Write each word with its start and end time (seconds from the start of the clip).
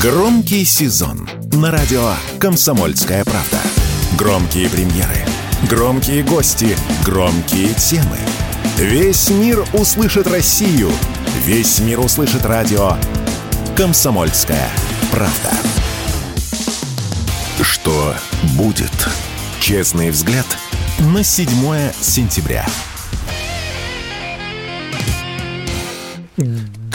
Громкий 0.00 0.64
сезон 0.64 1.28
на 1.54 1.72
радио 1.72 2.12
«Комсомольская 2.38 3.24
правда». 3.24 3.58
Громкие 4.16 4.70
премьеры, 4.70 5.26
громкие 5.68 6.22
гости, 6.22 6.76
громкие 7.04 7.74
темы. 7.74 8.16
Весь 8.76 9.28
мир 9.28 9.66
услышит 9.72 10.28
Россию. 10.28 10.92
Весь 11.44 11.80
мир 11.80 11.98
услышит 11.98 12.46
радио 12.46 12.92
«Комсомольская 13.76 14.70
правда». 15.10 15.50
Что 17.60 18.14
будет? 18.56 19.08
Честный 19.58 20.10
взгляд 20.10 20.46
на 21.00 21.24
7 21.24 21.48
сентября. 22.00 22.64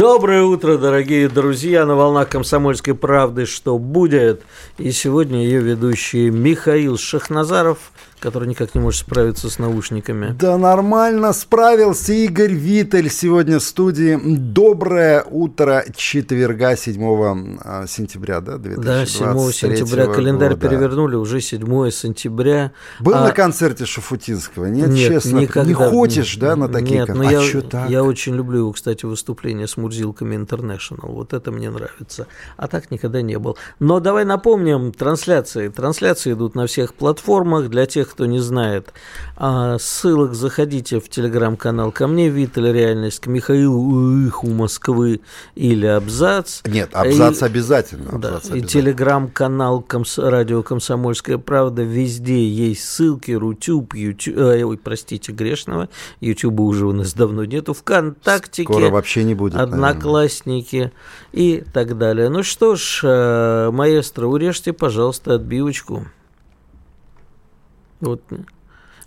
Доброе 0.04 0.43
утро, 0.43 0.77
дорогие 0.77 1.29
друзья, 1.29 1.86
на 1.86 1.95
волнах 1.95 2.27
комсомольской 2.27 2.93
правды 2.93 3.46
«Что 3.46 3.78
будет?». 3.78 4.43
И 4.78 4.91
сегодня 4.91 5.45
ее 5.45 5.61
ведущий 5.61 6.29
Михаил 6.29 6.97
Шахназаров, 6.97 7.78
который 8.23 8.47
никак 8.47 8.73
не 8.73 8.79
может 8.79 9.01
справиться 9.01 9.50
с 9.50 9.59
наушниками. 9.59 10.33
Да 10.39 10.57
нормально 10.57 11.33
справился 11.33 12.14
Игорь 12.14 12.54
Виттель 12.54 13.09
сегодня 13.09 13.59
в 13.59 13.64
студии. 13.64 14.18
Доброе 14.23 15.25
утро 15.29 15.83
четверга 15.93 16.78
7 16.78 17.57
а, 17.61 17.86
сентября, 17.86 18.39
да, 18.39 18.57
2023 18.57 18.81
Да, 18.81 19.05
7 19.05 19.51
сентября. 19.51 20.07
Календарь 20.07 20.54
года. 20.55 20.69
перевернули, 20.69 21.15
уже 21.15 21.41
7 21.41 21.89
сентября. 21.89 22.71
Был 23.01 23.15
а... 23.15 23.25
на 23.25 23.31
концерте 23.31 23.86
Шафутинского? 23.86 24.67
Нет, 24.67 24.87
Нет 24.87 25.11
честно. 25.11 25.39
Никогда. 25.39 25.67
Не 25.67 25.73
хочешь, 25.73 26.37
да, 26.37 26.55
на 26.55 26.69
такие 26.69 27.01
Нет, 27.01 27.09
но 27.09 27.28
а 27.28 27.31
я, 27.31 27.61
так? 27.61 27.89
я 27.89 28.05
очень 28.05 28.36
люблю 28.36 28.59
его, 28.59 28.71
кстати, 28.71 29.03
выступление 29.03 29.67
с 29.67 29.75
Мурзилками 29.75 30.37
Интернешнл. 30.37 31.09
Вот 31.09 31.33
это 31.33 31.51
мне 31.51 31.69
нравится. 31.69 32.28
А 32.55 32.69
так 32.69 32.89
никогда 32.89 33.22
не 33.22 33.38
был. 33.38 33.58
Но 33.80 34.00
давай 34.00 34.23
напомним 34.23 34.94
трансляции. 34.94 35.67
Трансляции 35.67 36.31
идут 36.31 36.55
на 36.55 36.67
всех 36.67 36.94
платформах. 36.94 37.67
Для 37.67 37.86
тех, 37.86 38.12
кто 38.14 38.28
не 38.28 38.39
знает, 38.39 38.94
а, 39.36 39.78
ссылок 39.80 40.36
заходите 40.36 41.00
в 41.00 41.09
телеграм-канал 41.09 41.92
ко 41.92 42.06
мне, 42.08 42.30
Виталь 42.30 42.72
Реальность, 42.72 43.20
к 43.20 43.28
Михаилу 43.28 44.28
Иху 44.28 44.47
Москвы 44.50 45.22
или 45.55 45.88
Абзац. 45.88 46.61
Нет, 46.66 46.92
Абзац 46.94 47.42
и, 47.42 47.45
обязательно. 47.45 48.11
Абзац 48.11 48.22
да, 48.22 48.30
обязательно. 48.38 48.58
И 48.58 48.61
телеграм-канал 48.67 49.81
Комс, 49.81 50.20
Радио 50.20 50.61
Комсомольская 50.61 51.39
Правда, 51.39 51.81
везде 51.81 52.47
есть 52.47 52.88
ссылки, 52.88 53.31
Рутюб, 53.31 53.95
Ютуб, 53.95 54.38
э, 54.38 54.64
ой, 54.64 54.77
простите, 54.77 55.31
грешного, 55.31 55.89
Ютуба 56.22 56.61
уже 56.61 56.86
у 56.86 56.94
нас 56.94 57.14
давно 57.14 57.45
нету, 57.45 57.73
ВКонтактике. 57.73 58.72
Скоро 58.72 58.89
вообще 58.89 59.23
не 59.23 59.33
будет. 59.33 59.55
Одноклассники 59.55 60.75
наверное. 60.75 60.94
и 61.31 61.64
так 61.73 61.98
далее. 61.98 62.30
Ну 62.30 62.44
что 62.44 62.75
ж, 62.75 63.02
э, 63.03 63.72
маэстро, 63.72 64.27
урежьте, 64.27 64.72
пожалуйста, 64.72 65.33
отбивочку. 65.33 66.05
Вот. 68.04 68.22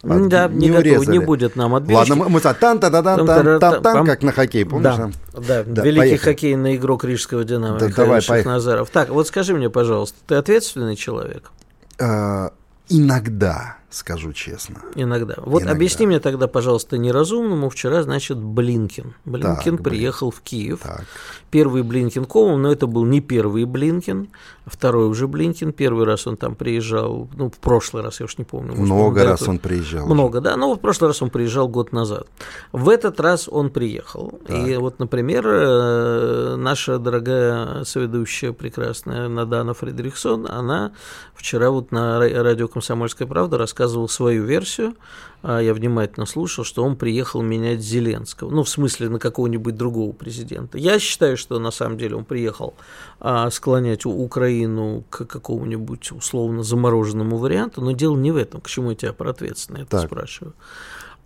Ладно, 0.02 0.28
да, 0.28 0.48
не, 0.48 0.69
не, 0.69 0.70
готов, 0.70 1.08
не 1.08 1.19
будет 1.19 1.56
нам 1.56 1.75
отбивочки. 1.75 2.11
Ладно, 2.11 2.25
мы, 2.25 2.30
мы 2.30 2.41
тан 2.41 2.55
тан 2.55 2.78
тан 2.78 2.92
тан 2.92 3.27
тан 3.27 3.61
тан 3.61 3.83
тан 3.83 4.06
как 4.06 4.22
на 4.22 4.33
хоккей, 4.33 4.64
помнишь? 4.64 4.94
Да, 4.94 5.11
да, 5.33 5.64
да 5.64 5.83
великий 5.83 5.98
поехали. 5.98 6.33
хоккейный 6.33 6.77
игрок 6.77 7.05
Рижского 7.05 7.44
Динамо 7.44 7.78
да, 7.78 7.86
Михаил 7.86 8.06
давай, 8.06 8.20
Шахназаров. 8.20 8.91
Так, 8.91 9.08
вот 9.08 9.27
скажи 9.27 9.55
мне, 9.55 9.69
пожалуйста, 9.69 10.16
ты 10.27 10.34
ответственный 10.36 10.97
человек? 10.97 11.50
А, 11.98 12.53
иногда 12.88 13.78
скажу 13.97 14.33
честно. 14.33 14.83
Иногда. 14.94 15.34
Вот 15.39 15.62
Иногда. 15.62 15.77
объясни 15.77 16.06
мне 16.06 16.20
тогда, 16.20 16.47
пожалуйста, 16.47 16.98
неразумному. 16.98 17.69
Вчера, 17.70 18.03
значит, 18.03 18.38
Блинкин. 18.38 19.14
Блинкин 19.25 19.77
так, 19.77 19.84
приехал 19.84 20.30
в 20.30 20.41
Киев. 20.41 20.80
Так. 20.83 21.05
Первый 21.50 21.83
Блинкин 21.83 22.25
Комом, 22.25 22.62
но 22.62 22.72
это 22.72 22.86
был 22.86 23.05
не 23.05 23.20
первый 23.20 23.64
Блинкин, 23.64 24.28
второй 24.66 25.08
уже 25.08 25.27
Блинкин. 25.27 25.72
Первый 25.72 26.05
раз 26.05 26.27
он 26.27 26.36
там 26.36 26.55
приезжал, 26.55 27.28
ну, 27.34 27.50
в 27.50 27.58
прошлый 27.58 28.03
раз, 28.03 28.20
я 28.20 28.25
уж 28.25 28.36
не 28.38 28.44
помню. 28.44 28.72
Может, 28.72 28.84
Много 28.84 29.25
раз 29.25 29.41
этого... 29.42 29.55
он 29.55 29.58
приезжал. 29.58 30.06
Много, 30.06 30.41
да. 30.41 30.56
Но 30.56 30.75
в 30.75 30.81
прошлый 30.81 31.09
раз 31.09 31.22
он 31.22 31.31
приезжал 31.31 31.69
год 31.69 31.93
назад. 31.93 32.26
В 32.72 32.88
этот 32.88 33.20
раз 33.20 33.49
он 33.49 33.70
приехал. 33.70 34.38
Так. 34.47 34.69
И 34.69 34.76
вот, 34.76 34.99
например, 34.99 35.47
э, 35.47 36.56
наша 36.56 36.99
дорогая 36.99 37.84
соведущая 37.84 38.53
прекрасная 38.53 39.28
Надана 39.28 39.72
Фредериксон, 39.72 40.47
она 40.49 40.93
вчера 41.34 41.70
вот 41.70 41.93
на 41.93 42.19
радио 42.19 42.69
«Комсомольская 42.69 43.26
правда» 43.26 43.59
рассказывала, 43.59 43.85
рассказывал 43.86 44.08
свою 44.08 44.44
версию, 44.44 44.94
а 45.42 45.60
я 45.60 45.72
внимательно 45.72 46.26
слушал, 46.26 46.64
что 46.64 46.82
он 46.82 46.97
приехал 46.97 47.42
менять 47.42 47.80
Зеленского, 47.80 48.50
ну, 48.50 48.64
в 48.64 48.69
смысле, 48.69 49.08
на 49.08 49.19
какого-нибудь 49.19 49.76
другого 49.76 50.12
президента. 50.12 50.76
Я 50.76 50.98
считаю, 50.98 51.36
что 51.36 51.58
на 51.60 51.70
самом 51.70 51.98
деле 51.98 52.16
он 52.16 52.25
приехал 52.25 52.75
а, 53.20 53.48
склонять 53.50 54.04
Украину 54.04 55.04
к 55.08 55.25
какому-нибудь 55.26 56.10
условно 56.12 56.62
замороженному 56.62 57.36
варианту, 57.36 57.80
но 57.80 57.92
дело 57.92 58.16
не 58.16 58.32
в 58.32 58.36
этом. 58.36 58.60
К 58.60 58.69
чему 58.69 58.91
я 58.91 58.96
тебя 58.96 59.12
про 59.12 59.30
ответственное 59.30 59.82
это 59.82 60.00
спрашиваю? 60.00 60.54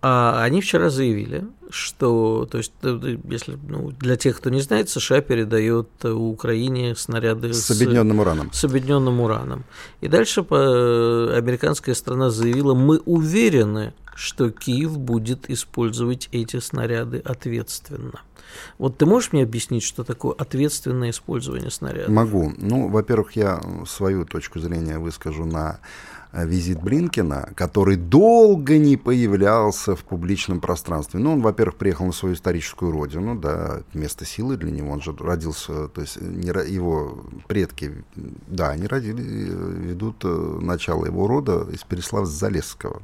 А 0.03 0.41
они 0.41 0.61
вчера 0.61 0.89
заявили, 0.89 1.45
что, 1.69 2.47
то 2.49 2.57
есть, 2.57 2.73
э, 2.81 3.17
если 3.29 3.57
ну, 3.67 3.91
для 3.91 4.15
тех, 4.15 4.37
кто 4.37 4.49
не 4.49 4.61
знает, 4.61 4.89
США 4.89 5.21
передает 5.21 5.89
Украине 6.03 6.95
снаряды 6.95 7.53
с, 7.53 7.65
с 7.65 7.71
объединенным 7.71 8.19
ураном. 8.19 8.51
С 8.51 8.63
объединенным 8.63 9.21
ураном. 9.21 9.63
И 10.01 10.07
дальше 10.07 10.41
по, 10.41 10.57
американская 11.35 11.93
страна 11.93 12.31
заявила, 12.31 12.73
мы 12.73 12.97
уверены, 13.05 13.93
что 14.15 14.49
Киев 14.49 14.97
будет 14.97 15.51
использовать 15.51 16.29
эти 16.31 16.59
снаряды 16.59 17.19
ответственно. 17.19 18.21
Вот 18.79 18.97
ты 18.97 19.05
можешь 19.05 19.31
мне 19.33 19.43
объяснить, 19.43 19.83
что 19.83 20.03
такое 20.03 20.33
ответственное 20.33 21.11
использование 21.11 21.69
снарядов? 21.69 22.09
Могу. 22.09 22.51
Ну, 22.57 22.89
во-первых, 22.89 23.35
я 23.35 23.61
свою 23.87 24.25
точку 24.25 24.59
зрения 24.59 24.97
выскажу 24.97 25.45
на 25.45 25.79
Э, 25.79 26.20
визит 26.33 26.81
Блинкина, 26.81 27.49
который 27.55 27.97
долго 27.97 28.77
не 28.77 28.97
появлялся 28.97 29.95
в 29.95 30.03
публичном 30.03 30.61
пространстве. 30.61 31.19
Ну, 31.19 31.33
он, 31.33 31.41
во-первых, 31.41 31.75
приехал 31.75 32.05
на 32.05 32.13
свою 32.13 32.35
историческую 32.35 32.91
родину, 32.91 33.35
да, 33.35 33.81
место 33.93 34.25
силы 34.25 34.57
для 34.57 34.71
него, 34.71 34.91
он 34.91 35.01
же 35.01 35.15
родился, 35.17 35.87
то 35.89 36.01
есть 36.01 36.21
не, 36.21 36.47
его 36.47 37.23
предки, 37.47 38.03
да, 38.47 38.69
они 38.69 38.87
родили, 38.87 39.23
э, 39.23 39.73
ведут 39.89 40.17
э, 40.23 40.59
начало 40.61 41.05
его 41.05 41.27
рода 41.27 41.67
из 41.71 41.83
Переславля-Залесского. 41.83 43.01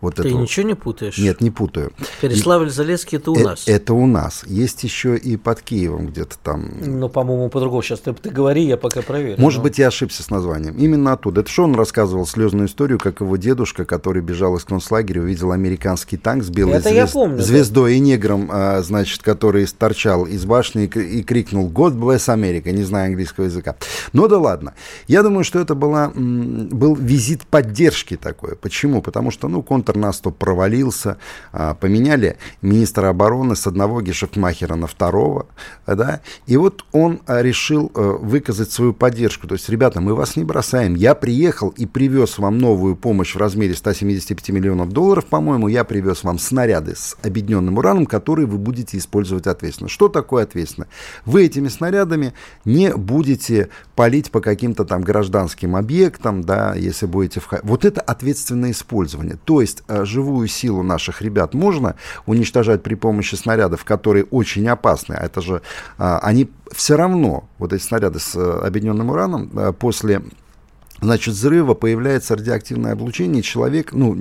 Вот 0.00 0.16
Ты 0.16 0.28
это... 0.28 0.32
ничего 0.32 0.66
не 0.66 0.74
путаешь? 0.74 1.18
Нет, 1.18 1.40
не 1.40 1.50
путаю. 1.50 1.92
Переславль-Залесский 2.20 3.16
это 3.16 3.30
у 3.30 3.38
нас. 3.38 3.66
Это 3.66 3.94
у 3.94 4.06
нас. 4.06 4.44
Есть 4.46 4.84
еще 4.84 5.16
и 5.16 5.36
под 5.36 5.62
Киевом 5.62 6.08
где-то 6.08 6.36
там. 6.42 6.68
Ну, 6.84 7.08
по-моему, 7.08 7.48
по-другому. 7.48 7.82
Сейчас 7.82 8.00
ты, 8.00 8.12
ты 8.12 8.30
говори, 8.30 8.64
я 8.64 8.76
пока 8.76 9.02
проверю. 9.02 9.40
Может 9.40 9.58
но... 9.58 9.64
быть, 9.64 9.78
я 9.78 9.88
ошибся 9.88 10.22
с 10.22 10.30
названием. 10.30 10.76
Именно 10.76 11.12
оттуда. 11.12 11.40
Это 11.40 11.50
что 11.50 11.64
он 11.64 11.74
рассказывал 11.74 12.26
слезную 12.46 12.68
историю, 12.68 12.98
как 12.98 13.20
его 13.20 13.36
дедушка, 13.36 13.84
который 13.84 14.22
бежал 14.22 14.56
из 14.56 14.64
концлагеря, 14.64 15.22
увидел 15.22 15.50
американский 15.50 16.16
танк 16.16 16.44
с 16.44 16.48
белой 16.48 16.78
это 16.78 16.90
звезд... 16.90 17.12
помню, 17.12 17.42
звездой 17.42 17.90
да. 17.90 17.96
и 17.96 18.00
негром, 18.00 18.48
а, 18.52 18.82
значит, 18.82 19.22
который 19.22 19.66
торчал 19.66 20.24
из 20.26 20.44
башни 20.44 20.84
и, 20.84 21.18
и 21.18 21.22
крикнул 21.24 21.68
«God 21.68 21.96
bless 21.98 22.32
America», 22.32 22.70
не 22.70 22.84
знаю 22.84 23.06
английского 23.06 23.46
языка. 23.46 23.74
Ну 24.12 24.28
да 24.28 24.38
ладно. 24.38 24.74
Я 25.08 25.22
думаю, 25.22 25.42
что 25.42 25.58
это 25.58 25.74
была, 25.74 26.12
был 26.14 26.94
визит 26.94 27.46
поддержки 27.46 28.16
такой. 28.16 28.54
Почему? 28.54 29.02
Потому 29.02 29.32
что, 29.32 29.48
ну, 29.48 29.62
контрнаступ 29.62 30.36
провалился, 30.36 31.16
а, 31.52 31.74
поменяли 31.74 32.36
министра 32.62 33.08
обороны 33.08 33.56
с 33.56 33.66
одного 33.66 34.02
Гешефтмахера 34.02 34.76
на 34.76 34.86
второго, 34.86 35.46
да, 35.86 36.20
и 36.46 36.56
вот 36.56 36.84
он 36.92 37.20
а, 37.26 37.42
решил 37.42 37.90
э, 37.94 38.16
выказать 38.20 38.70
свою 38.70 38.92
поддержку. 38.92 39.48
То 39.48 39.54
есть, 39.54 39.68
ребята, 39.68 40.00
мы 40.00 40.14
вас 40.14 40.36
не 40.36 40.44
бросаем. 40.44 40.94
Я 40.94 41.14
приехал 41.14 41.70
и 41.70 41.86
привез 41.86 42.35
вам 42.38 42.58
новую 42.58 42.96
помощь 42.96 43.34
в 43.34 43.38
размере 43.38 43.74
175 43.74 44.50
миллионов 44.50 44.90
долларов, 44.90 45.26
по-моему, 45.26 45.68
я 45.68 45.84
привез 45.84 46.24
вам 46.24 46.38
снаряды 46.38 46.96
с 46.96 47.16
объединенным 47.22 47.78
ураном, 47.78 48.06
которые 48.06 48.46
вы 48.46 48.58
будете 48.58 48.98
использовать 48.98 49.46
ответственно. 49.46 49.88
Что 49.88 50.08
такое 50.08 50.44
ответственно? 50.44 50.86
Вы 51.24 51.44
этими 51.44 51.68
снарядами 51.68 52.32
не 52.64 52.94
будете 52.94 53.68
палить 53.94 54.30
по 54.30 54.40
каким-то 54.40 54.84
там 54.84 55.02
гражданским 55.02 55.76
объектам, 55.76 56.42
да, 56.42 56.74
если 56.74 57.06
будете... 57.06 57.40
В... 57.40 57.48
Вот 57.62 57.84
это 57.84 58.00
ответственное 58.00 58.70
использование. 58.70 59.36
То 59.44 59.60
есть 59.60 59.66
есть 59.66 59.82
э, 59.88 60.04
живую 60.04 60.48
силу 60.48 60.82
наших 60.82 61.22
ребят 61.22 61.54
можно 61.54 61.96
уничтожать 62.26 62.82
при 62.82 62.94
помощи 62.94 63.34
снарядов, 63.34 63.84
которые 63.84 64.24
очень 64.24 64.68
опасны. 64.68 65.14
А 65.14 65.24
это 65.24 65.40
же 65.40 65.62
э, 65.98 66.18
они 66.22 66.48
все 66.72 66.96
равно, 66.96 67.48
вот 67.58 67.72
эти 67.72 67.82
снаряды 67.82 68.18
с 68.18 68.34
э, 68.36 68.66
объединенным 68.66 69.10
ураном, 69.10 69.74
после 69.78 70.22
значит, 71.00 71.34
взрыва 71.34 71.74
появляется 71.74 72.36
радиоактивное 72.36 72.92
облучение, 72.92 73.42
человек, 73.42 73.92
ну, 73.92 74.16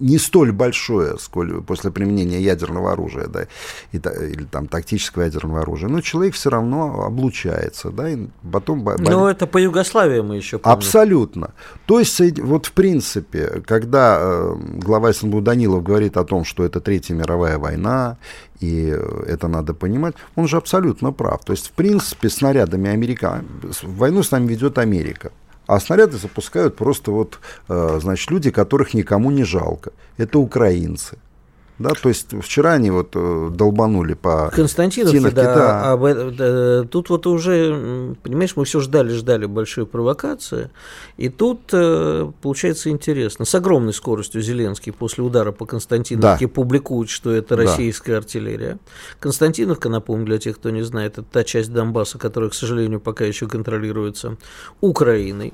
не 0.00 0.18
столь 0.18 0.52
большое, 0.52 1.18
сколь 1.18 1.62
после 1.62 1.90
применения 1.90 2.40
ядерного 2.40 2.92
оружия, 2.92 3.26
да, 3.26 3.44
и, 3.92 3.96
или 3.96 4.44
там 4.44 4.66
тактического 4.66 5.22
ядерного 5.22 5.60
оружия, 5.60 5.88
но 5.88 6.00
человек 6.00 6.34
все 6.34 6.50
равно 6.50 7.04
облучается, 7.04 7.90
да, 7.90 8.08
и 8.08 8.26
потом... 8.50 8.84
Но 8.98 9.30
это 9.30 9.46
по 9.46 9.58
Югославии 9.58 10.20
мы 10.20 10.36
еще 10.36 10.58
помним. 10.58 10.78
Абсолютно. 10.78 11.50
То 11.86 11.98
есть, 11.98 12.20
вот 12.40 12.66
в 12.66 12.72
принципе, 12.72 13.62
когда 13.66 14.18
э, 14.20 14.54
глава 14.78 15.12
СНБ 15.12 15.42
Данилов 15.42 15.82
говорит 15.82 16.16
о 16.16 16.24
том, 16.24 16.44
что 16.44 16.64
это 16.64 16.80
Третья 16.80 17.14
мировая 17.14 17.58
война, 17.58 18.16
и 18.60 18.96
это 19.26 19.48
надо 19.48 19.74
понимать, 19.74 20.14
он 20.36 20.48
же 20.48 20.56
абсолютно 20.56 21.12
прав. 21.12 21.44
То 21.44 21.52
есть, 21.52 21.68
в 21.68 21.72
принципе, 21.72 22.28
снарядами 22.28 22.90
Америка... 22.90 23.44
Войну 23.82 24.22
с 24.22 24.30
нами 24.30 24.46
ведет 24.46 24.78
Америка. 24.78 25.30
А 25.66 25.80
снаряды 25.80 26.18
запускают 26.18 26.76
просто 26.76 27.10
вот, 27.10 27.38
э, 27.68 27.98
значит, 28.00 28.30
люди, 28.30 28.50
которых 28.50 28.94
никому 28.94 29.30
не 29.30 29.44
жалко. 29.44 29.92
Это 30.18 30.38
украинцы. 30.38 31.16
Да, 31.78 31.90
то 31.90 32.08
есть 32.08 32.28
вчера 32.40 32.74
они 32.74 32.90
вот 32.90 33.10
э, 33.14 33.50
долбанули 33.52 34.14
по 34.14 34.50
Константиновке, 34.54 35.18
Тиновке, 35.18 35.34
да. 35.34 35.54
да. 35.54 35.92
А, 35.92 35.98
а, 36.00 36.84
тут 36.84 37.10
вот 37.10 37.26
уже, 37.26 38.14
понимаешь, 38.22 38.54
мы 38.54 38.64
все 38.64 38.78
ждали, 38.78 39.10
ждали 39.12 39.46
большой 39.46 39.84
провокации, 39.84 40.70
и 41.16 41.28
тут 41.28 41.70
э, 41.72 42.30
получается 42.42 42.90
интересно. 42.90 43.44
С 43.44 43.54
огромной 43.56 43.92
скоростью 43.92 44.40
Зеленский 44.40 44.92
после 44.92 45.24
удара 45.24 45.50
по 45.50 45.66
Константиновке 45.66 46.46
да. 46.46 46.52
публикует, 46.52 47.10
что 47.10 47.32
это 47.32 47.56
российская 47.56 48.12
да. 48.12 48.18
артиллерия. 48.18 48.78
Константиновка, 49.18 49.88
напомню, 49.88 50.26
для 50.26 50.38
тех, 50.38 50.56
кто 50.56 50.70
не 50.70 50.82
знает, 50.82 51.18
это 51.18 51.22
та 51.24 51.42
часть 51.42 51.72
Донбасса, 51.72 52.18
которая, 52.18 52.50
к 52.50 52.54
сожалению, 52.54 53.00
пока 53.00 53.24
еще 53.24 53.48
контролируется 53.48 54.36
Украиной. 54.80 55.52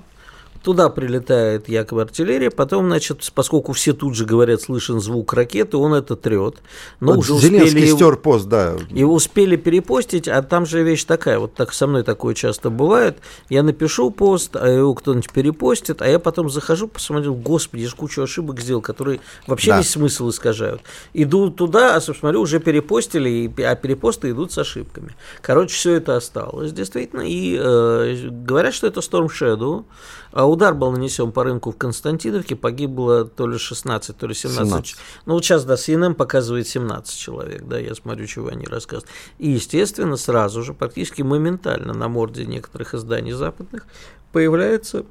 Туда 0.63 0.91
прилетает 0.91 1.69
якобы 1.69 2.03
артиллерия, 2.03 2.51
потом, 2.51 2.89
значит, 2.89 3.31
поскольку 3.35 3.73
все 3.73 3.95
тут 3.95 4.15
же 4.15 4.27
говорят, 4.27 4.61
слышен 4.61 5.01
звук 5.01 5.33
ракеты, 5.33 5.79
он 5.79 5.95
это 5.95 6.17
трет. 6.17 6.57
Но 7.01 7.15
вот 7.15 7.21
уже 7.21 7.35
успели 7.35 7.87
стер 7.87 8.17
пост, 8.17 8.47
да. 8.47 8.77
И 8.91 9.03
успели 9.03 9.57
перепостить, 9.57 10.29
а 10.29 10.43
там 10.43 10.67
же 10.67 10.83
вещь 10.83 11.05
такая, 11.05 11.39
вот 11.39 11.55
так 11.55 11.73
со 11.73 11.87
мной 11.87 12.03
такое 12.03 12.35
часто 12.35 12.69
бывает. 12.69 13.19
Я 13.49 13.63
напишу 13.63 14.11
пост, 14.11 14.55
а 14.55 14.69
его 14.69 14.95
кто-нибудь 14.95 15.33
перепостит, 15.33 16.03
а 16.03 16.09
я 16.09 16.19
потом 16.19 16.51
захожу, 16.51 16.89
посмотрю, 16.89 17.35
господи, 17.35 17.83
я 17.83 17.89
же 17.89 17.97
кучу 17.97 18.23
ошибок 18.23 18.61
сделал, 18.61 18.83
которые 18.83 19.21
вообще 19.47 19.71
да. 19.71 19.79
весь 19.79 19.91
смысл 19.91 20.29
искажают. 20.29 20.83
Иду 21.15 21.51
туда, 21.51 21.97
а, 21.97 22.01
смотрю, 22.01 22.43
уже 22.43 22.61
перепостили, 22.61 23.51
а 23.63 23.75
перепосты 23.77 24.31
идут 24.31 24.53
с 24.53 24.59
ошибками. 24.59 25.15
Короче, 25.41 25.75
все 25.75 25.95
это 25.95 26.17
осталось, 26.17 26.73
действительно. 26.73 27.23
И 27.23 27.57
э, 27.59 28.29
говорят, 28.31 28.75
что 28.75 28.87
это 28.87 29.01
Storm 29.01 29.29
Shadow. 29.29 29.85
А 30.33 30.49
удар 30.49 30.75
был 30.75 30.93
нанесен 30.93 31.33
по 31.33 31.45
рынку 31.45 31.73
в 31.73 31.77
Константиновке, 31.77 32.57
погибло 32.57 33.25
то 33.25 33.47
ли 33.47 33.59
16, 33.59 34.17
то 34.17 34.27
ли 34.27 34.35
17. 34.35 34.65
17. 34.67 34.97
Ну 35.27 35.35
вот 35.35 35.45
сейчас, 35.45 35.65
да, 35.65 35.75
CNN 35.75 36.15
показывает 36.15 36.69
17 36.69 37.19
человек, 37.19 37.65
да, 37.67 37.79
я 37.79 37.95
смотрю, 37.95 38.27
чего 38.27 38.49
они 38.49 38.67
рассказывают. 38.67 39.11
И, 39.39 39.51
естественно, 39.51 40.17
сразу 40.17 40.63
же, 40.63 40.75
практически 40.75 41.23
моментально 41.23 41.93
на 41.93 42.09
морде 42.09 42.45
некоторых 42.45 42.95
изданий 42.95 43.33
западных 43.33 43.87
появляется 44.33 45.05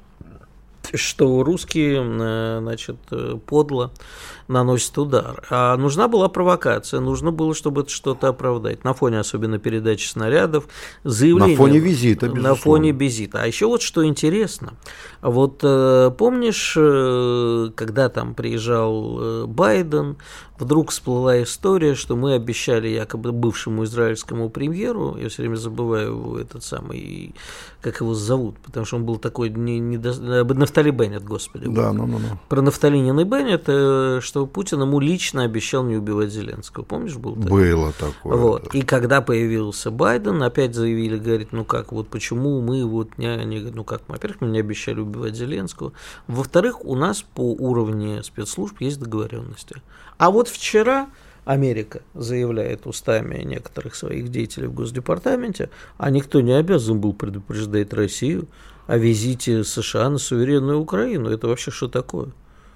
что 0.93 1.43
русские, 1.43 2.01
э, 2.01 2.59
значит, 2.61 2.97
э, 3.11 3.37
подло 3.45 3.91
наносят 4.49 4.97
удар. 4.97 5.45
А 5.49 5.77
нужна 5.77 6.07
была 6.07 6.27
провокация, 6.27 6.99
нужно 6.99 7.31
было, 7.31 7.53
чтобы 7.53 7.81
это 7.81 7.89
что-то 7.89 8.27
оправдать. 8.27 8.83
На 8.83 8.93
фоне 8.93 9.19
особенно 9.19 9.59
передачи 9.59 10.07
снарядов, 10.07 10.67
заявления. 11.03 11.51
На 11.51 11.57
фоне 11.57 11.79
визита, 11.79 12.25
безусловно. 12.25 12.49
На 12.49 12.55
фоне 12.55 12.91
визита. 12.91 13.43
А 13.43 13.47
еще 13.47 13.67
вот 13.67 13.81
что 13.81 14.05
интересно. 14.05 14.73
Вот 15.21 15.59
э, 15.63 16.11
помнишь, 16.17 16.73
когда 17.75 18.09
там 18.09 18.33
приезжал 18.33 19.47
Байден, 19.47 20.17
вдруг 20.59 20.91
всплыла 20.91 21.41
история, 21.41 21.95
что 21.95 22.15
мы 22.15 22.33
обещали 22.33 22.89
якобы 22.89 23.31
бывшему 23.31 23.85
израильскому 23.85 24.49
премьеру, 24.49 25.17
я 25.17 25.29
все 25.29 25.43
время 25.43 25.55
забываю 25.55 26.07
его, 26.07 26.39
этот 26.39 26.63
самый, 26.63 27.33
как 27.81 28.01
его 28.01 28.13
зовут, 28.13 28.57
потому 28.59 28.85
что 28.85 28.97
он 28.97 29.05
был 29.05 29.17
такой 29.17 29.49
не, 29.49 29.79
не 29.79 29.97
до... 29.97 30.13
Нафтали 30.53 30.91
Беннет, 30.91 31.23
господи. 31.23 31.65
Да, 31.67 31.93
ну, 31.93 32.05
ну, 32.05 32.19
ну. 32.19 32.39
Про 32.49 32.61
Нафталинин 32.61 33.19
и 33.19 33.23
Беннет, 33.23 33.63
э, 33.67 34.19
что 34.39 34.45
Путин 34.47 34.81
ему 34.81 35.01
лично 35.01 35.43
обещал 35.43 35.83
не 35.83 35.97
убивать 35.97 36.31
Зеленского. 36.31 36.85
Помнишь, 36.85 37.17
был 37.17 37.35
такое? 37.35 37.75
Было 37.75 37.91
такое. 37.91 38.37
Вот. 38.37 38.73
И 38.73 38.83
когда 38.83 39.21
появился 39.21 39.91
Байден, 39.91 40.41
опять 40.41 40.75
заявили, 40.75 41.17
говорит, 41.17 41.51
ну 41.51 41.65
как, 41.65 41.91
вот 41.91 42.07
почему 42.07 42.61
мы 42.61 42.85
вот 42.85 43.17
не, 43.17 43.35
не 43.43 43.59
ну 43.59 43.83
как, 43.83 44.03
во-первых, 44.07 44.39
мы 44.39 44.47
не 44.47 44.59
обещали 44.59 45.01
убивать 45.01 45.35
Зеленского. 45.35 45.91
Во-вторых, 46.27 46.85
у 46.85 46.95
нас 46.95 47.21
по 47.21 47.51
уровню 47.51 48.23
спецслужб 48.23 48.79
есть 48.79 48.99
договоренности. 48.99 49.81
А 50.17 50.31
вот 50.31 50.47
вчера 50.47 51.09
Америка 51.43 52.01
заявляет 52.13 52.87
устами 52.87 53.43
некоторых 53.43 53.95
своих 53.95 54.29
деятелей 54.29 54.67
в 54.67 54.73
Госдепартаменте, 54.73 55.69
а 55.97 56.11
никто 56.11 56.39
не 56.39 56.53
обязан 56.53 57.01
был 57.01 57.11
предупреждать 57.11 57.91
Россию 57.91 58.47
о 58.87 58.97
визите 58.97 59.65
США 59.65 60.09
на 60.09 60.17
суверенную 60.17 60.79
Украину. 60.79 61.29
Это 61.29 61.47
вообще 61.47 61.71
что 61.71 61.89
такое? 61.89 62.29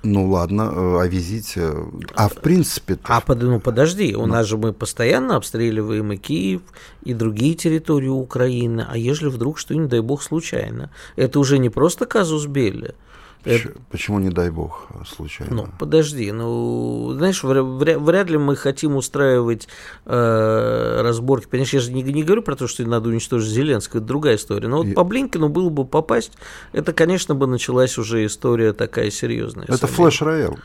Ну 0.04 0.30
ладно, 0.30 0.64
э, 0.64 1.02
о 1.02 1.08
визите. 1.08 1.72
А 2.14 2.28
в 2.28 2.36
принципе... 2.36 3.00
А 3.04 3.22
под, 3.22 3.42
ну 3.42 3.62
подожди, 3.62 4.14
у 4.16 4.26
ну. 4.26 4.34
нас 4.34 4.48
же 4.48 4.58
мы 4.58 4.74
постоянно 4.74 5.38
обстреливаем 5.38 6.12
и 6.12 6.18
Киев, 6.18 6.62
и 7.04 7.14
другие 7.14 7.56
территории 7.56 8.10
Украины. 8.10 8.86
А 8.88 8.98
если 8.98 9.28
вдруг 9.28 9.58
что-нибудь, 9.58 9.90
дай 9.90 10.02
бог, 10.02 10.22
случайно? 10.22 10.90
Это 11.16 11.40
уже 11.40 11.58
не 11.58 11.70
просто 11.70 12.06
казус 12.06 12.48
Белли. 12.48 12.96
Это... 13.46 13.74
Почему, 13.92 14.20
не 14.20 14.30
дай 14.30 14.50
бог, 14.50 14.88
случайно? 15.06 15.56
Ну, 15.56 15.68
подожди, 15.78 16.32
ну, 16.32 17.14
знаешь, 17.16 17.44
вряд, 17.44 18.30
ли 18.30 18.38
мы 18.38 18.56
хотим 18.56 18.96
устраивать 18.96 19.68
э, 20.06 21.02
разборки. 21.02 21.48
Понимаешь, 21.48 21.74
я 21.74 21.80
же 21.80 21.92
не, 21.92 22.04
не 22.04 22.24
говорю 22.24 22.42
про 22.42 22.56
то, 22.56 22.68
что 22.68 22.84
надо 22.86 23.10
уничтожить 23.10 23.50
Зеленского, 23.50 24.00
это 24.00 24.08
другая 24.08 24.36
история. 24.36 24.68
Но 24.68 24.78
вот 24.78 24.88
И... 24.88 24.94
по 24.94 25.04
Блинкину 25.04 25.50
было 25.50 25.70
бы 25.70 25.86
попасть, 25.86 26.32
это, 26.72 26.94
конечно, 26.94 27.36
бы 27.36 27.48
началась 27.48 27.98
уже 27.98 28.26
история 28.26 28.74
такая 28.74 29.12
серьезная. 29.12 29.66
Это 29.68 29.88
флеш-роял. 29.88 30.58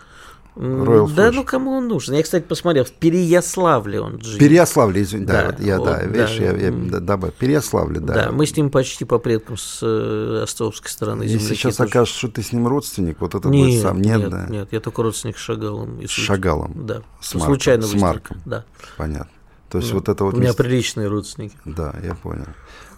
Royal 0.58 1.08
да, 1.14 1.28
Flush. 1.28 1.32
ну 1.34 1.44
кому 1.44 1.70
он 1.70 1.86
нужен? 1.86 2.14
Я, 2.16 2.22
кстати, 2.22 2.42
посмотрел, 2.42 2.84
в 2.84 2.90
Переяславле 2.90 4.00
он 4.00 4.20
живет. 4.20 4.40
Переяславле, 4.40 5.02
извини, 5.02 5.24
да, 5.24 5.42
да, 5.42 5.46
вот 5.46 5.60
я, 5.60 5.78
вот, 5.78 5.84
да, 5.84 6.02
видишь, 6.02 6.36
да, 6.36 6.44
я, 6.44 6.52
я 6.52 7.00
добавил, 7.00 7.32
Переяславле, 7.38 8.00
да. 8.00 8.14
Да, 8.14 8.32
мы 8.32 8.44
с 8.44 8.56
ним 8.56 8.70
почти 8.70 9.04
по 9.04 9.18
предкам 9.20 9.56
с 9.56 9.78
э, 9.82 10.40
островской 10.42 10.90
стороны 10.90 11.22
Если 11.22 11.54
сейчас 11.54 11.76
тоже. 11.76 11.88
окажется, 11.88 12.18
что 12.18 12.28
ты 12.28 12.42
с 12.42 12.52
ним 12.52 12.66
родственник, 12.66 13.20
вот 13.20 13.36
это 13.36 13.48
нет, 13.48 13.66
будет 13.66 13.82
сам, 13.82 14.02
нет, 14.02 14.18
нет, 14.18 14.30
да? 14.30 14.46
Нет, 14.48 14.68
я 14.72 14.80
только 14.80 15.04
родственник 15.04 15.38
с 15.38 15.40
Шагалом. 15.40 16.00
С 16.04 16.10
Шагалом? 16.10 16.72
Да, 16.74 17.02
с 17.20 17.34
Марком, 17.34 17.54
случайно 17.54 17.82
с 17.86 17.94
Марком, 17.94 18.42
да. 18.44 18.64
Понятно. 18.96 19.30
То 19.70 19.78
есть 19.78 19.90
ну, 19.90 19.98
вот 19.98 20.08
это 20.08 20.24
вот... 20.24 20.34
У 20.34 20.38
меня 20.38 20.48
место... 20.48 20.62
приличные 20.64 21.08
родственники. 21.08 21.54
Да, 21.64 21.94
я 22.02 22.14
понял. 22.14 22.46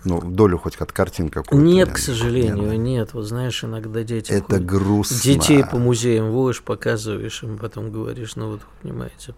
Ну, 0.04 0.20
долю 0.20 0.58
хоть 0.58 0.76
от 0.76 0.92
картин 0.92 1.28
какую-то. 1.28 1.64
Нет, 1.64 1.90
к 1.90 1.98
сожалению, 1.98 2.72
нет. 2.72 2.80
нет. 2.80 3.14
Вот 3.14 3.24
знаешь, 3.24 3.62
иногда 3.64 4.02
дети... 4.02 4.32
Это 4.32 4.56
ходят. 4.56 4.66
грустно. 4.66 5.16
Детей 5.22 5.64
по 5.64 5.78
музеям 5.78 6.30
водишь, 6.30 6.62
показываешь, 6.62 7.42
им 7.42 7.58
потом 7.58 7.90
говоришь, 7.90 8.36
ну 8.36 8.52
вот, 8.52 8.60
понимаете. 8.82 9.34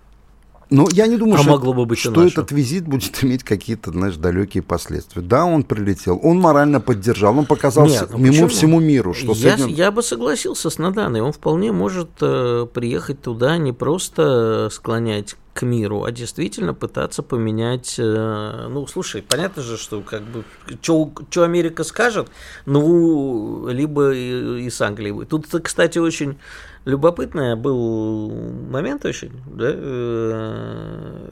Ну, 0.72 0.88
я 0.90 1.06
не 1.06 1.18
думаю, 1.18 1.34
а 1.34 1.42
что, 1.42 1.50
могло 1.50 1.74
бы 1.74 1.84
быть 1.84 1.98
что 1.98 2.26
этот 2.26 2.50
визит 2.50 2.86
будет 2.86 3.22
иметь 3.22 3.44
какие-то, 3.44 3.90
знаешь, 3.90 4.16
далекие 4.16 4.62
последствия. 4.62 5.20
Да, 5.20 5.44
он 5.44 5.64
прилетел, 5.64 6.18
он 6.22 6.40
морально 6.40 6.80
поддержал, 6.80 7.38
он 7.38 7.44
показал 7.44 7.86
Нет, 7.86 8.08
ну 8.10 8.24
ему 8.24 8.48
всему 8.48 8.80
миру, 8.80 9.12
что 9.12 9.32
я, 9.34 9.58
Соедин... 9.58 9.66
я 9.66 9.90
бы 9.90 10.02
согласился 10.02 10.70
с 10.70 10.78
Наданой, 10.78 11.20
он 11.20 11.32
вполне 11.32 11.72
может 11.72 12.08
э, 12.22 12.66
приехать 12.72 13.20
туда 13.20 13.58
не 13.58 13.72
просто 13.72 14.70
склонять 14.72 15.36
к 15.54 15.62
миру, 15.62 16.04
а 16.04 16.12
действительно 16.12 16.74
пытаться 16.74 17.22
поменять. 17.22 17.96
Э, 17.98 18.68
ну, 18.68 18.86
слушай, 18.86 19.22
понятно 19.22 19.62
же, 19.62 19.76
что 19.76 20.00
как 20.00 20.22
бы 20.22 20.44
что 20.80 21.42
Америка 21.42 21.84
скажет, 21.84 22.28
ну, 22.66 23.68
либо 23.68 24.12
и, 24.12 24.64
и 24.64 24.70
с 24.70 24.80
Англией. 24.80 25.26
Тут, 25.26 25.46
кстати, 25.62 25.98
очень 25.98 26.38
любопытный 26.84 27.54
был 27.56 28.30
момент 28.70 29.04
очень, 29.04 29.32
да, 29.46 29.70
э, 29.72 31.30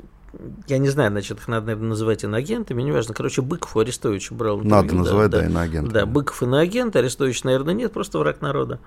я 0.68 0.78
не 0.78 0.88
знаю, 0.88 1.10
значит, 1.10 1.38
их 1.38 1.48
надо, 1.48 1.66
наверное, 1.66 1.90
называть 1.90 2.22
иноагентами, 2.22 2.82
неважно. 2.82 3.14
Короче, 3.14 3.42
Быков 3.42 3.76
у 3.76 3.80
Арестовича 3.80 4.34
брал 4.34 4.58
интервью. 4.58 4.76
Надо 4.76 4.94
называть, 4.94 5.30
да, 5.30 5.40
да 5.40 5.46
иноагентами. 5.46 5.92
Да, 5.92 6.06
Быков 6.06 6.42
иноагент, 6.42 6.94
Арестович, 6.94 7.42
наверное, 7.44 7.74
нет, 7.74 7.92
просто 7.92 8.18
враг 8.18 8.40
народа, 8.40 8.78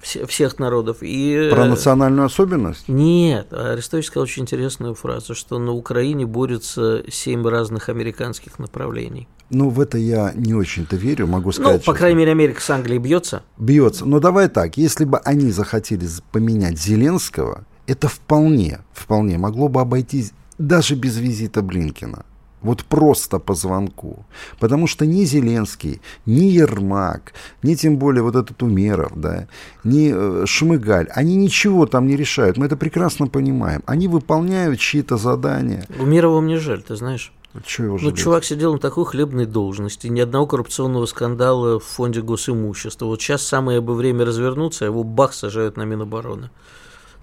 все, 0.00 0.26
всех 0.26 0.58
народов. 0.58 0.98
И... 1.00 1.48
Про 1.52 1.66
национальную 1.66 2.26
особенность? 2.26 2.88
Нет, 2.88 3.52
Арестович 3.52 4.06
сказал 4.06 4.24
очень 4.24 4.42
интересную 4.42 4.94
фразу, 4.94 5.34
что 5.34 5.58
на 5.58 5.72
Украине 5.72 6.24
борются 6.24 7.02
семь 7.10 7.46
разных 7.46 7.88
американских 7.88 8.58
направлений. 8.58 9.28
Ну, 9.50 9.68
в 9.68 9.80
это 9.80 9.98
я 9.98 10.32
не 10.34 10.54
очень-то 10.54 10.96
верю, 10.96 11.26
могу 11.26 11.48
ну, 11.48 11.52
сказать. 11.52 11.82
Ну, 11.84 11.92
по 11.92 11.98
крайней 11.98 12.18
мере, 12.18 12.30
Америка 12.30 12.60
с 12.60 12.70
Англией 12.70 12.98
бьется. 12.98 13.42
Бьется. 13.58 14.06
Но 14.06 14.20
давай 14.20 14.48
так, 14.48 14.76
если 14.76 15.04
бы 15.04 15.18
они 15.18 15.50
захотели 15.50 16.06
поменять 16.30 16.80
Зеленского, 16.80 17.64
это 17.86 18.08
вполне, 18.08 18.80
вполне 18.92 19.36
могло 19.36 19.68
бы 19.68 19.80
обойтись 19.80 20.32
даже 20.66 20.94
без 20.94 21.18
визита 21.18 21.62
Блинкина. 21.62 22.24
Вот 22.62 22.84
просто 22.84 23.38
по 23.40 23.54
звонку. 23.54 24.24
Потому 24.60 24.86
что 24.86 25.04
ни 25.04 25.24
Зеленский, 25.24 26.00
ни 26.26 26.44
Ермак, 26.44 27.32
ни 27.62 27.74
тем 27.74 27.96
более 27.96 28.22
вот 28.22 28.36
этот 28.36 28.62
Умеров, 28.62 29.12
да, 29.16 29.48
ни 29.82 30.12
э, 30.14 30.46
Шмыгаль, 30.46 31.08
они 31.10 31.34
ничего 31.34 31.86
там 31.86 32.06
не 32.06 32.16
решают. 32.16 32.56
Мы 32.56 32.66
это 32.66 32.76
прекрасно 32.76 33.26
понимаем. 33.26 33.82
Они 33.86 34.06
выполняют 34.06 34.78
чьи-то 34.78 35.16
задания. 35.16 35.86
Умерова 35.98 36.40
мне 36.40 36.58
жаль, 36.58 36.82
ты 36.82 36.94
знаешь. 36.94 37.32
Чего 37.66 37.86
его 37.86 37.98
ну, 38.00 38.12
чувак 38.12 38.44
сидел 38.44 38.72
на 38.72 38.78
такой 38.78 39.04
хлебной 39.04 39.44
должности, 39.44 40.06
ни 40.06 40.20
одного 40.20 40.46
коррупционного 40.46 41.04
скандала 41.04 41.78
в 41.78 41.84
фонде 41.84 42.22
госимущества. 42.22 43.06
Вот 43.06 43.20
сейчас 43.20 43.42
самое 43.42 43.82
бы 43.82 43.94
время 43.94 44.24
развернуться, 44.24 44.84
а 44.84 44.88
его 44.88 45.04
бах 45.04 45.34
сажают 45.34 45.76
на 45.76 45.82
Минобороны. 45.82 46.50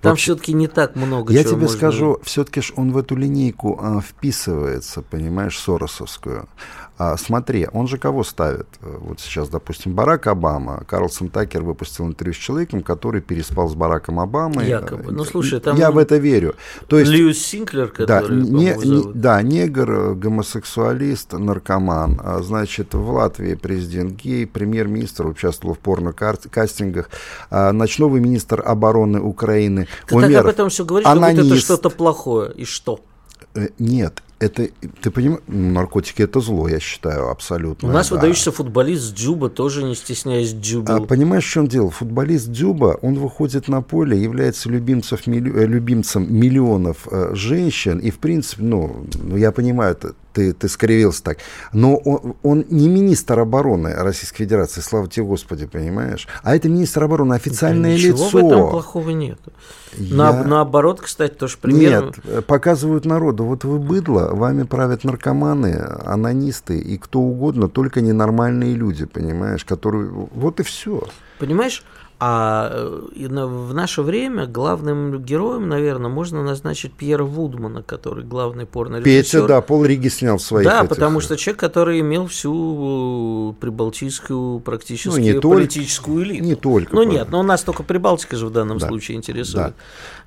Там 0.02 0.16
все-таки 0.16 0.54
не 0.54 0.68
так 0.68 0.96
много. 0.96 1.34
Я 1.34 1.44
тебе 1.44 1.58
можно... 1.58 1.78
скажу, 1.78 2.20
все-таки 2.24 2.62
он 2.76 2.92
в 2.92 2.98
эту 2.98 3.16
линейку 3.16 3.80
а, 3.82 4.02
вписывается, 4.02 5.02
понимаешь, 5.02 5.60
Соросовскую. 5.60 6.48
А, 7.00 7.16
смотри, 7.16 7.66
он 7.72 7.88
же 7.88 7.98
кого 7.98 8.26
ставит? 8.26 8.68
Вот 8.82 9.22
сейчас, 9.22 9.48
допустим, 9.48 9.94
Барак 9.94 10.28
Обама. 10.28 10.84
Карлсон 10.86 11.30
Такер 11.30 11.64
выпустил 11.64 12.06
интервью 12.06 12.34
с 12.34 12.38
человеком, 12.38 12.84
который 12.84 13.22
переспал 13.22 13.70
с 13.70 13.74
Бараком 13.74 14.20
Обамой. 14.20 14.68
Якобы. 14.68 15.14
Ну, 15.14 15.24
слушай, 15.24 15.62
там... 15.62 15.78
Я 15.78 15.92
в 15.92 15.98
это 15.98 16.18
верю. 16.18 16.56
То 16.88 17.00
есть, 17.00 17.10
Льюис 17.10 17.40
Синклер, 17.40 17.88
который, 17.88 18.06
да, 18.06 18.36
не, 18.36 18.76
не, 18.76 19.14
да, 19.14 19.42
негр, 19.42 20.14
гомосексуалист, 20.14 21.32
наркоман. 21.32 22.20
А, 22.22 22.42
значит, 22.42 22.94
в 22.94 23.10
Латвии 23.12 23.56
президент 23.56 24.22
гей, 24.22 24.46
премьер-министр 24.46 25.28
участвовал 25.28 25.76
в 25.76 25.80
порно-кастингах, 25.80 27.10
а, 27.50 27.72
ночной 27.72 28.20
министр 28.20 28.62
обороны 28.66 29.22
Украины. 29.22 29.88
Ты 30.06 30.16
Умеров, 30.16 30.34
так 30.34 30.44
об 30.44 30.50
этом 30.50 30.70
все 30.70 30.84
говоришь, 30.84 31.08
анонист. 31.08 31.28
как 31.28 31.46
будто 31.46 31.56
это 31.56 31.64
что-то 31.64 31.90
плохое. 31.92 32.52
И 32.52 32.66
что? 32.66 33.00
Э, 33.56 33.70
нет, 33.80 34.22
это, 34.40 34.70
ты 35.02 35.12
понимаешь, 35.12 35.42
наркотики 35.48 36.22
это 36.22 36.40
зло, 36.40 36.68
я 36.68 36.80
считаю, 36.80 37.30
абсолютно. 37.30 37.90
У 37.90 37.92
нас 37.92 38.10
да. 38.10 38.16
выдающийся 38.16 38.52
футболист 38.52 39.14
Дзюба, 39.14 39.50
тоже 39.50 39.84
не 39.84 39.96
стесняясь 39.96 40.54
Дзюба. 40.54 40.96
А, 40.96 41.02
понимаешь, 41.02 41.46
в 41.46 41.50
чем 41.50 41.68
дело? 41.68 41.90
Футболист 41.90 42.48
Дзюба, 42.48 42.98
он 43.02 43.16
выходит 43.16 43.68
на 43.68 43.82
поле, 43.82 44.18
является 44.18 44.70
любимцем, 44.70 45.18
э, 45.26 45.66
любимцем 45.66 46.34
миллионов 46.34 47.08
э, 47.12 47.32
женщин, 47.34 48.00
и, 48.00 48.12
в 48.12 48.20
принципе, 48.20 48.64
ну, 48.64 49.06
ну 49.22 49.36
я 49.36 49.52
понимаю, 49.52 49.92
это 49.92 50.14
ты, 50.34 50.54
ты 50.54 50.68
скривился 50.70 51.24
так. 51.24 51.38
Но 51.74 51.96
он, 51.98 52.36
он 52.44 52.66
не 52.70 52.88
министр 52.88 53.40
обороны 53.40 53.94
Российской 53.94 54.44
Федерации, 54.44 54.82
слава 54.82 55.08
тебе 55.08 55.26
Господи, 55.26 55.66
понимаешь? 55.66 56.28
А 56.44 56.56
это 56.56 56.70
министр 56.70 57.04
обороны, 57.04 57.34
официальное 57.34 57.92
да, 57.92 57.98
ничего 57.98 58.26
лицо. 58.26 58.26
Ничего 58.26 58.50
в 58.50 58.52
этом 58.52 58.70
плохого 58.70 59.10
нет. 59.10 59.40
Я... 59.98 60.16
На, 60.16 60.44
наоборот, 60.44 61.02
кстати, 61.02 61.34
тоже 61.34 61.58
пример. 61.58 62.14
Нет, 62.26 62.46
показывают 62.46 63.06
народу, 63.06 63.44
вот 63.44 63.64
вы 63.64 63.80
быдло, 63.80 64.30
вами 64.34 64.64
правят 64.64 65.04
наркоманы, 65.04 65.76
анонисты 66.06 66.78
и 66.80 66.98
кто 66.98 67.20
угодно, 67.20 67.68
только 67.68 68.02
ненормальные 68.02 68.76
люди, 68.76 69.06
понимаешь, 69.06 69.66
которые... 69.66 70.10
Вот 70.10 70.60
и 70.60 70.64
все. 70.64 71.04
Понимаешь? 71.40 71.84
А 72.22 72.70
э, 72.74 73.28
в 73.28 73.74
наше 73.74 74.02
время 74.02 74.46
главным 74.46 75.24
героем, 75.24 75.70
наверное, 75.70 76.12
можно 76.12 76.44
назначить 76.44 76.92
Пьера 76.92 77.24
Вудмана, 77.24 77.82
который 77.82 78.26
главный 78.26 78.66
порно-режиссер. 78.66 79.42
Петя, 79.42 79.48
да, 79.48 79.62
Пол 79.62 79.86
Риги 79.86 80.10
снял 80.10 80.38
своих 80.38 80.68
Да, 80.68 80.80
этих... 80.80 80.90
потому 80.90 81.22
что 81.22 81.38
человек, 81.38 81.62
который 81.62 82.02
имел 82.02 82.28
всю 82.28 83.52
э, 83.52 83.62
прибалтийскую 83.62 84.60
практически 84.60 85.08
ну, 85.08 85.18
не 85.18 85.40
политическую 85.40 86.18
только, 86.18 86.32
элиту. 86.32 86.46
Не 86.46 86.56
только. 86.56 86.96
Ну 86.96 87.04
нет, 87.04 87.30
но 87.32 87.40
у 87.40 87.44
нас 87.44 87.64
только 87.64 87.84
Прибалтика 87.84 88.36
же 88.36 88.48
в 88.48 88.52
данном 88.52 88.80
да. 88.80 88.88
случае 88.90 89.18
интересует. 89.18 89.68
Да. 89.68 89.74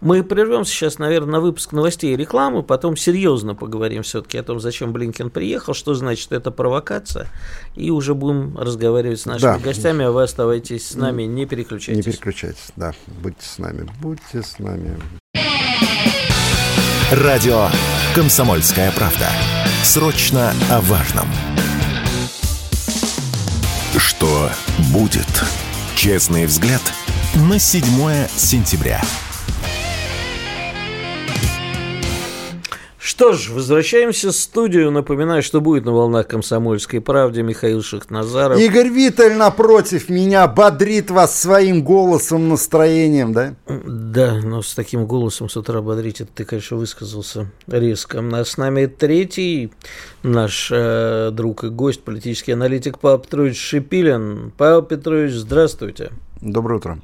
Мы 0.01 0.23
прервемся 0.23 0.73
сейчас, 0.73 0.99
наверное, 0.99 1.33
на 1.33 1.41
выпуск 1.41 1.73
новостей 1.73 2.15
и 2.15 2.17
рекламы, 2.17 2.63
потом 2.63 2.97
серьезно 2.97 3.55
поговорим 3.55 4.03
все-таки 4.03 4.39
о 4.39 4.43
том, 4.43 4.61
зачем 4.61 4.93
Блинкен 4.93 5.29
приехал, 5.29 5.75
что 5.75 5.93
значит 5.93 6.33
эта 6.33 6.51
провокация, 6.51 7.29
и 7.75 7.91
уже 7.91 8.15
будем 8.15 8.57
разговаривать 8.57 9.21
с 9.21 9.27
нашими 9.27 9.53
да. 9.53 9.59
гостями, 9.59 10.05
а 10.05 10.11
вы 10.11 10.23
оставайтесь 10.23 10.89
с 10.89 10.95
нами, 10.95 11.25
не 11.25 11.47
переключайтесь 11.47 11.73
переключайтесь. 11.73 12.07
Не 12.07 12.13
переключайтесь, 12.13 12.73
да. 12.77 12.93
Будьте 13.23 13.47
с 13.47 13.59
нами, 13.59 13.89
будьте 14.01 14.43
с 14.43 14.59
нами. 14.59 14.97
Радио 17.13 17.69
«Комсомольская 18.15 18.91
правда». 18.93 19.29
Срочно 19.83 20.53
о 20.71 20.81
важном. 20.83 21.27
Что 23.97 24.51
будет? 24.93 25.27
Честный 25.95 26.47
взгляд 26.47 26.81
на 27.35 27.59
7 27.59 27.85
сентября. 28.37 29.03
Что 33.05 33.33
ж, 33.33 33.51
возвращаемся 33.51 34.31
в 34.31 34.37
студию. 34.37 34.93
Напоминаю, 34.93 35.43
что 35.43 35.61
будет 35.61 35.85
на 35.85 35.91
волнах 35.91 36.29
«Комсомольской 36.29 37.01
правде» 37.01 37.43
Михаил 37.43 37.83
Шахназаров. 37.83 38.61
Игорь 38.61 38.91
Виттель 38.91 39.35
напротив 39.35 40.09
меня 40.09 40.47
бодрит 40.47 41.11
вас 41.11 41.37
своим 41.37 41.83
голосом, 41.83 42.49
настроением, 42.49 43.33
да? 43.33 43.57
Да, 43.67 44.41
но 44.45 44.63
с 44.63 44.75
таким 44.75 45.07
голосом 45.07 45.49
с 45.49 45.57
утра 45.57 45.83
бодрить, 45.83 46.21
это 46.21 46.31
ты, 46.33 46.45
конечно, 46.45 46.77
высказался 46.77 47.51
резко. 47.67 48.21
А 48.21 48.45
с 48.45 48.57
нами 48.57 48.87
третий 48.87 49.73
наш 50.23 50.71
э, 50.73 51.31
друг 51.33 51.65
и 51.65 51.71
гость, 51.71 52.05
политический 52.05 52.53
аналитик 52.53 53.01
Павел 53.01 53.19
Петрович 53.19 53.59
Шипилин. 53.59 54.53
Павел 54.57 54.83
Петрович, 54.83 55.33
здравствуйте. 55.33 56.13
Доброе 56.41 56.77
утро. 56.77 57.01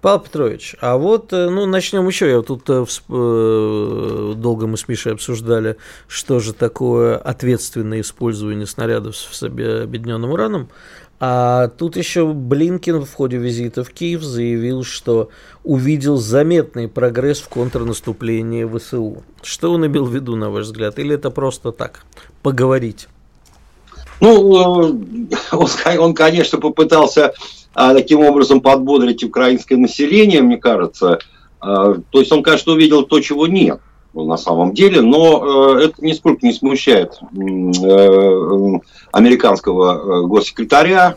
Павел 0.00 0.20
Петрович, 0.20 0.76
а 0.80 0.96
вот, 0.96 1.32
э, 1.32 1.48
ну, 1.48 1.66
начнем 1.66 2.06
еще. 2.06 2.30
Я 2.30 2.42
тут 2.42 2.68
э, 2.68 2.84
э, 3.08 4.34
долго 4.36 4.66
мы 4.66 4.76
с 4.76 4.86
Мишей 4.88 5.12
обсуждали, 5.12 5.76
что 6.06 6.38
же 6.38 6.52
такое 6.52 7.16
ответственное 7.16 8.02
использование 8.02 8.66
снарядов 8.66 9.16
с 9.16 9.42
объединенным 9.42 10.30
ураном. 10.30 10.68
А 11.18 11.68
тут 11.68 11.96
еще 11.96 12.26
Блинкин 12.26 13.04
в 13.06 13.14
ходе 13.14 13.38
визита 13.38 13.84
в 13.84 13.90
Киев 13.90 14.22
заявил, 14.22 14.84
что 14.84 15.30
увидел 15.64 16.18
заметный 16.18 16.88
прогресс 16.88 17.40
в 17.40 17.48
контрнаступлении 17.48 18.64
ВСУ. 18.64 19.22
Что 19.42 19.72
он 19.72 19.86
имел 19.86 20.04
в 20.04 20.14
виду, 20.14 20.36
на 20.36 20.50
ваш 20.50 20.66
взгляд? 20.66 20.98
Или 20.98 21.14
это 21.14 21.30
просто 21.30 21.72
так, 21.72 22.04
поговорить? 22.42 23.08
Ну, 24.20 24.50
он, 24.50 25.30
он 25.98 26.14
конечно, 26.14 26.58
попытался 26.58 27.32
таким 27.76 28.20
образом 28.20 28.60
подбодрить 28.60 29.22
украинское 29.22 29.78
население, 29.78 30.42
мне 30.42 30.56
кажется. 30.56 31.18
А, 31.60 31.94
то 31.94 32.18
есть 32.20 32.32
он, 32.32 32.42
конечно, 32.42 32.72
увидел 32.72 33.02
то, 33.02 33.20
чего 33.20 33.46
нет 33.46 33.80
на 34.24 34.36
самом 34.38 34.72
деле, 34.72 35.02
но 35.02 35.76
э, 35.76 35.84
это 35.84 36.04
нисколько 36.04 36.46
не 36.46 36.52
смущает 36.52 37.18
э, 37.20 38.80
американского 39.12 40.22
э, 40.22 40.26
госсекретаря. 40.26 41.16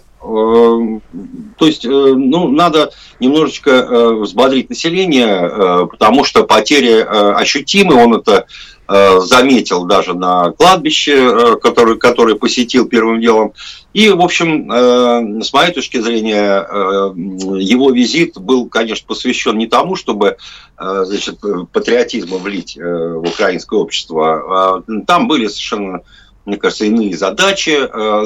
То 1.60 1.68
есть, 1.68 1.84
ну, 1.86 2.48
надо 2.48 2.92
немножечко 3.20 4.16
взбодрить 4.22 4.70
население, 4.70 5.88
потому 5.88 6.24
что 6.24 6.44
потери 6.44 7.02
ощутимы, 7.02 7.96
он 7.96 8.16
это 8.16 8.46
заметил 8.88 9.86
даже 9.86 10.16
на 10.16 10.52
кладбище, 10.52 11.58
который, 11.62 12.00
который 12.00 12.36
посетил 12.36 12.88
первым 12.88 13.22
делом. 13.22 13.54
И, 13.94 14.10
в 14.10 14.22
общем, 14.22 14.72
э, 14.72 15.44
с 15.44 15.52
моей 15.52 15.74
точки 15.74 16.00
зрения, 16.00 16.62
э, 16.62 17.12
его 17.16 17.90
визит 17.92 18.38
был, 18.38 18.70
конечно, 18.70 19.08
посвящен 19.08 19.58
не 19.58 19.66
тому, 19.66 19.96
чтобы 19.96 20.38
э, 20.78 21.04
значит, 21.06 21.40
патриотизма 21.72 22.38
влить 22.38 22.78
в 22.78 23.28
украинское 23.28 23.80
общество. 23.80 24.78
А, 24.78 25.02
там 25.08 25.28
были 25.28 25.48
совершенно, 25.48 26.02
мне 26.46 26.58
кажется, 26.58 26.86
иные 26.86 27.18
задачи. 27.18 27.78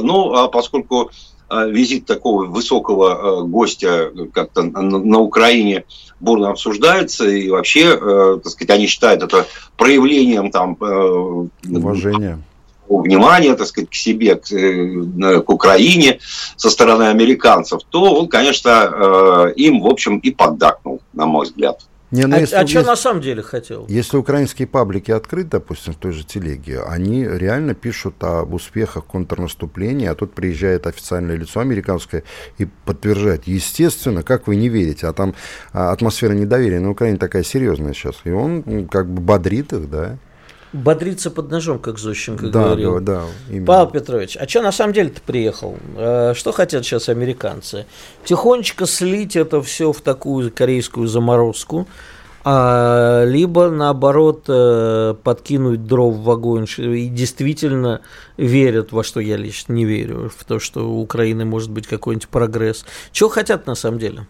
Ну, 0.04 0.34
а 0.34 0.50
поскольку 0.50 1.12
визит 1.68 2.06
такого 2.06 2.46
высокого 2.46 3.44
гостя 3.44 4.12
как-то 4.34 4.64
на 4.64 5.20
Украине 5.20 5.86
бурно 6.20 6.50
обсуждается, 6.50 7.28
и 7.28 7.50
вообще, 7.50 8.40
так 8.42 8.48
сказать, 8.48 8.78
они 8.78 8.88
считают 8.88 9.24
это 9.24 9.46
проявлением 9.78 10.52
там... 10.52 10.78
Уважения 11.70 12.40
внимания, 12.90 13.56
так 13.56 13.68
сказать, 13.68 13.90
к 13.90 13.96
себе, 13.96 14.36
к, 14.36 14.52
э, 14.52 15.42
к 15.42 15.50
Украине 15.50 16.20
со 16.56 16.70
стороны 16.70 17.04
американцев, 17.04 17.82
то 17.90 18.14
он, 18.14 18.28
конечно, 18.28 18.70
э, 18.70 19.54
им, 19.56 19.82
в 19.82 19.88
общем, 19.88 20.18
и 20.20 20.32
поддакнул, 20.32 21.02
на 21.14 21.26
мой 21.26 21.46
взгляд. 21.46 21.86
Не, 22.13 22.27
ну, 22.27 22.36
а 22.36 22.39
если, 22.41 22.55
а 22.55 22.67
что 22.67 22.84
на 22.84 22.96
самом 22.96 23.22
деле 23.22 23.41
хотел? 23.41 23.88
Если 23.89 24.17
украинские 24.17 24.67
паблики 24.67 25.10
открыты, 25.10 25.50
допустим, 25.53 25.93
в 25.93 25.96
той 25.98 26.12
же 26.12 26.24
телеге, 26.24 26.84
они 26.84 27.25
реально 27.25 27.74
пишут 27.74 28.24
об 28.24 28.53
успехах 28.53 29.05
контрнаступления, 29.05 30.12
а 30.12 30.15
тут 30.15 30.36
приезжает 30.36 30.86
официальное 30.86 31.36
лицо 31.36 31.60
американское 31.60 32.24
и 32.60 32.67
подтверждает. 32.86 33.48
Естественно, 33.48 34.22
как 34.22 34.46
вы 34.46 34.58
не 34.58 34.70
верите, 34.70 35.08
а 35.08 35.13
там 35.13 35.34
а, 35.72 35.91
атмосфера 35.91 36.34
недоверия 36.34 36.79
на 36.79 36.91
Украине 36.91 37.17
такая 37.17 37.41
серьезная 37.41 37.93
сейчас. 37.93 38.17
И 38.25 38.29
он 38.29 38.88
как 38.88 39.10
бы 39.10 39.20
бодрит 39.20 39.74
их, 39.74 39.89
да 39.89 40.20
бодриться 40.74 41.32
под 41.32 41.51
ножом, 41.51 41.80
как 41.80 42.00
Зощенко 42.00 42.48
да, 42.48 42.63
говорил. 42.63 43.00
Да, 43.00 43.00
да, 43.00 43.24
именно. 43.50 43.65
Павел 43.65 43.88
Петрович, 43.88 44.36
а 44.38 44.48
что 44.48 44.62
на 44.62 44.72
самом 44.72 44.94
деле 44.94 45.10
ты 45.10 45.22
приехал? 45.22 45.77
Э, 45.96 46.34
что 46.36 46.51
хотят 46.51 46.84
сейчас 46.84 47.10
американцы? 47.10 47.86
Тихонечко 48.25 48.86
слить 48.86 49.36
это 49.36 49.62
все 49.62 49.94
в 49.94 50.01
такую 50.01 50.51
корейскую 50.51 51.08
заморозку, 51.08 51.88
а, 52.46 53.24
либо 53.24 53.70
наоборот 53.70 54.46
э, 54.50 55.15
подкинуть 55.24 55.86
дров 55.86 56.18
в 56.18 56.30
огонь 56.30 56.68
и 56.77 57.08
действительно 57.08 58.01
верят 58.36 58.92
во 58.92 59.03
что 59.03 59.22
я 59.22 59.38
лично 59.38 59.72
не 59.72 59.86
верю, 59.86 60.30
в 60.36 60.44
то, 60.44 60.60
что 60.60 60.89
у 60.89 61.01
Украины 61.01 61.46
может 61.46 61.72
быть 61.72 61.88
какой-нибудь 61.88 62.27
прогресс. 62.27 62.86
Чего 63.13 63.30
хотят 63.30 63.65
на 63.65 63.75
самом 63.75 64.00
деле? 64.00 64.27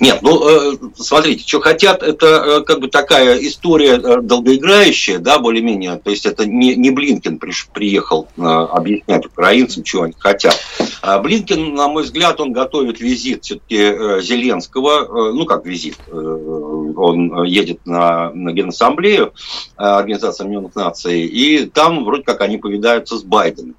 Нет, 0.00 0.18
ну, 0.22 0.48
э, 0.48 0.76
смотрите, 0.96 1.46
что 1.46 1.60
хотят, 1.60 2.02
это 2.02 2.26
э, 2.26 2.60
как 2.62 2.80
бы 2.80 2.88
такая 2.88 3.38
история 3.38 3.94
э, 3.94 4.20
долгоиграющая, 4.20 5.18
да, 5.18 5.38
более-менее. 5.38 6.00
То 6.02 6.10
есть 6.10 6.26
это 6.26 6.46
не, 6.46 6.74
не 6.74 6.90
Блинкин 6.90 7.40
приехал 7.72 8.28
объяснять 8.36 9.24
украинцам, 9.26 9.84
чего 9.84 10.02
они 10.02 10.14
хотят. 10.18 10.58
А 11.00 11.18
Блинкин, 11.20 11.74
на 11.74 11.88
мой 11.88 12.02
взгляд, 12.02 12.40
он 12.40 12.52
готовит 12.52 13.00
визит 13.00 13.44
все-таки 13.44 14.20
Зеленского, 14.20 15.32
ну, 15.32 15.44
как 15.46 15.64
визит, 15.64 15.96
он 16.10 17.44
едет 17.44 17.86
на, 17.86 18.30
на 18.30 18.52
Генассамблею 18.52 19.32
Организации 19.76 20.42
Объединенных 20.42 20.74
Наций, 20.74 21.22
и 21.22 21.66
там 21.66 22.04
вроде 22.04 22.24
как 22.24 22.40
они 22.40 22.58
повидаются 22.58 23.16
с 23.16 23.22
Байденом. 23.22 23.76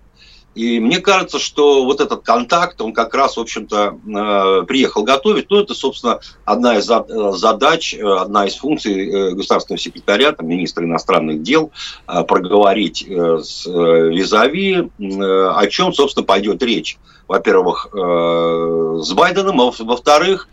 И 0.55 0.79
мне 0.79 0.99
кажется, 0.99 1.37
что 1.37 1.83
вот 1.83 1.99
этот 1.99 2.23
контакт, 2.23 2.81
он 2.81 2.93
как 2.93 3.13
раз, 3.13 3.35
в 3.35 3.41
общем-то, 3.41 3.99
э, 4.07 4.65
приехал 4.65 5.03
готовить. 5.03 5.49
Ну, 5.49 5.59
это, 5.59 5.73
собственно, 5.73 6.21
одна 6.45 6.77
из 6.77 6.89
э, 6.89 7.31
задач, 7.33 7.93
э, 7.93 8.01
одна 8.01 8.47
из 8.47 8.55
функций 8.55 9.33
государственного 9.33 9.79
секретаря, 9.79 10.31
там, 10.31 10.47
министра 10.47 10.85
иностранных 10.85 11.43
дел, 11.43 11.71
проговорить 12.05 13.05
с 13.05 13.65
Визави, 13.65 14.89
о 14.97 15.67
чем, 15.67 15.93
собственно, 15.93 16.25
пойдет 16.25 16.63
речь. 16.63 16.97
Во-первых, 17.27 17.89
с 17.91 19.13
Байденом, 19.13 19.61
а 19.61 19.71
во-вторых, 19.77 20.47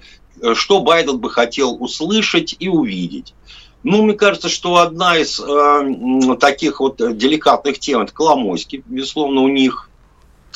что 0.54 0.80
Байден 0.80 1.18
бы 1.18 1.30
хотел 1.30 1.76
услышать 1.80 2.56
и 2.58 2.68
увидеть. 2.68 3.34
Ну, 3.84 4.02
мне 4.02 4.14
кажется, 4.14 4.48
что 4.48 4.76
одна 4.76 5.18
из 5.18 5.40
э, 5.40 6.36
таких 6.38 6.80
вот 6.80 6.98
деликатных 7.16 7.80
тем– 7.80 8.00
это 8.02 8.12
Коломойский, 8.12 8.82
безусловно, 8.86 9.40
у 9.40 9.48
них 9.48 9.90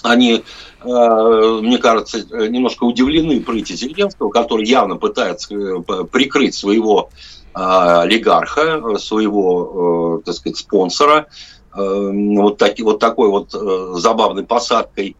они, 0.02 0.44
э, 0.82 1.60
мне 1.62 1.78
кажется, 1.78 2.18
немножко 2.48 2.84
удивлены 2.84 3.40
прыти 3.40 3.74
Зеленского, 3.74 4.30
который 4.30 4.66
явно 4.66 4.96
пытается 4.96 5.54
э, 5.54 6.04
прикрыть 6.10 6.54
своего 6.54 7.10
э, 7.54 7.58
олигарха, 7.58 8.98
своего, 8.98 10.22
так 10.24 10.34
сказать, 10.34 10.58
спонсора, 10.58 11.26
вот, 11.74 12.56
таки, 12.56 12.82
вот 12.82 13.00
такой 13.00 13.28
вот 13.28 13.50
забавной 13.52 14.44
посадкой 14.44 15.14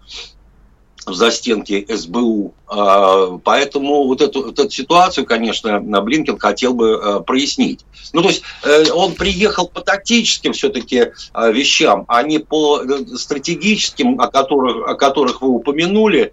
в 1.07 1.15
застенке 1.15 1.87
СБУ. 1.89 2.53
А, 2.69 3.39
поэтому 3.39 4.07
вот 4.07 4.21
эту, 4.21 4.47
вот 4.47 4.59
эту 4.59 4.71
ситуацию, 4.71 5.25
конечно, 5.25 5.81
Блинкен 5.81 6.39
хотел 6.39 6.75
бы 6.75 6.95
а, 6.95 7.21
прояснить. 7.21 7.87
Ну, 8.13 8.23
то 8.23 8.29
есть 8.29 8.43
э, 8.65 8.91
он 8.91 9.15
приехал 9.15 9.69
по 9.69 9.81
тактическим 9.81 10.53
все-таки 10.53 11.13
а, 11.33 11.51
вещам, 11.51 12.05
а 12.09 12.23
не 12.23 12.39
по 12.39 12.81
э, 12.81 13.17
стратегическим, 13.17 14.21
о 14.21 14.29
которых, 14.29 14.89
о 14.89 14.95
которых 14.95 15.43
вы 15.43 15.49
упомянули. 15.49 16.33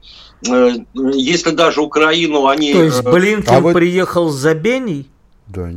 Э, 0.49 0.71
если 0.93 1.51
даже 1.51 1.81
Украину 1.81 2.47
они... 2.47 2.73
То 2.73 2.83
есть 2.83 3.03
Блинкен 3.03 3.55
а 3.55 3.59
вы... 3.59 3.73
приехал 3.73 4.29
за 4.29 4.55
Беней? 4.55 5.07
Да, 5.47 5.69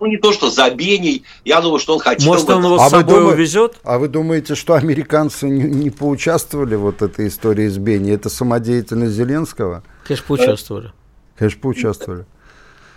ну, 0.00 0.06
не 0.06 0.16
то, 0.16 0.32
что 0.32 0.50
за 0.50 0.70
Беней. 0.70 1.24
Я 1.44 1.60
думаю, 1.60 1.78
что 1.78 1.94
он 1.94 2.00
хотел... 2.00 2.26
Может, 2.26 2.48
он 2.50 2.64
его 2.64 2.76
а 2.76 2.88
с 2.88 2.90
собой 2.90 3.14
думаете, 3.14 3.34
увезет? 3.34 3.76
А 3.82 3.98
вы 3.98 4.08
думаете, 4.08 4.54
что 4.54 4.74
американцы 4.74 5.48
не, 5.48 5.62
не 5.64 5.90
поучаствовали 5.90 6.76
в 6.76 6.80
вот 6.80 7.02
этой 7.02 7.28
истории 7.28 7.68
с 7.68 7.78
Беней? 7.78 8.14
Это 8.14 8.28
самодеятельность 8.28 9.14
Зеленского? 9.14 9.82
Конечно, 10.06 10.26
поучаствовали. 10.26 10.92
Конечно, 11.36 11.60
поучаствовали 11.60 12.26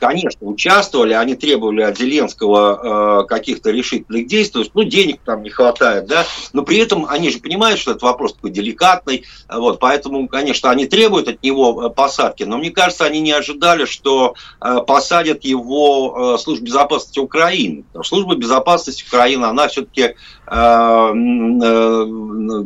конечно, 0.01 0.47
участвовали, 0.47 1.13
они 1.13 1.35
требовали 1.35 1.83
от 1.83 1.95
Зеленского 1.95 3.21
э, 3.21 3.27
каких-то 3.27 3.69
решительных 3.69 4.25
действий, 4.25 4.69
ну, 4.73 4.83
денег 4.83 5.19
там 5.23 5.43
не 5.43 5.51
хватает, 5.51 6.07
да, 6.07 6.25
но 6.53 6.63
при 6.63 6.79
этом 6.79 7.05
они 7.07 7.29
же 7.29 7.37
понимают, 7.37 7.79
что 7.79 7.91
это 7.91 8.03
вопрос 8.03 8.33
такой 8.33 8.49
деликатный, 8.49 9.25
вот, 9.47 9.79
поэтому, 9.79 10.27
конечно, 10.27 10.71
они 10.71 10.87
требуют 10.87 11.27
от 11.27 11.43
него 11.43 11.85
э, 11.85 11.89
посадки, 11.91 12.41
но 12.41 12.57
мне 12.57 12.71
кажется, 12.71 13.05
они 13.05 13.19
не 13.19 13.31
ожидали, 13.31 13.85
что 13.85 14.33
э, 14.59 14.77
посадят 14.87 15.43
его 15.45 16.33
э, 16.35 16.37
Служба 16.41 16.65
безопасности 16.65 17.19
Украины. 17.19 17.83
Служба 18.03 18.35
безопасности 18.35 19.05
Украины, 19.07 19.45
она 19.45 19.67
все-таки 19.67 20.01
э, 20.01 20.13
э, 20.47 21.13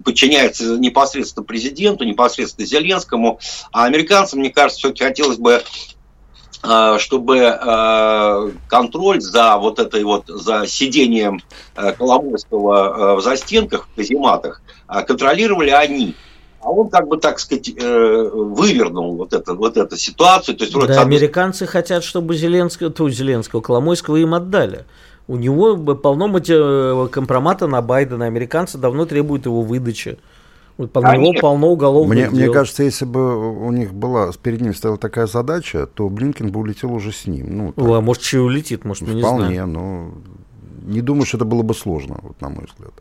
подчиняется 0.05 0.77
непосредственно 0.77 1.43
президенту, 1.43 2.05
непосредственно 2.05 2.65
Зеленскому, 2.65 3.39
а 3.73 3.83
американцам, 3.83 4.39
мне 4.39 4.51
кажется, 4.51 4.79
все-таки 4.79 5.03
хотелось 5.03 5.37
бы 5.37 5.61
чтобы 7.00 7.38
э, 7.38 8.51
контроль 8.67 9.22
за 9.22 9.57
вот 9.57 9.79
этой 9.79 10.03
вот, 10.03 10.25
за 10.27 10.65
сидением 10.67 11.41
э, 11.75 11.93
Коломойского 11.93 13.15
в 13.15 13.22
застенках, 13.22 13.88
в 13.91 13.95
казематах, 13.95 14.62
контролировали 15.07 15.69
они. 15.69 16.15
А 16.62 16.72
он, 16.72 16.89
как 16.89 17.07
бы, 17.07 17.17
так 17.17 17.39
сказать, 17.39 17.69
вывернул 17.77 19.15
вот, 19.17 19.34
это, 19.34 19.53
вот 19.53 19.77
эту 19.77 19.98
ситуацию. 19.98 20.57
То 20.57 20.63
есть, 20.63 20.75
да, 20.75 21.01
американцы 21.01 21.68
хотят, 21.68 22.03
чтобы 22.03 22.35
Зеленского, 22.35 22.89
ту, 22.89 23.07
Зеленского, 23.09 23.61
Коломойского 23.61 24.16
им 24.16 24.33
отдали. 24.33 24.85
У 25.27 25.37
него 25.37 25.75
полно 25.77 26.27
компромата 27.09 27.68
на 27.68 27.81
Байдена. 27.81 28.25
Американцы 28.25 28.77
давно 28.77 29.05
требуют 29.05 29.46
его 29.46 29.61
выдачи. 29.61 30.18
Вот 30.77 30.92
по 30.92 31.00
него 31.00 31.33
полно 31.40 31.68
уголовных 31.70 32.18
мне, 32.18 32.27
дел. 32.27 32.31
Мне 32.31 32.50
кажется, 32.51 32.83
если 32.83 33.05
бы 33.05 33.66
у 33.66 33.72
них 33.72 33.94
была, 33.94 34.31
перед 34.33 34.59
ним 34.59 34.74
стояла 34.74 34.98
такая 34.98 35.25
задача, 35.25 35.85
то 35.85 36.09
Блинкин 36.09 36.51
бы 36.51 36.59
улетел 36.59 36.94
уже 36.94 37.14
с 37.14 37.27
ним. 37.27 37.57
Ну, 37.57 37.72
так, 37.72 37.85
а 37.85 38.01
может, 38.01 38.24
еще 38.24 38.38
и 38.38 38.42
улетит, 38.42 38.83
может, 38.83 39.07
мы 39.07 39.14
не 39.14 39.22
знаем. 39.22 39.38
Вполне, 39.38 39.66
но 39.66 40.11
не 40.85 41.01
думаю, 41.01 41.25
что 41.25 41.38
это 41.38 41.46
было 41.46 41.61
бы 41.61 41.74
сложно, 41.74 42.20
вот, 42.22 42.42
на 42.42 42.50
мой 42.50 42.66
взгляд. 42.66 42.94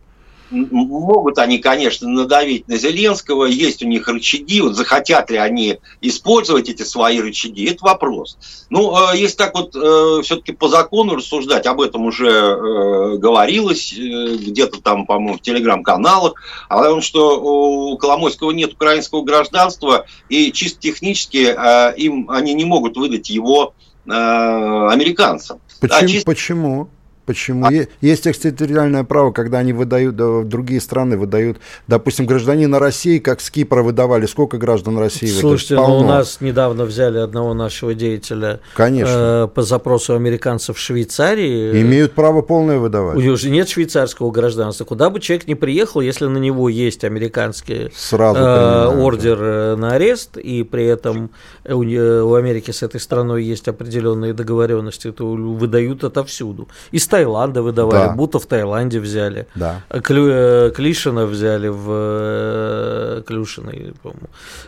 Могут 0.51 1.39
они, 1.39 1.59
конечно, 1.59 2.09
надавить 2.09 2.69
на 2.69 2.77
Зеленского, 2.77 3.47
есть 3.47 3.83
у 3.83 3.87
них 3.87 4.07
рычаги, 4.09 4.61
вот 4.61 4.77
захотят 4.77 5.31
ли 5.31 5.37
они 5.37 5.79
использовать 6.01 6.69
эти 6.69 6.83
свои 6.83 7.21
рычаги, 7.21 7.65
это 7.65 7.85
вопрос. 7.85 8.39
Ну, 8.71 9.13
э, 9.13 9.17
если 9.17 9.37
так 9.37 9.55
вот 9.55 9.75
э, 9.75 10.23
все-таки 10.23 10.53
по 10.53 10.69
закону 10.69 11.17
рассуждать, 11.17 11.67
об 11.67 11.81
этом 11.81 12.07
уже 12.07 12.29
э, 12.29 13.17
говорилось 13.17 13.95
где-то 13.95 14.81
там, 14.81 15.07
по-моему, 15.07 15.39
в 15.39 15.43
телеграм-каналах, 15.43 16.35
о 16.69 16.85
том, 16.85 17.01
что 17.01 17.41
у 17.41 17.97
Коломойского 17.97 18.51
нет 18.51 18.75
украинского 18.75 19.23
гражданства, 19.23 20.07
и 20.29 20.53
чисто 20.53 20.81
технически 20.81 21.55
им 21.97 22.31
они 22.31 22.55
не 22.55 22.65
могут 22.65 22.97
выдать 22.97 23.31
его 23.31 23.75
американцам. 24.07 25.61
Почему? 25.81 26.01
Да, 26.01 26.07
чисто... 26.07 26.27
Почему? 26.27 26.89
Почему? 27.27 27.67
А... 27.67 27.71
Есть 28.01 28.27
экстерриториальное 28.27 29.05
право, 29.05 29.33
когда 29.33 29.59
они 29.59 29.73
выдают, 29.73 30.17
другие 30.17 30.81
страны 30.81 31.17
выдают, 31.17 31.59
допустим, 31.87 32.27
гражданина 32.27 32.79
России, 32.79 33.19
как 33.19 33.41
с 33.41 33.51
Кипра 33.51 33.83
выдавали. 33.83 34.27
Сколько 34.27 34.59
граждан 34.59 34.99
России 34.99 35.27
Слушайте, 35.27 35.77
ну 35.77 35.99
у 35.99 36.05
нас 36.05 36.41
недавно 36.41 36.85
взяли 36.85 37.19
одного 37.19 37.55
нашего 37.55 37.95
деятеля 37.95 38.61
Конечно. 38.75 39.45
Э, 39.45 39.49
по 39.53 39.63
запросу 39.63 40.15
американцев 40.15 40.77
в 40.77 40.81
Швейцарии. 40.81 41.81
Имеют 41.81 42.13
право 42.13 42.43
полное 42.43 42.79
выдавать. 42.79 43.17
У 43.17 43.21
него 43.21 43.37
же 43.37 43.51
нет 43.51 43.69
швейцарского 43.69 44.31
гражданства. 44.31 44.85
Куда 44.85 45.11
бы 45.11 45.21
человек 45.21 45.47
не 45.47 45.55
приехал, 45.55 46.01
если 46.01 46.27
на 46.27 46.39
него 46.39 46.69
есть 46.69 47.05
американский 47.05 47.91
Сразу 47.95 48.41
э, 48.41 48.87
ордер 49.03 49.39
да. 49.39 49.45
Э, 49.45 49.77
на 49.77 49.93
арест, 49.93 50.37
и 50.37 50.63
при 50.63 50.87
этом 50.87 51.31
у, 51.65 51.79
у 51.79 52.35
Америки 52.35 52.71
с 52.71 52.83
этой 52.83 53.01
страной 53.01 53.45
есть 53.45 53.69
определенные 53.69 54.33
договоренности, 54.33 55.13
то 55.13 55.27
выдают 55.27 56.05
отовсюду. 56.05 56.69
И 56.91 56.99
Таиланда 57.15 57.63
выдавали, 57.63 58.09
да. 58.09 58.13
будто 58.13 58.41
в 58.41 58.47
Таиланде 58.47 58.99
взяли. 58.99 59.47
Да. 59.55 59.83
Клю, 60.03 60.27
э, 60.29 60.73
Клишина 60.75 61.27
взяли 61.27 61.69
в 61.69 61.87
э, 61.89 63.23
Клюшина, 63.25 63.73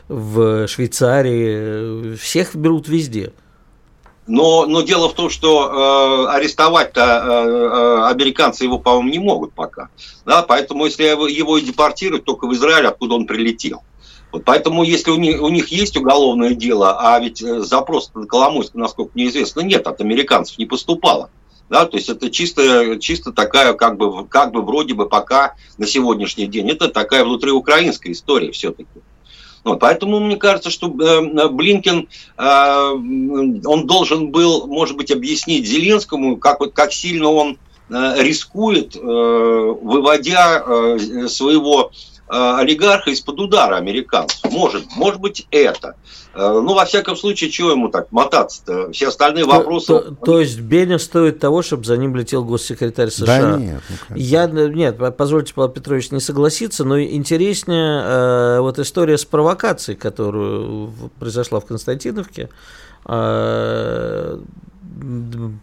в 0.06 0.68
Швейцарии. 0.68 2.14
Всех 2.14 2.54
берут 2.54 2.86
везде. 2.86 3.32
Но, 4.28 4.66
но 4.66 4.82
дело 4.82 5.08
в 5.08 5.14
том, 5.14 5.28
что 5.28 6.28
э, 6.30 6.36
арестовать-то 6.36 7.00
э, 7.00 7.26
э, 7.26 8.10
американцы 8.12 8.62
его, 8.62 8.78
по-моему, 8.78 9.08
не 9.08 9.18
могут 9.18 9.52
пока. 9.52 9.88
Да, 10.24 10.42
поэтому 10.42 10.86
если 10.86 11.02
его 11.02 11.58
депортируют 11.58 12.24
только 12.24 12.46
в 12.46 12.52
Израиль, 12.54 12.86
откуда 12.86 13.16
он 13.16 13.26
прилетел. 13.26 13.82
Вот 14.30 14.44
поэтому, 14.44 14.84
если 14.84 15.10
у 15.10 15.16
них, 15.16 15.42
у 15.42 15.48
них 15.48 15.68
есть 15.68 15.96
уголовное 15.96 16.54
дело, 16.54 16.96
а 17.00 17.18
ведь 17.18 17.42
э, 17.42 17.62
запрос 17.62 18.12
на 18.14 18.24
Коломойск, 18.26 18.74
насколько 18.74 19.10
мне 19.14 19.26
известно, 19.26 19.62
нет, 19.62 19.88
от 19.88 20.00
американцев 20.00 20.58
не 20.58 20.66
поступало. 20.66 21.28
Да, 21.68 21.84
то 21.84 21.96
есть 21.96 22.08
это 22.08 22.30
чисто, 22.30 22.98
чисто 23.00 23.32
такая, 23.32 23.72
как 23.72 23.96
бы, 23.96 24.26
как 24.26 24.52
бы 24.52 24.62
вроде 24.62 24.94
бы 24.94 25.08
пока 25.08 25.54
на 25.78 25.86
сегодняшний 25.86 26.46
день, 26.46 26.70
это 26.70 26.88
такая 26.88 27.24
внутриукраинская 27.24 28.12
история 28.12 28.52
все-таки. 28.52 29.00
Вот, 29.64 29.80
поэтому 29.80 30.20
мне 30.20 30.36
кажется, 30.36 30.70
что 30.70 30.86
э, 30.86 31.48
Блинкен, 31.48 32.08
э, 32.38 32.42
он 32.44 33.86
должен 33.88 34.30
был, 34.30 34.68
может 34.68 34.96
быть, 34.96 35.10
объяснить 35.10 35.66
Зеленскому, 35.66 36.36
как, 36.36 36.60
вот, 36.60 36.72
как 36.72 36.92
сильно 36.92 37.28
он 37.30 37.58
э, 37.90 38.22
рискует, 38.22 38.94
э, 38.94 39.00
выводя 39.00 40.62
э, 40.64 41.26
своего 41.26 41.90
олигарха 42.28 43.10
из-под 43.10 43.40
удара 43.40 43.76
американцев. 43.76 44.50
Может, 44.50 44.84
может 44.96 45.20
быть 45.20 45.46
это. 45.50 45.96
Ну, 46.34 46.74
во 46.74 46.84
всяком 46.84 47.16
случае, 47.16 47.50
чего 47.50 47.70
ему 47.70 47.88
так 47.88 48.12
мотаться-то? 48.12 48.92
Все 48.92 49.08
остальные 49.08 49.44
вопросы... 49.46 49.86
То, 49.86 50.00
то, 50.00 50.14
то 50.14 50.40
есть 50.40 50.60
Беня 50.60 50.98
стоит 50.98 51.38
того, 51.38 51.62
чтобы 51.62 51.84
за 51.84 51.96
ним 51.96 52.14
летел 52.14 52.44
госсекретарь 52.44 53.08
США? 53.08 53.52
Да 53.52 53.56
нет. 53.56 53.82
Ну, 54.10 54.16
Я, 54.16 54.46
нет, 54.46 54.98
позвольте, 55.16 55.54
Павел 55.54 55.70
Петрович, 55.70 56.10
не 56.10 56.20
согласиться, 56.20 56.84
но 56.84 57.00
интереснее 57.00 58.02
э, 58.04 58.60
вот 58.60 58.78
история 58.78 59.16
с 59.16 59.24
провокацией, 59.24 59.96
которую 59.96 60.92
произошла 61.18 61.60
в 61.60 61.64
Константиновке. 61.64 62.50
Э, 63.06 64.38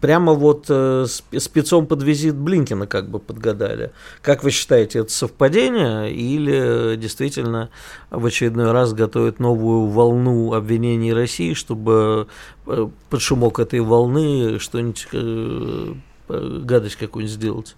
прямо 0.00 0.32
вот 0.32 0.66
э, 0.68 1.06
спецом 1.06 1.86
под 1.86 2.02
визит 2.02 2.36
Блинкина 2.36 2.86
как 2.86 3.08
бы 3.08 3.18
подгадали. 3.18 3.92
Как 4.22 4.44
вы 4.44 4.50
считаете, 4.50 5.00
это 5.00 5.12
совпадение 5.12 6.12
или 6.12 6.96
действительно 6.96 7.70
в 8.10 8.24
очередной 8.24 8.72
раз 8.72 8.92
готовят 8.92 9.40
новую 9.40 9.88
волну 9.88 10.54
обвинений 10.54 11.12
России, 11.12 11.54
чтобы 11.54 12.28
э, 12.66 12.88
под 13.10 13.20
шумок 13.20 13.58
этой 13.58 13.80
волны 13.80 14.58
что-нибудь, 14.58 15.08
э, 15.12 15.94
гадость 16.28 16.96
какую-нибудь 16.96 17.34
сделать? 17.34 17.76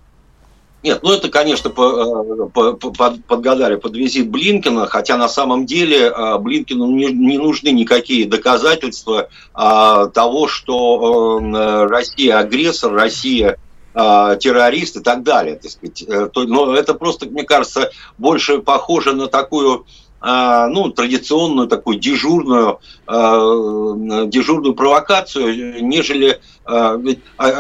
Нет, 0.87 1.01
ну 1.03 1.11
это, 1.11 1.29
конечно, 1.29 1.69
по, 1.69 2.47
по, 2.47 2.75
по, 2.75 3.11
подгадали 3.27 3.75
под 3.75 3.97
визит 3.97 4.31
Блинкина, 4.31 4.87
хотя 4.87 5.17
на 5.17 5.29
самом 5.29 5.67
деле 5.67 6.09
а, 6.09 6.39
Блинкину 6.39 6.87
не, 6.93 7.07
не 7.07 7.39
нужны 7.39 7.71
никакие 7.71 8.25
доказательства 8.25 9.29
а, 9.53 10.07
того, 10.07 10.47
что 10.47 11.41
а, 11.43 11.89
Россия 11.89 12.39
агрессор, 12.39 12.93
Россия 12.93 13.59
а, 13.95 14.37
террорист 14.37 14.99
и 14.99 15.01
так 15.01 15.25
далее. 15.25 15.57
Так 15.57 15.73
сказать. 15.73 16.05
Э, 16.07 16.29
но 16.33 16.77
это 16.77 16.95
просто, 16.95 17.27
мне 17.27 17.43
кажется, 17.43 17.91
больше 18.17 18.61
похоже 18.61 19.13
на 19.13 19.27
такую 19.27 19.87
ну, 20.21 20.91
традиционную 20.91 21.69
такую 21.69 21.99
дежурную, 21.99 22.81
а, 23.07 24.27
дежурную 24.27 24.75
провокацию, 24.75 25.85
нежели 25.85 26.41
а, 26.67 26.99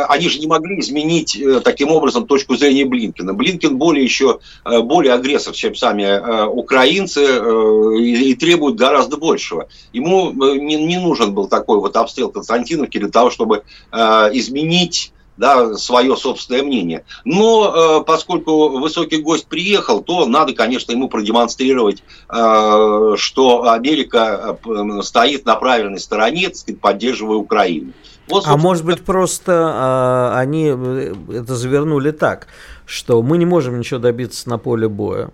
они 0.09 0.29
же 0.29 0.41
не 0.41 0.49
могли 0.49 0.81
изменить 0.81 1.37
э, 1.37 1.61
таким 1.61 1.91
образом 1.91 2.27
точку 2.27 2.57
зрения 2.57 2.85
Блинкина. 2.85 3.35
Блинкин 3.35 3.77
более 3.77 4.03
еще 4.03 4.41
более 4.65 5.13
агрессор, 5.13 5.55
чем 5.55 5.77
сами 5.77 6.49
украинцы, 6.49 7.21
э, 7.25 7.99
и, 8.01 8.35
требует 8.35 8.75
гораздо 8.75 9.17
большего. 9.17 9.69
Ему 9.93 10.31
э, 10.31 10.59
не, 10.59 10.75
не 10.75 10.99
нужен 10.99 11.35
был 11.35 11.47
такой 11.47 11.79
вот 11.79 11.97
обстрел 11.97 12.31
Константиновки 12.31 12.99
для 12.99 13.09
того, 13.09 13.31
чтобы 13.31 13.63
изменить 13.93 15.13
да, 15.37 15.75
свое 15.75 16.17
собственное 16.17 16.63
мнение. 16.63 17.05
Но 17.25 18.01
э, 18.01 18.05
поскольку 18.05 18.79
высокий 18.79 19.19
гость 19.19 19.47
приехал, 19.47 20.03
то 20.03 20.27
надо, 20.27 20.55
конечно, 20.55 20.93
ему 20.93 21.09
продемонстрировать, 21.09 22.03
э, 22.29 23.15
что 23.17 23.71
Америка 23.71 24.59
э, 24.65 25.03
стоит 25.03 25.45
на 25.45 25.57
правильной 25.57 26.01
стороне, 26.01 26.49
так 26.49 26.57
сказать, 26.57 26.81
поддерживая 26.81 27.37
Украину. 27.37 27.93
Вот, 28.29 28.45
а 28.47 28.57
может 28.57 28.85
быть 28.85 29.05
просто 29.05 30.33
э, 30.35 30.39
они 30.39 30.73
э, 30.75 31.15
это 31.31 31.55
завернули 31.55 32.11
так, 32.11 32.49
что 32.85 33.23
мы 33.23 33.39
не 33.39 33.47
можем 33.47 33.79
ничего 33.79 34.01
добиться 34.01 34.49
на 34.49 34.59
поле 34.59 34.89
боя. 34.89 35.31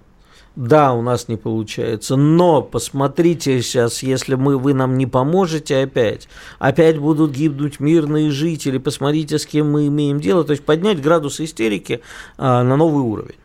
Да, 0.54 0.92
у 0.92 1.00
нас 1.00 1.28
не 1.28 1.36
получается, 1.36 2.16
но 2.16 2.60
посмотрите 2.60 3.62
сейчас, 3.62 4.02
если 4.02 4.34
мы, 4.34 4.58
вы 4.58 4.74
нам 4.74 4.98
не 4.98 5.06
поможете 5.06 5.78
опять, 5.78 6.28
опять 6.58 6.98
будут 6.98 7.32
гибнуть 7.32 7.80
мирные 7.80 8.30
жители, 8.30 8.76
посмотрите, 8.76 9.38
с 9.38 9.46
кем 9.46 9.70
мы 9.72 9.86
имеем 9.86 10.20
дело, 10.20 10.44
то 10.44 10.50
есть 10.50 10.64
поднять 10.64 11.00
градус 11.00 11.40
истерики 11.40 12.02
а, 12.36 12.62
на 12.64 12.76
новый 12.76 13.02
уровень. 13.02 13.36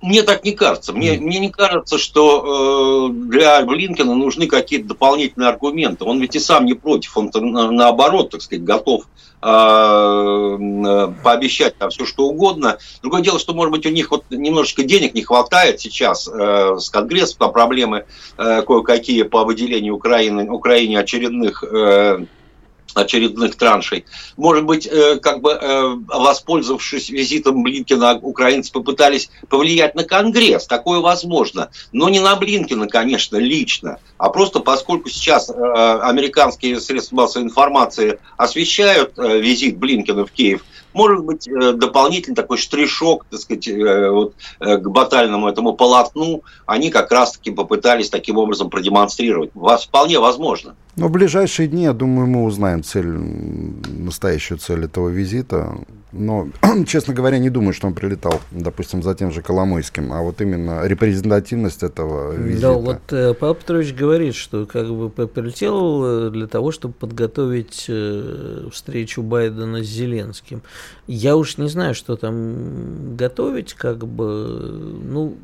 Мне 0.00 0.22
так 0.22 0.44
не 0.44 0.52
кажется. 0.52 0.92
Мне, 0.92 1.16
mm. 1.16 1.20
мне 1.20 1.38
не 1.40 1.50
кажется, 1.50 1.98
что 1.98 3.08
э, 3.10 3.12
для 3.12 3.60
Блинкина 3.62 4.14
нужны 4.14 4.46
какие-то 4.46 4.88
дополнительные 4.88 5.48
аргументы. 5.48 6.04
Он 6.04 6.20
ведь 6.20 6.36
и 6.36 6.38
сам 6.38 6.66
не 6.66 6.74
против, 6.74 7.16
он 7.16 7.30
на, 7.34 7.70
наоборот, 7.70 8.30
так 8.30 8.42
сказать, 8.42 8.62
готов 8.64 9.06
э, 9.42 9.46
э, 9.48 11.12
пообещать 11.24 11.76
там 11.78 11.90
все 11.90 12.06
что 12.06 12.26
угодно. 12.26 12.78
Другое 13.02 13.22
дело, 13.22 13.40
что, 13.40 13.54
может 13.54 13.72
быть, 13.72 13.86
у 13.86 13.90
них 13.90 14.12
вот 14.12 14.24
немножечко 14.30 14.84
денег 14.84 15.14
не 15.14 15.22
хватает 15.22 15.80
сейчас 15.80 16.28
э, 16.28 16.76
с 16.78 16.90
Конгрессом, 16.90 17.38
там 17.38 17.52
проблемы 17.52 18.06
э, 18.36 18.62
кое-какие 18.62 19.24
по 19.24 19.44
выделению 19.44 19.96
Украины, 19.96 20.48
Украине 20.48 21.00
очередных 21.00 21.64
э, 21.64 22.24
очередных 22.94 23.56
траншей. 23.56 24.04
Может 24.36 24.64
быть, 24.64 24.86
э, 24.86 25.16
как 25.16 25.40
бы 25.40 25.52
э, 25.52 25.96
воспользовавшись 26.06 27.10
визитом 27.10 27.62
Блинкина, 27.62 28.18
украинцы 28.22 28.72
попытались 28.72 29.30
повлиять 29.48 29.94
на 29.94 30.04
Конгресс. 30.04 30.66
Такое 30.66 31.00
возможно. 31.00 31.70
Но 31.92 32.08
не 32.08 32.20
на 32.20 32.36
Блинкина, 32.36 32.88
конечно, 32.88 33.36
лично, 33.36 33.98
а 34.16 34.30
просто 34.30 34.60
поскольку 34.60 35.08
сейчас 35.08 35.50
э, 35.50 35.54
американские 35.54 36.80
средства 36.80 37.16
массовой 37.16 37.44
информации 37.44 38.18
освещают 38.36 39.14
визит 39.16 39.78
Блинкина 39.78 40.26
в 40.26 40.30
Киев, 40.30 40.64
может 40.94 41.22
быть, 41.22 41.48
дополнительный 41.48 42.34
такой 42.34 42.56
штришок, 42.56 43.26
так 43.30 43.40
сказать, 43.40 43.68
вот, 43.68 44.34
к 44.58 44.88
батальному 44.88 45.48
этому 45.48 45.74
полотну, 45.74 46.42
они 46.66 46.90
как 46.90 47.12
раз-таки 47.12 47.50
попытались 47.50 48.08
таким 48.08 48.38
образом 48.38 48.70
продемонстрировать. 48.70 49.50
Вполне 49.54 50.18
возможно. 50.18 50.74
Но 50.98 51.08
в 51.08 51.12
ближайшие 51.12 51.68
дни, 51.68 51.84
я 51.84 51.92
думаю, 51.92 52.26
мы 52.26 52.44
узнаем 52.44 52.82
цель, 52.82 53.06
настоящую 53.06 54.58
цель 54.58 54.84
этого 54.84 55.08
визита. 55.08 55.78
Но, 56.10 56.48
честно 56.86 57.14
говоря, 57.14 57.38
не 57.38 57.50
думаю, 57.50 57.72
что 57.72 57.86
он 57.86 57.94
прилетал, 57.94 58.40
допустим, 58.50 59.02
за 59.02 59.14
тем 59.14 59.30
же 59.30 59.42
Коломойским, 59.42 60.12
а 60.12 60.22
вот 60.22 60.40
именно 60.40 60.86
репрезентативность 60.86 61.82
этого 61.82 62.32
визита. 62.34 62.62
Да, 62.62 62.72
вот 62.72 63.12
э, 63.12 63.34
Павел 63.34 63.54
Петрович 63.54 63.94
говорит, 63.94 64.34
что 64.34 64.66
как 64.66 64.88
бы 64.88 65.10
прилетел 65.10 66.28
э, 66.28 66.30
для 66.30 66.46
того, 66.46 66.72
чтобы 66.72 66.94
подготовить 66.94 67.86
э, 67.88 68.68
встречу 68.72 69.22
Байдена 69.22 69.84
с 69.84 69.86
Зеленским. 69.86 70.62
Я 71.06 71.36
уж 71.36 71.58
не 71.58 71.68
знаю, 71.68 71.94
что 71.94 72.16
там 72.16 73.16
готовить, 73.16 73.74
как 73.74 74.06
бы, 74.06 74.98
ну, 75.04 75.36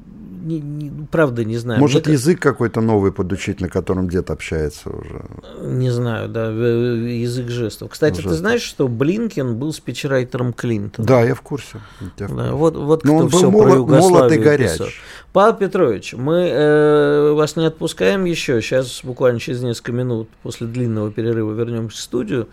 не, 0.45 0.61
не, 0.61 1.07
правда 1.07 1.45
не 1.45 1.57
знаю. 1.57 1.81
Может, 1.81 2.07
Мне 2.07 2.15
язык 2.15 2.41
какой-то 2.41 2.81
новый 2.81 3.13
подучить, 3.13 3.61
на 3.61 3.69
котором 3.69 4.09
дед 4.09 4.31
общается 4.31 4.91
уже? 4.91 5.25
Не 5.61 5.91
знаю, 5.91 6.29
да, 6.29 6.49
язык 6.49 7.49
жестов. 7.49 7.91
Кстати, 7.91 8.17
жестов. 8.17 8.33
ты 8.33 8.39
знаешь, 8.39 8.63
что 8.63 8.89
Блинкен 8.89 9.57
был 9.57 9.73
спичрайтером 9.73 10.53
Клинтона? 10.53 11.07
Да, 11.07 11.23
я 11.23 11.35
в 11.35 11.43
курсе. 11.43 11.81
Я 12.19 12.27
в 12.27 12.31
курсе. 12.31 12.35
Да, 12.35 12.53
вот, 12.53 12.77
вот 12.77 13.05
Но 13.05 13.17
кто 13.17 13.25
он 13.25 13.31
все 13.31 13.51
был 13.51 13.63
про 13.63 13.77
молод, 13.77 13.89
молод 13.89 14.33
и 14.33 14.39
горяч. 14.39 14.73
Писал. 14.73 14.89
Павел 15.33 15.55
Петрович, 15.55 16.13
мы 16.13 16.49
э, 16.49 17.33
вас 17.33 17.57
не 17.57 17.67
отпускаем 17.67 18.25
еще. 18.25 18.61
Сейчас 18.61 19.01
буквально 19.03 19.41
через 19.41 19.63
несколько 19.63 19.93
минут 19.93 20.29
после 20.43 20.67
длинного 20.67 21.11
перерыва 21.11 21.53
вернемся 21.53 21.99
в 21.99 22.01
студию. 22.01 22.49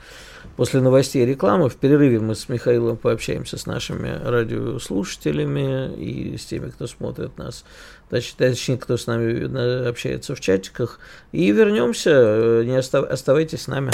После 0.57 0.81
новостей 0.81 1.23
и 1.23 1.25
рекламы 1.25 1.69
в 1.69 1.75
перерыве 1.75 2.19
мы 2.19 2.35
с 2.35 2.49
Михаилом 2.49 2.97
пообщаемся 2.97 3.57
с 3.57 3.65
нашими 3.65 4.19
радиослушателями 4.23 5.93
и 5.95 6.37
с 6.37 6.45
теми, 6.45 6.69
кто 6.69 6.87
смотрит 6.87 7.37
нас, 7.37 7.63
точнее, 8.11 8.77
кто 8.77 8.97
с 8.97 9.07
нами 9.07 9.87
общается 9.87 10.35
в 10.35 10.39
чатиках. 10.39 10.99
И 11.31 11.51
вернемся, 11.51 12.63
не 12.63 12.75
остав... 12.75 13.09
оставайтесь 13.09 13.63
с 13.63 13.67
нами. 13.67 13.91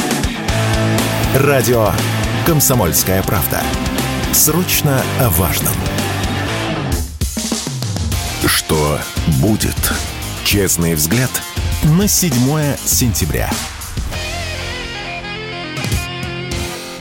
Радио 1.36 1.92
«Комсомольская 2.46 3.22
правда». 3.24 3.62
Срочно 4.34 5.02
о 5.20 5.30
важном. 5.30 5.74
Что 8.46 9.00
будет? 9.42 9.76
Честный 10.44 10.96
взгляд 10.96 11.32
на 11.84 12.08
7 12.08 12.32
сентября. 12.86 13.50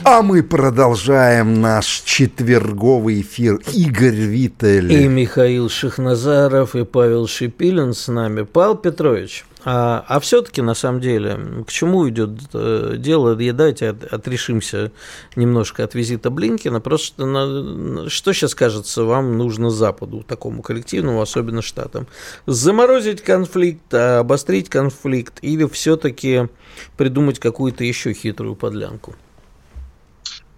А 0.09 0.21
мы 0.21 0.41
продолжаем 0.41 1.59
наш 1.59 2.01
четверговый 2.05 3.19
эфир. 3.19 3.59
Игорь 3.73 4.15
Виттель. 4.15 4.89
И 4.89 5.05
Михаил 5.05 5.67
Шахназаров, 5.67 6.77
и 6.77 6.85
Павел 6.85 7.27
Шипилин 7.27 7.93
с 7.93 8.07
нами. 8.07 8.43
Павел 8.43 8.75
Петрович, 8.75 9.43
а, 9.65 10.05
а 10.07 10.21
все-таки 10.21 10.61
на 10.61 10.75
самом 10.75 11.01
деле, 11.01 11.37
к 11.67 11.71
чему 11.73 12.07
идет 12.07 12.29
э, 12.53 12.95
дело? 12.97 13.37
И 13.37 13.51
давайте 13.51 13.89
от, 13.89 14.05
отрешимся 14.05 14.93
немножко 15.35 15.83
от 15.83 15.93
визита 15.93 16.29
Блинкина. 16.29 16.79
Просто 16.79 17.25
на, 17.25 18.09
что 18.09 18.31
сейчас 18.31 18.55
кажется 18.55 19.03
вам 19.03 19.37
нужно 19.37 19.71
Западу, 19.71 20.23
такому 20.25 20.61
коллективному, 20.61 21.21
особенно 21.21 21.61
Штатам? 21.61 22.07
Заморозить 22.45 23.21
конфликт, 23.21 23.93
обострить 23.93 24.69
конфликт 24.69 25.39
или 25.41 25.67
все-таки 25.67 26.47
придумать 26.95 27.39
какую-то 27.39 27.83
еще 27.83 28.13
хитрую 28.13 28.55
подлянку? 28.55 29.13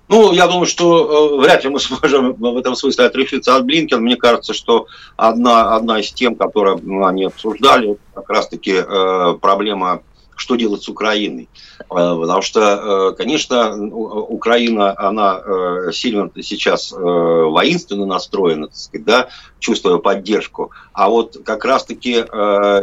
Ну, 0.10 0.32
я 0.34 0.48
думаю, 0.48 0.65
что 0.65 1.38
э, 1.38 1.41
вряд 1.41 1.63
ли 1.63 1.69
мы 1.69 1.80
сможем 1.80 2.34
в 2.34 2.58
этом 2.58 2.76
смысле 2.76 3.06
отрешиться 3.06 3.56
от 3.56 3.63
Блинкен. 3.63 4.02
Мне 4.02 4.17
кажется, 4.17 4.54
что 4.54 4.88
одна, 5.15 5.76
одна 5.76 6.00
из 6.00 6.12
тем, 6.12 6.36
которые 6.36 6.80
ну, 6.82 7.06
они 7.06 7.26
обсуждали, 7.26 7.98
как 8.15 8.28
раз-таки 8.30 8.74
э, 8.74 9.34
проблема 9.39 10.02
что 10.36 10.56
делать 10.56 10.82
с 10.82 10.88
Украиной. 10.88 11.50
Потому 11.89 12.41
что, 12.41 13.13
конечно, 13.17 13.76
Украина, 13.91 14.98
она 14.98 15.91
сильно 15.91 16.32
сейчас 16.41 16.93
воинственно 16.93 18.06
настроена, 18.06 18.67
так 18.67 18.78
сказать, 18.78 19.06
да, 19.06 19.28
чувствуя 19.60 19.98
поддержку. 19.98 20.72
А 20.93 21.10
вот 21.10 21.41
как 21.43 21.65
раз-таки 21.65 22.24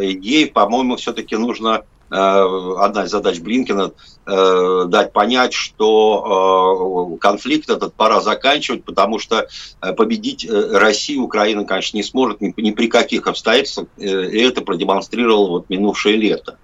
ей, 0.03 0.49
по-моему, 0.49 0.97
все-таки 0.97 1.35
нужно 1.35 1.85
Э, 1.87 1.96
одна 2.09 3.05
из 3.05 3.11
задач 3.11 3.41
Блинкина 3.41 3.93
э, 4.27 4.85
дать 4.89 5.13
понять, 5.13 5.53
что 5.53 7.15
э, 7.15 7.19
конфликт 7.19 7.69
этот 7.69 7.95
пора 7.95 8.21
заканчивать, 8.21 8.85
потому 8.85 9.19
что 9.19 9.49
победить 9.97 10.49
Россию 10.49 11.23
Украина, 11.23 11.65
конечно, 11.65 11.97
не 11.97 12.03
сможет 12.03 12.41
ни, 12.41 12.55
ни 12.57 12.71
при 12.71 12.89
каких 12.89 13.27
обстоятельствах, 13.27 13.89
и 13.97 14.07
это 14.07 14.63
продемонстрировало 14.63 15.49
вот 15.49 15.71
минувшее 15.71 16.17
лето. 16.17 16.59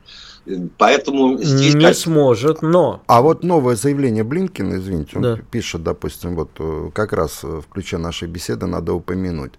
Поэтому 0.77 1.39
здесь... 1.39 1.75
Не 1.75 1.87
как... 1.87 1.95
сможет, 1.95 2.63
но... 2.63 3.03
А 3.07 3.23
вот 3.23 3.45
новое 3.45 3.77
заявление 3.77 4.25
Блинкина, 4.25 4.77
извините, 4.77 5.17
он 5.17 5.23
да. 5.23 5.39
пишет, 5.51 5.83
допустим, 5.83 6.35
вот 6.35 6.51
как 6.93 7.13
раз 7.13 7.43
в 7.43 7.63
ключе 7.73 7.99
нашей 7.99 8.29
беседы 8.29 8.67
надо 8.67 8.93
упомянуть. 8.93 9.53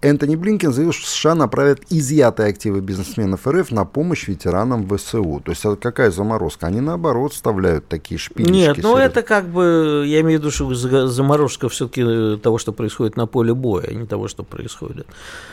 Энтони 0.00 0.36
Блинкен 0.36 0.72
заявил, 0.72 0.92
что 0.92 1.08
США 1.08 1.34
направят 1.34 1.80
изъятые 1.88 2.50
активы 2.50 2.80
бизнесменов 2.80 3.46
РФ 3.46 3.70
на 3.70 3.84
помощь 3.86 4.28
ветеранам 4.28 4.86
ВСУ. 4.88 5.40
То 5.42 5.52
есть 5.52 5.62
какая 5.80 6.10
заморозка? 6.10 6.66
Они 6.66 6.80
наоборот 6.82 7.32
вставляют 7.32 7.88
такие 7.88 8.18
шпилечки. 8.18 8.52
Нет, 8.52 8.78
ну 8.82 8.96
это 8.96 9.22
как 9.22 9.48
бы, 9.48 10.04
я 10.06 10.20
имею 10.20 10.40
в 10.40 10.42
виду, 10.42 10.50
что 10.50 10.74
заморозка 11.06 11.68
все-таки 11.70 12.38
того, 12.42 12.58
что 12.58 12.72
происходит 12.72 13.16
на 13.16 13.26
поле 13.26 13.54
боя, 13.54 13.86
а 13.88 13.94
не 13.94 14.06
того, 14.06 14.28
что 14.28 14.42
происходит. 14.42 15.06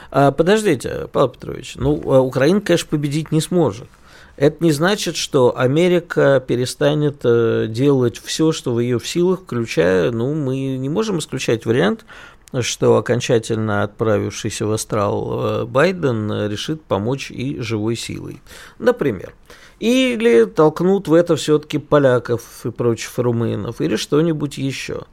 А, 0.09 0.31
подождите, 0.31 1.07
Павел 1.13 1.29
Петрович, 1.29 1.75
ну 1.77 2.01
а 2.11 2.19
Украина, 2.19 2.59
конечно, 2.59 2.87
победить 2.89 3.31
не 3.31 3.39
сможет. 3.39 3.87
Это 4.37 4.63
не 4.63 4.71
значит, 4.71 5.15
что 5.15 5.57
Америка 5.57 6.43
перестанет 6.45 7.21
э, 7.23 7.67
делать 7.67 8.17
все, 8.17 8.51
что 8.51 8.73
в 8.73 8.79
ее 8.79 8.99
силах, 8.99 9.41
включая, 9.41 10.11
ну, 10.11 10.33
мы 10.33 10.77
не 10.77 10.89
можем 10.89 11.19
исключать 11.19 11.65
вариант, 11.65 12.05
что 12.59 12.97
окончательно 12.97 13.83
отправившийся 13.83 14.65
в 14.65 14.71
астрал 14.71 15.61
э, 15.61 15.65
Байден 15.65 16.47
решит 16.49 16.83
помочь 16.83 17.31
и 17.31 17.59
живой 17.59 17.95
силой. 17.95 18.41
Например. 18.79 19.33
Или 19.79 20.45
толкнут 20.45 21.07
в 21.07 21.13
это 21.13 21.35
все-таки 21.35 21.79
поляков 21.79 22.65
и 22.65 22.69
прочих 22.69 23.17
румынов, 23.17 23.81
или 23.81 23.95
что-нибудь 23.95 24.59
еще. 24.59 25.05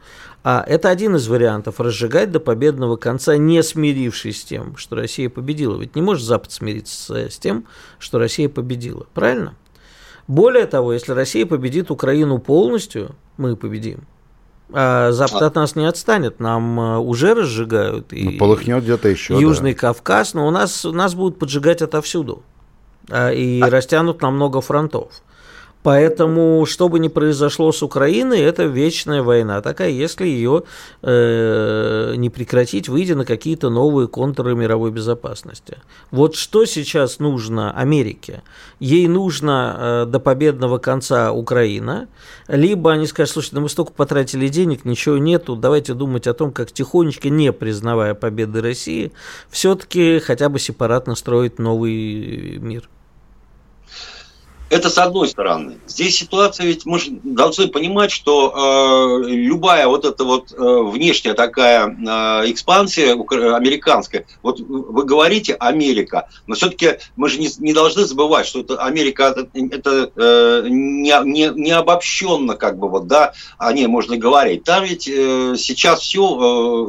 А 0.44 0.64
это 0.66 0.88
один 0.88 1.16
из 1.16 1.28
вариантов 1.28 1.80
разжигать 1.80 2.30
до 2.30 2.40
победного 2.40 2.96
конца, 2.96 3.36
не 3.36 3.62
смирившись 3.62 4.42
с 4.42 4.44
тем, 4.44 4.76
что 4.76 4.96
Россия 4.96 5.28
победила. 5.28 5.78
Ведь 5.78 5.96
не 5.96 6.02
может 6.02 6.24
Запад 6.24 6.52
смириться 6.52 7.28
с 7.28 7.38
тем, 7.38 7.66
что 7.98 8.18
Россия 8.18 8.48
победила. 8.48 9.06
Правильно? 9.14 9.56
Более 10.28 10.66
того, 10.66 10.92
если 10.92 11.12
Россия 11.12 11.44
победит 11.46 11.90
Украину 11.90 12.38
полностью, 12.38 13.16
мы 13.36 13.56
победим. 13.56 14.06
А 14.70 15.10
Запад 15.12 15.42
а... 15.42 15.46
от 15.46 15.54
нас 15.54 15.74
не 15.76 15.86
отстанет, 15.86 16.40
нам 16.40 16.78
э, 16.78 16.98
уже 16.98 17.34
разжигают. 17.34 18.12
И 18.12 18.24
ну, 18.24 18.38
полыхнет 18.38 18.82
где-то 18.82 19.08
еще. 19.08 19.40
Южный 19.40 19.72
да. 19.72 19.80
Кавказ, 19.80 20.34
но 20.34 20.46
у 20.46 20.50
нас, 20.50 20.84
нас 20.84 21.14
будут 21.14 21.38
поджигать 21.38 21.80
отовсюду. 21.80 22.42
А, 23.10 23.32
и 23.32 23.60
а... 23.62 23.70
растянут 23.70 24.20
на 24.20 24.30
много 24.30 24.60
фронтов. 24.60 25.22
Поэтому, 25.82 26.66
что 26.66 26.88
бы 26.88 26.98
ни 26.98 27.08
произошло 27.08 27.70
с 27.70 27.82
Украиной, 27.82 28.40
это 28.40 28.64
вечная 28.64 29.22
война 29.22 29.60
такая, 29.60 29.90
если 29.90 30.26
ее 30.26 30.64
э, 31.02 32.14
не 32.16 32.30
прекратить, 32.30 32.88
выйдя 32.88 33.14
на 33.14 33.24
какие-то 33.24 33.70
новые 33.70 34.08
контуры 34.08 34.56
мировой 34.56 34.90
безопасности. 34.90 35.78
Вот 36.10 36.34
что 36.34 36.64
сейчас 36.64 37.20
нужно 37.20 37.72
Америке? 37.72 38.42
Ей 38.80 39.06
нужно 39.06 39.76
э, 39.78 40.06
до 40.06 40.18
победного 40.18 40.78
конца 40.78 41.32
Украина, 41.32 42.08
либо 42.48 42.92
они 42.92 43.06
скажут, 43.06 43.34
слушайте, 43.34 43.56
да 43.56 43.62
мы 43.62 43.68
столько 43.68 43.92
потратили 43.92 44.48
денег, 44.48 44.84
ничего 44.84 45.16
нету, 45.16 45.54
давайте 45.54 45.94
думать 45.94 46.26
о 46.26 46.34
том, 46.34 46.50
как 46.50 46.72
тихонечко, 46.72 47.28
не 47.28 47.52
признавая 47.52 48.14
победы 48.14 48.60
России, 48.60 49.12
все-таки 49.48 50.18
хотя 50.18 50.48
бы 50.48 50.58
сепаратно 50.58 51.14
строить 51.14 51.58
новый 51.60 52.58
мир. 52.58 52.88
Это 54.70 54.90
с 54.90 54.98
одной 54.98 55.28
стороны. 55.28 55.78
Здесь 55.86 56.18
ситуация, 56.18 56.66
ведь 56.66 56.84
мы 56.84 56.98
же 56.98 57.10
должны 57.22 57.68
понимать, 57.68 58.10
что 58.10 59.22
э, 59.24 59.30
любая 59.30 59.86
вот 59.86 60.04
эта 60.04 60.24
вот 60.24 60.52
э, 60.52 60.56
внешняя 60.56 61.32
такая 61.32 61.86
э, 61.88 62.50
экспансия 62.50 63.12
американская, 63.12 64.26
вот 64.42 64.60
вы 64.60 65.04
говорите 65.04 65.54
Америка, 65.54 66.28
но 66.46 66.54
все-таки 66.54 66.98
мы 67.16 67.30
же 67.30 67.38
не, 67.38 67.48
не 67.58 67.72
должны 67.72 68.04
забывать, 68.04 68.46
что 68.46 68.60
это 68.60 68.76
Америка, 68.82 69.34
это, 69.34 69.48
это 69.54 70.12
э, 70.14 70.66
не, 70.68 71.14
не, 71.24 71.50
не 71.54 71.70
обобщенно 71.70 72.54
как 72.54 72.78
бы 72.78 72.90
вот, 72.90 73.06
да, 73.06 73.32
о 73.56 73.72
ней 73.72 73.86
можно 73.86 74.18
говорить. 74.18 74.64
Там 74.64 74.84
ведь 74.84 75.08
э, 75.08 75.54
сейчас 75.56 76.00
все 76.00 76.20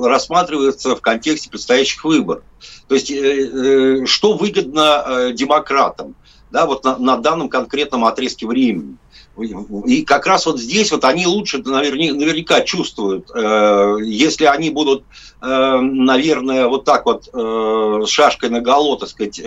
э, 0.01 0.05
рассматривается 0.05 0.97
в 0.97 1.01
контексте 1.01 1.49
предстоящих 1.49 2.03
выборов. 2.03 2.43
То 2.89 2.95
есть, 2.95 3.09
э, 3.11 3.15
э, 3.15 4.05
что 4.05 4.33
выгодно 4.33 5.03
э, 5.05 5.31
демократам? 5.33 6.15
Да, 6.51 6.65
вот 6.65 6.83
на, 6.83 6.97
на 6.97 7.17
данном 7.17 7.49
конкретном 7.49 8.05
отрезке 8.05 8.47
времени. 8.47 8.97
И 9.85 10.03
как 10.03 10.27
раз 10.27 10.45
вот 10.45 10.59
здесь 10.59 10.91
вот 10.91 11.05
они 11.05 11.25
лучше 11.25 11.59
наверняка 11.59 12.61
чувствуют, 12.61 13.29
э, 13.33 13.97
если 14.03 14.45
они 14.45 14.69
будут, 14.69 15.03
э, 15.41 15.79
наверное, 15.79 16.67
вот 16.67 16.83
так 16.83 17.05
вот 17.05 17.29
э, 17.33 18.05
шашкой 18.05 18.49
на 18.49 18.59
голо, 18.59 18.97
так 18.99 19.09
сказать, 19.09 19.41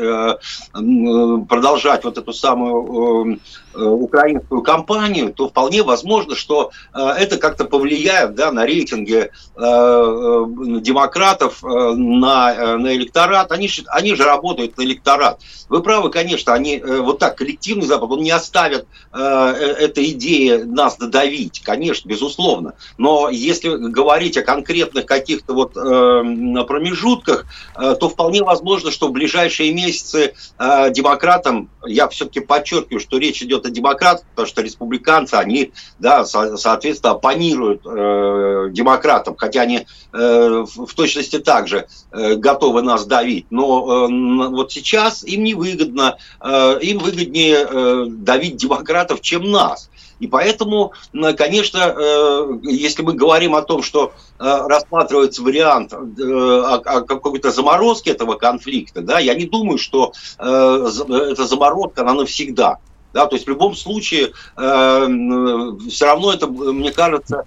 продолжать 0.73 2.05
вот 2.05 2.17
эту 2.17 2.33
самую 2.33 3.39
украинскую 3.75 4.63
кампанию, 4.63 5.33
то 5.33 5.49
вполне 5.49 5.83
возможно, 5.83 6.35
что 6.35 6.71
это 6.93 7.39
как-то 7.39 7.65
повлияет 7.65 8.35
да, 8.35 8.53
на 8.53 8.67
рейтинги 8.67 9.31
демократов, 9.57 11.63
на, 11.63 12.79
на 12.79 12.95
электорат. 12.95 13.53
Они, 13.53 13.71
они 13.89 14.15
же 14.15 14.25
работают 14.25 14.77
на 14.77 14.83
электорат. 14.83 15.41
Вы 15.69 15.83
правы, 15.83 16.11
конечно, 16.11 16.53
они 16.53 16.79
вот 16.79 17.19
так 17.19 17.37
коллективный 17.37 17.87
Запад, 17.87 18.11
он 18.11 18.23
не 18.23 18.31
оставит 18.31 18.87
эта 19.13 20.11
идея 20.11 20.65
нас 20.65 20.97
додавить, 20.97 21.61
конечно, 21.61 22.09
безусловно. 22.09 22.75
Но 22.99 23.29
если 23.31 23.77
говорить 23.77 24.37
о 24.37 24.43
конкретных 24.43 25.07
каких-то 25.07 25.55
вот 25.55 25.77
э, 25.77 26.65
промежутках, 26.65 27.47
э, 27.77 27.97
то 27.99 28.09
вполне 28.09 28.43
возможно, 28.43 28.91
что 28.91 29.09
в 29.09 29.13
ближайшие 29.13 29.73
месяцы 29.73 30.35
э, 30.59 30.91
демократам, 30.91 31.71
я 31.85 32.09
все-таки 32.09 32.41
подчеркиваю, 32.41 33.01
что 33.01 33.19
речь 33.19 33.43
идет 33.43 33.62
о 33.67 33.71
демократах, 33.71 34.25
потому 34.31 34.47
что 34.47 34.63
республиканцы, 34.63 35.35
они, 35.35 35.73
да, 35.99 36.25
со, 36.25 36.57
соответственно, 36.57 37.13
оппонируют 37.13 37.83
э, 37.85 38.69
демократам, 38.71 39.37
хотя 39.37 39.63
они 39.63 39.87
э, 40.13 40.65
в 40.65 40.95
точности 40.95 41.39
также 41.39 41.87
э, 42.11 42.35
готовы 42.35 42.83
нас 42.83 43.07
давить. 43.07 43.47
Но 43.51 44.07
э, 44.07 44.49
вот 44.51 44.73
сейчас 44.73 45.25
им 45.25 45.45
невыгодно, 45.45 46.17
э, 46.41 46.79
им 46.83 46.99
выгоднее 46.99 47.67
э, 47.69 48.07
давить 48.09 48.57
демократов, 48.57 49.21
чем 49.21 49.51
нас. 49.51 49.91
И 50.23 50.29
поэтому, 50.29 50.93
конечно, 51.37 51.79
э, 51.79 52.59
если 52.63 53.03
мы 53.03 53.13
говорим 53.13 53.57
о 53.57 53.63
том, 53.63 53.83
что 53.83 54.13
э, 54.39 54.45
рассматривается 54.45 55.43
вариант 55.43 55.93
э, 55.93 56.79
какой-то 56.85 57.51
заморозке 57.51 58.13
этого 58.13 58.35
конфликта, 58.35 59.01
да, 59.01 59.19
я 59.19 59.35
не 59.35 59.47
думаю, 59.47 59.79
что 59.79 60.13
эта 60.39 61.45
заморозка, 61.45 62.03
она 62.03 62.15
навсегда. 62.15 62.79
Да, 63.13 63.27
то 63.27 63.37
есть 63.37 63.47
в 63.47 63.51
любом 63.51 63.75
случае 63.75 64.33
все 64.57 66.05
равно 66.07 66.33
это, 66.33 66.47
мне 66.47 66.93
кажется, 66.93 67.45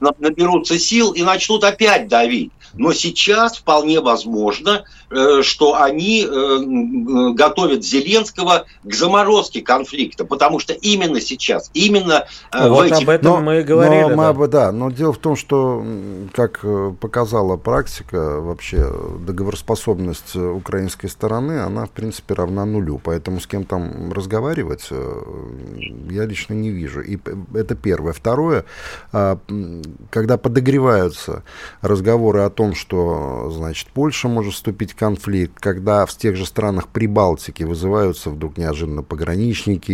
наберутся 0.00 0.78
сил 0.78 1.12
и 1.12 1.22
начнут 1.22 1.64
опять 1.64 2.08
давить. 2.08 2.52
Но 2.74 2.92
сейчас 2.92 3.56
вполне 3.56 4.00
возможно, 4.00 4.84
Э, 5.10 5.40
что 5.42 5.80
они 5.80 6.22
э, 6.22 7.32
готовят 7.32 7.82
Зеленского 7.82 8.66
к 8.84 8.94
заморозке 8.94 9.62
конфликта, 9.62 10.26
потому 10.26 10.58
что 10.58 10.74
именно 10.74 11.18
сейчас, 11.18 11.70
именно 11.72 12.26
э, 12.52 12.68
вот 12.68 12.90
в 12.90 12.92
этих... 12.92 13.04
об 13.04 13.08
этом 13.08 13.32
но, 13.32 13.40
мы 13.40 13.60
и 13.60 13.62
говорили. 13.62 14.02
Но, 14.02 14.16
да. 14.16 14.32
Мы, 14.34 14.48
да, 14.48 14.72
но 14.72 14.90
дело 14.90 15.14
в 15.14 15.18
том, 15.18 15.34
что, 15.34 15.82
как 16.34 16.62
показала 17.00 17.56
практика, 17.56 18.38
вообще 18.38 18.92
договороспособность 19.20 20.36
украинской 20.36 21.06
стороны, 21.06 21.60
она, 21.60 21.86
в 21.86 21.90
принципе, 21.90 22.34
равна 22.34 22.66
нулю, 22.66 23.00
поэтому 23.02 23.40
с 23.40 23.46
кем 23.46 23.64
там 23.64 24.12
разговаривать 24.12 24.90
я 26.10 26.26
лично 26.26 26.52
не 26.52 26.68
вижу. 26.68 27.00
И 27.00 27.18
это 27.54 27.74
первое. 27.74 28.12
Второе, 28.12 28.66
а, 29.12 29.38
когда 30.10 30.36
подогреваются 30.36 31.42
разговоры 31.80 32.40
о 32.40 32.50
том, 32.50 32.74
что, 32.74 33.50
значит, 33.50 33.88
Польша 33.88 34.28
может 34.28 34.54
вступить 34.54 34.94
конфликт, 34.94 35.58
когда 35.58 36.06
в 36.06 36.16
тех 36.16 36.36
же 36.36 36.46
странах 36.46 36.88
Прибалтики 36.88 37.62
вызываются 37.62 38.30
вдруг 38.30 38.56
неожиданно 38.58 39.02
пограничники 39.02 39.92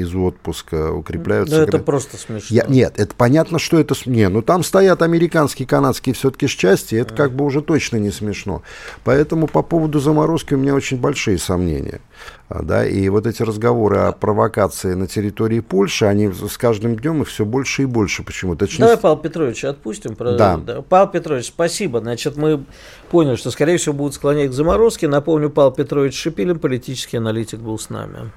из 0.00 0.14
отпуска, 0.14 0.92
укрепляются... 0.92 1.56
Да 1.56 1.62
это 1.62 1.78
просто 1.78 2.16
смешно. 2.16 2.48
Я, 2.48 2.64
нет, 2.66 2.94
это 2.96 3.14
понятно, 3.14 3.58
что 3.58 3.78
это... 3.78 3.94
Не, 4.06 4.28
ну 4.28 4.42
там 4.42 4.62
стоят 4.64 5.02
американские, 5.02 5.68
канадские 5.68 6.14
все-таки 6.14 6.48
части, 6.48 6.94
это 6.94 7.14
как 7.14 7.32
бы 7.32 7.44
уже 7.44 7.62
точно 7.62 7.96
не 7.96 8.10
смешно. 8.10 8.62
Поэтому 9.04 9.46
по 9.46 9.62
поводу 9.62 10.00
заморозки 10.00 10.54
у 10.54 10.58
меня 10.58 10.74
очень 10.74 10.98
большие 10.98 11.38
сомнения. 11.38 12.00
А, 12.48 12.62
да, 12.62 12.86
и 12.86 13.08
вот 13.08 13.26
эти 13.26 13.42
разговоры 13.42 13.98
о 13.98 14.12
провокации 14.12 14.92
на 14.94 15.06
территории 15.06 15.60
Польши, 15.60 16.04
они 16.04 16.30
с 16.30 16.58
каждым 16.58 16.96
днем 16.96 17.22
их 17.22 17.28
все 17.28 17.46
больше 17.46 17.82
и 17.82 17.86
больше 17.86 18.22
почему-то. 18.22 18.66
Точнее... 18.66 18.80
Давай 18.80 18.98
Павел 18.98 19.16
Петрович 19.16 19.64
отпустим. 19.64 20.14
Да. 20.18 20.58
да. 20.58 20.82
Павел 20.82 21.08
Петрович, 21.08 21.46
спасибо. 21.46 22.00
Значит, 22.00 22.36
мы 22.36 22.64
поняли, 23.10 23.36
что, 23.36 23.50
скорее 23.50 23.78
всего, 23.78 23.94
будут 23.94 24.14
склонять 24.14 24.50
к 24.50 24.52
заморозке. 24.52 25.08
Напомню, 25.08 25.48
Павел 25.48 25.72
Петрович 25.72 26.14
Шипилин, 26.20 26.58
политический 26.58 27.16
аналитик, 27.16 27.60
был 27.60 27.78
с 27.78 27.88
нами. 27.88 28.30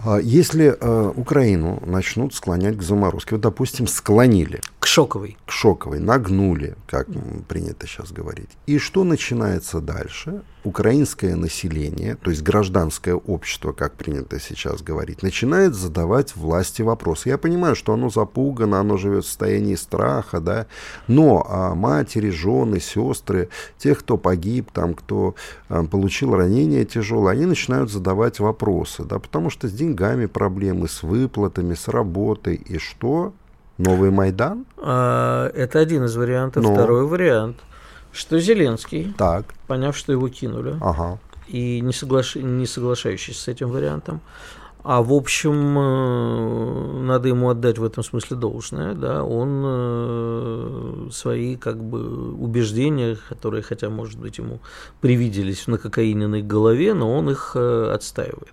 А 0.00 0.18
если 0.18 0.76
э, 0.78 1.12
Украину 1.16 1.82
начнут 1.86 2.34
склонять 2.34 2.76
к 2.76 2.82
заморозке, 2.82 3.36
вот, 3.36 3.40
допустим, 3.40 3.86
склонили. 3.86 4.60
К 4.84 4.86
шоковой. 4.86 5.38
К 5.46 5.50
шоковой, 5.50 5.98
нагнули, 5.98 6.76
как 6.86 7.06
принято 7.48 7.86
сейчас 7.86 8.12
говорить. 8.12 8.50
И 8.66 8.76
что 8.76 9.02
начинается 9.02 9.80
дальше? 9.80 10.42
украинское 10.64 11.36
население, 11.36 12.16
то 12.16 12.30
есть 12.30 12.42
гражданское 12.42 13.14
общество, 13.14 13.72
как 13.72 13.94
принято 13.94 14.40
сейчас 14.40 14.82
говорить, 14.82 15.22
начинает 15.22 15.74
задавать 15.74 16.34
власти 16.36 16.80
вопросы. 16.80 17.28
Я 17.28 17.38
понимаю, 17.38 17.76
что 17.76 17.92
оно 17.92 18.08
запугано, 18.08 18.80
оно 18.80 18.96
живет 18.96 19.24
в 19.24 19.26
состоянии 19.26 19.74
страха, 19.74 20.40
да, 20.40 20.66
но 21.06 21.46
а 21.48 21.74
матери, 21.74 22.30
жены, 22.30 22.80
сестры, 22.80 23.50
тех, 23.78 24.00
кто 24.00 24.16
погиб, 24.16 24.70
там, 24.72 24.94
кто 24.94 25.34
а, 25.68 25.84
получил 25.84 26.34
ранение 26.34 26.86
тяжелое, 26.86 27.34
они 27.34 27.44
начинают 27.44 27.90
задавать 27.90 28.40
вопросы, 28.40 29.04
да, 29.04 29.18
потому 29.18 29.50
что 29.50 29.68
с 29.68 29.72
деньгами 29.72 30.24
проблемы, 30.24 30.88
с 30.88 31.02
выплатами, 31.02 31.74
с 31.74 31.88
работой, 31.88 32.54
и 32.54 32.78
что? 32.78 33.34
Новый 33.78 34.10
Майдан? 34.10 34.66
А, 34.76 35.48
это 35.48 35.78
один 35.78 36.04
из 36.04 36.16
вариантов. 36.16 36.62
Но... 36.62 36.74
Второй 36.74 37.06
вариант– 37.06 37.56
что 38.14 38.38
Зеленский, 38.38 39.12
так. 39.18 39.54
поняв, 39.66 39.96
что 39.96 40.12
его 40.12 40.28
кинули, 40.28 40.76
ага. 40.80 41.18
и 41.48 41.80
не, 41.80 41.92
соглаш... 41.92 42.36
не 42.36 42.66
соглашающийся 42.66 43.42
с 43.42 43.48
этим 43.48 43.70
вариантом, 43.70 44.20
а 44.84 45.02
в 45.02 45.12
общем, 45.12 45.78
э, 45.78 47.02
надо 47.02 47.28
ему 47.28 47.48
отдать 47.48 47.78
в 47.78 47.84
этом 47.84 48.04
смысле 48.04 48.36
должное, 48.36 48.94
да, 48.94 49.24
он 49.24 49.62
э, 49.64 51.08
свои 51.10 51.56
как 51.56 51.82
бы 51.82 52.34
убеждения, 52.34 53.16
которые, 53.28 53.62
хотя, 53.62 53.90
может 53.90 54.20
быть, 54.20 54.38
ему 54.38 54.60
привиделись 55.00 55.62
в 55.62 55.68
накокаиненной 55.68 56.42
голове, 56.42 56.94
но 56.94 57.12
он 57.12 57.30
их 57.30 57.52
э, 57.56 57.90
отстаивает. 57.92 58.52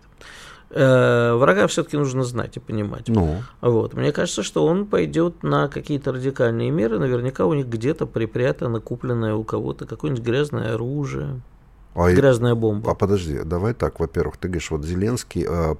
Э, 0.74 1.34
врага 1.34 1.68
все-таки 1.68 1.98
нужно 1.98 2.24
знать 2.24 2.58
и 2.58 2.60
понимать. 2.60 3.08
Ну. 3.08 3.42
Вот. 3.60 3.94
Мне 3.94 4.12
кажется, 4.12 4.42
что 4.42 4.66
он 4.66 4.86
пойдет 4.86 5.44
на 5.44 5.68
какие-то 5.68 6.14
радикальные 6.14 6.72
меры. 6.72 6.98
Наверняка 6.98 7.46
у 7.46 7.54
них 7.54 7.68
где-то 7.68 8.06
припрятано, 8.06 8.80
купленное 8.80 9.36
у 9.36 9.44
кого-то 9.44 9.86
какое-нибудь 9.86 10.24
грязное 10.24 10.76
оружие. 10.76 11.42
А 11.94 12.12
грязная 12.12 12.56
бомба. 12.56 12.92
А 12.92 12.96
подожди, 12.96 13.40
давай 13.44 13.74
так, 13.74 14.00
во-первых, 14.00 14.38
ты 14.38 14.48
говоришь, 14.48 14.72
вот 14.72 14.86
Зеленский 14.86 15.46
э, 15.48 15.76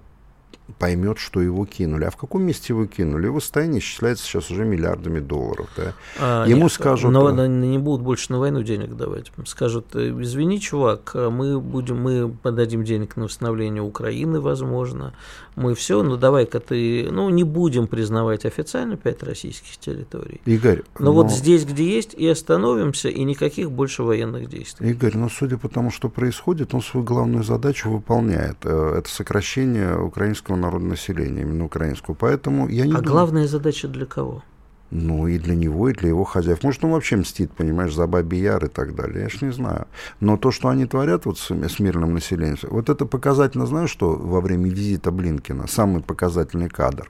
поймет, 0.78 1.18
что 1.18 1.42
его 1.42 1.66
кинули. 1.66 2.06
А 2.06 2.12
в 2.12 2.18
каком 2.18 2.44
месте 2.44 2.74
его 2.74 2.86
кинули? 2.86 3.26
Его 3.26 3.40
состояние 3.40 3.80
исчисляется 3.80 4.26
сейчас 4.26 4.50
уже 4.52 4.66
миллиардами 4.66 5.20
долларов. 5.20 5.70
Да? 5.78 5.94
А, 6.20 6.46
Ему 6.46 6.64
нет, 6.64 6.72
скажут... 6.72 7.12
Но, 7.12 7.32
но 7.32 7.46
не 7.46 7.78
будут 7.78 8.02
больше 8.02 8.32
на 8.32 8.40
войну 8.40 8.64
денег 8.64 8.96
давать. 8.96 9.32
Скажут, 9.46 9.96
«Э, 9.96 10.10
извини, 10.22 10.60
чувак, 10.60 11.12
мы, 11.14 11.60
будем, 11.60 12.02
мы 12.02 12.30
подадим 12.30 12.84
денег 12.84 13.16
на 13.16 13.26
восстановление 13.26 13.84
Украины, 13.84 14.40
возможно. 14.40 15.14
Мы 15.56 15.76
все, 15.76 16.02
ну 16.02 16.18
давай-ка 16.18 16.60
ты... 16.60 17.10
Ну, 17.12 17.30
не 17.30 17.44
будем 17.44 17.88
признавать 17.88 18.46
официально 18.46 18.96
пять 18.96 19.24
российских 19.24 19.78
территорий. 19.78 20.42
Игорь... 20.46 20.84
Но, 20.98 21.06
но 21.06 21.14
вот 21.14 21.32
здесь, 21.32 21.66
где 21.66 21.86
есть, 21.86 22.14
и 22.14 22.28
остановимся, 22.28 23.10
и 23.10 23.24
никаких 23.24 23.72
больше 23.72 24.04
военных 24.04 24.48
действий. 24.50 24.90
Игорь, 24.90 25.18
ну, 25.18 25.30
судя 25.30 25.58
по 25.58 25.68
тому, 25.68 25.92
что 25.92 26.10
происходит, 26.10 26.74
он 26.74 26.82
свою 26.82 27.06
главную 27.06 27.44
задачу 27.44 27.90
выполняет. 27.90 28.58
Э, 28.64 28.96
это 29.00 29.10
сокращение 29.10 29.98
украинского 30.00 30.51
народного 30.56 30.92
населения, 30.92 31.42
именно 31.42 31.66
украинского. 31.66 32.16
Поэтому 32.16 32.68
я 32.70 32.86
не 32.86 32.92
А 32.92 32.96
думаю... 32.96 33.12
главная 33.12 33.48
задача 33.48 33.88
для 33.88 34.06
кого? 34.06 34.44
Ну, 34.92 35.28
и 35.28 35.40
для 35.40 35.56
него, 35.56 35.90
и 35.90 35.94
для 35.94 36.10
его 36.10 36.26
хозяев. 36.26 36.64
Может, 36.64 36.84
он 36.84 36.92
вообще 36.92 37.16
мстит, 37.16 37.52
понимаешь, 37.52 37.96
за 37.96 38.08
Баби 38.08 38.36
Яр 38.36 38.66
и 38.66 38.68
так 38.68 38.94
далее. 38.94 39.24
Я 39.24 39.30
ж 39.30 39.42
не 39.42 39.52
знаю. 39.54 39.88
Но 40.20 40.36
то, 40.36 40.52
что 40.52 40.68
они 40.68 40.86
творят 40.86 41.26
вот 41.26 41.40
с, 41.40 41.50
с 41.50 41.80
мирным 41.80 42.14
населением, 42.14 42.58
вот 42.64 42.90
это 42.90 43.06
показательно, 43.06 43.66
знаю, 43.66 43.88
что 43.88 44.12
во 44.12 44.42
время 44.42 44.70
визита 44.70 45.12
Блинкина, 45.12 45.68
самый 45.68 46.02
показательный 46.02 46.68
кадр, 46.68 47.10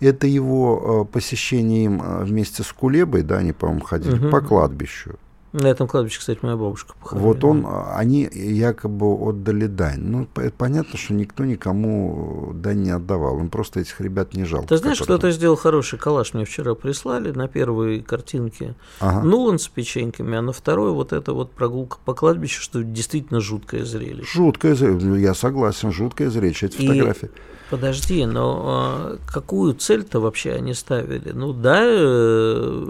это 0.00 0.26
его 0.26 1.06
э, 1.08 1.12
посещение 1.12 1.84
им 1.86 2.02
э, 2.02 2.24
вместе 2.24 2.62
с 2.62 2.70
Кулебой, 2.72 3.22
да, 3.22 3.38
они, 3.38 3.52
по-моему, 3.52 3.80
ходили 3.80 4.18
угу. 4.18 4.28
по 4.28 4.42
кладбищу. 4.42 5.16
На 5.54 5.68
этом 5.68 5.86
кладбище, 5.86 6.18
кстати, 6.18 6.40
моя 6.42 6.56
бабушка 6.56 6.94
похоронена. 7.00 7.28
Вот 7.28 7.44
он, 7.44 7.64
они 7.94 8.28
якобы 8.32 9.06
отдали 9.14 9.68
дань. 9.68 10.00
Ну, 10.00 10.26
понятно, 10.58 10.98
что 10.98 11.14
никто 11.14 11.44
никому 11.44 12.50
дань 12.56 12.82
не 12.82 12.90
отдавал. 12.90 13.36
Он 13.36 13.50
просто 13.50 13.78
этих 13.78 14.00
ребят 14.00 14.34
не 14.34 14.46
жалко. 14.46 14.66
Ты 14.66 14.78
знаешь, 14.78 15.00
кто-то 15.00 15.30
сделал 15.30 15.54
хороший 15.54 15.96
коллаж, 15.96 16.34
мне 16.34 16.44
вчера 16.44 16.74
прислали 16.74 17.30
на 17.30 17.46
первой 17.46 18.00
картинке. 18.00 18.74
Ага. 18.98 19.22
Нулан 19.22 19.60
с 19.60 19.68
печеньками, 19.68 20.36
а 20.36 20.42
на 20.42 20.50
второй 20.50 20.90
вот 20.90 21.12
это 21.12 21.32
вот 21.32 21.52
прогулка 21.52 21.98
по 22.04 22.14
кладбищу, 22.14 22.60
что 22.60 22.82
действительно 22.82 23.38
жуткое 23.38 23.84
зрелище. 23.84 24.28
Жуткое 24.32 24.74
зрелище, 24.74 25.06
ну, 25.06 25.14
я 25.14 25.34
согласен, 25.34 25.92
жуткое 25.92 26.30
зрелище, 26.30 26.66
эти 26.66 26.78
И... 26.78 26.88
фотографии. 26.88 27.30
Подожди, 27.70 28.26
но 28.26 28.62
а, 28.66 29.18
какую 29.26 29.74
цель-то 29.74 30.20
вообще 30.20 30.52
они 30.52 30.74
ставили? 30.74 31.32
Ну 31.32 31.52
да, 31.52 31.80
э, 31.82 32.84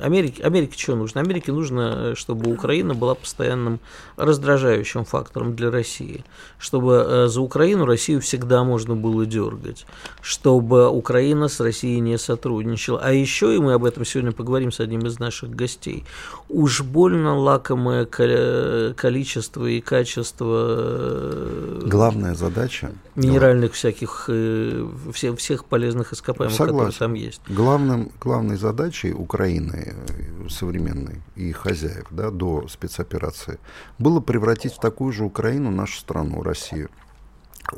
Америке, 0.00 0.42
Америке 0.42 0.78
что 0.78 0.96
нужно? 0.96 1.20
Америке 1.20 1.52
нужно, 1.52 2.14
чтобы 2.16 2.52
Украина 2.52 2.94
была 2.94 3.14
постоянным 3.14 3.80
раздражающим 4.16 5.04
фактором 5.04 5.54
для 5.54 5.70
России, 5.70 6.24
чтобы 6.58 7.04
э, 7.06 7.26
за 7.28 7.40
Украину 7.40 7.84
Россию 7.84 8.20
всегда 8.20 8.64
можно 8.64 8.96
было 8.96 9.26
дергать, 9.26 9.86
чтобы 10.22 10.88
Украина 10.88 11.48
с 11.48 11.60
Россией 11.60 12.00
не 12.00 12.18
сотрудничала. 12.18 13.00
А 13.02 13.12
еще, 13.12 13.54
и 13.54 13.58
мы 13.58 13.74
об 13.74 13.84
этом 13.84 14.04
сегодня 14.04 14.32
поговорим 14.32 14.72
с 14.72 14.80
одним 14.80 15.00
из 15.06 15.18
наших 15.18 15.50
гостей, 15.50 16.04
уж 16.48 16.82
больно 16.82 17.38
лакомое 17.38 18.04
количество 18.04 19.66
и 19.66 19.80
качество 19.80 20.66
э, 20.68 21.82
Главная 21.86 22.34
задача 22.34 22.92
минеральных 23.20 23.74
всяких 23.74 23.90
всяких, 24.00 24.24
э, 24.28 24.88
всех, 25.12 25.38
всех 25.38 25.64
полезных 25.64 26.12
ископаемых, 26.12 26.56
Согласен. 26.56 26.76
которые 26.76 26.98
там 26.98 27.14
есть. 27.14 27.40
Главным, 27.48 28.10
главной 28.20 28.56
задачей 28.56 29.12
Украины 29.12 29.94
э, 29.94 30.48
современной 30.48 31.22
и 31.36 31.52
хозяев 31.52 32.06
да, 32.10 32.30
до 32.30 32.68
спецоперации 32.68 33.58
было 33.98 34.20
превратить 34.20 34.74
в 34.74 34.80
такую 34.80 35.12
же 35.12 35.24
Украину 35.24 35.70
нашу 35.70 35.98
страну, 36.00 36.42
Россию. 36.42 36.88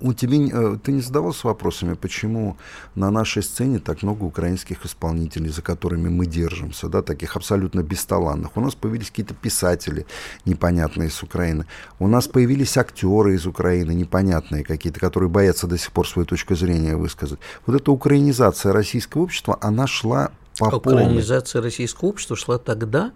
У 0.01 0.13
тебя, 0.13 0.37
э, 0.37 0.79
ты 0.83 0.93
не 0.93 1.01
задавался 1.01 1.47
вопросами, 1.47 1.95
почему 1.95 2.57
на 2.95 3.11
нашей 3.11 3.43
сцене 3.43 3.79
так 3.79 4.03
много 4.03 4.25
украинских 4.25 4.85
исполнителей, 4.85 5.51
за 5.51 5.63
которыми 5.63 6.09
мы 6.09 6.27
держимся, 6.27 6.89
да, 6.89 7.03
таких 7.03 7.37
абсолютно 7.37 7.83
бесталанных. 7.83 8.57
У 8.57 8.61
нас 8.61 8.75
появились 8.75 9.11
какие-то 9.11 9.35
писатели 9.35 10.07
непонятные 10.45 11.09
из 11.09 11.23
Украины. 11.23 11.67
У 11.99 12.09
нас 12.09 12.29
появились 12.29 12.77
актеры 12.77 13.35
из 13.35 13.47
Украины 13.47 13.93
непонятные 13.93 14.65
какие-то, 14.65 15.01
которые 15.01 15.29
боятся 15.29 15.67
до 15.67 15.79
сих 15.79 15.93
пор 15.93 16.09
свою 16.09 16.27
точку 16.27 16.55
зрения 16.55 16.97
высказать. 16.97 17.39
Вот 17.67 17.77
эта 17.81 17.91
украинизация 17.91 18.73
российского 18.73 19.23
общества, 19.23 19.59
она 19.61 19.87
шла 19.87 20.31
по 20.59 20.77
Украинизация 20.77 21.61
полной. 21.61 21.67
российского 21.67 22.09
общества 22.09 22.37
шла 22.37 22.59
тогда, 22.59 23.13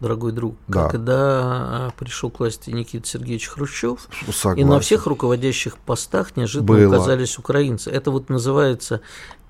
дорогой 0.00 0.32
друг, 0.32 0.56
да. 0.68 0.88
когда 0.88 1.92
пришел 1.98 2.30
к 2.30 2.40
власти 2.40 2.70
Никита 2.70 3.06
Сергеевич 3.06 3.48
Хрущев, 3.48 4.08
Согласен. 4.30 4.60
и 4.60 4.64
на 4.64 4.80
всех 4.80 5.06
руководящих 5.06 5.78
постах 5.78 6.36
неожиданно 6.36 6.66
Было. 6.66 6.96
оказались 6.96 7.38
украинцы. 7.38 7.90
Это 7.90 8.10
вот 8.10 8.28
называется 8.28 9.00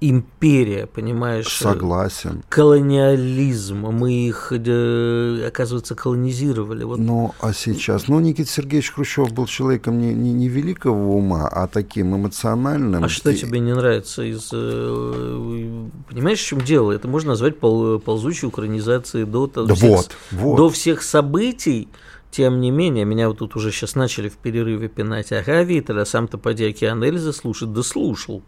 империя, 0.00 0.86
понимаешь? 0.86 1.48
Согласен. 1.48 2.42
Колониализм. 2.48 3.78
Мы 3.78 4.26
их, 4.26 4.52
э, 4.52 5.46
оказывается, 5.46 5.94
колонизировали. 5.94 6.84
Вот. 6.84 6.98
Ну, 6.98 7.34
а 7.40 7.52
сейчас? 7.52 8.08
Ну, 8.08 8.20
Никита 8.20 8.50
Сергеевич 8.50 8.92
Хрущев 8.92 9.32
был 9.32 9.46
человеком 9.46 9.98
не, 9.98 10.12
не, 10.12 10.32
не 10.32 10.48
великого 10.48 11.16
ума, 11.16 11.48
а 11.48 11.66
таким 11.66 12.14
эмоциональным. 12.14 13.04
А 13.04 13.08
что 13.08 13.30
и... 13.30 13.36
тебе 13.36 13.58
не 13.58 13.74
нравится 13.74 14.22
из... 14.22 14.50
Э, 14.52 15.88
понимаешь, 16.08 16.40
в 16.40 16.46
чем 16.46 16.60
дело? 16.60 16.92
Это 16.92 17.08
можно 17.08 17.30
назвать 17.30 17.58
пол, 17.58 17.98
ползучей 17.98 18.48
украинизацией 18.48 19.24
до, 19.24 19.46
да 19.46 19.74
всех, 19.74 19.90
вот, 19.90 20.16
вот. 20.32 20.56
до 20.56 20.68
всех 20.68 21.02
событий, 21.02 21.88
тем 22.30 22.60
не 22.60 22.70
менее, 22.70 23.06
меня 23.06 23.28
вот 23.28 23.38
тут 23.38 23.56
уже 23.56 23.72
сейчас 23.72 23.94
начали 23.94 24.28
в 24.28 24.36
перерыве 24.36 24.88
пинать. 24.88 25.32
Ага, 25.32 25.62
Витер, 25.62 25.96
а 25.98 26.04
сам-то 26.04 26.36
поди 26.36 26.66
океан 26.66 27.02
Эльзы 27.02 27.32
слушать, 27.32 27.72
да 27.72 27.82
слушал. 27.82 28.42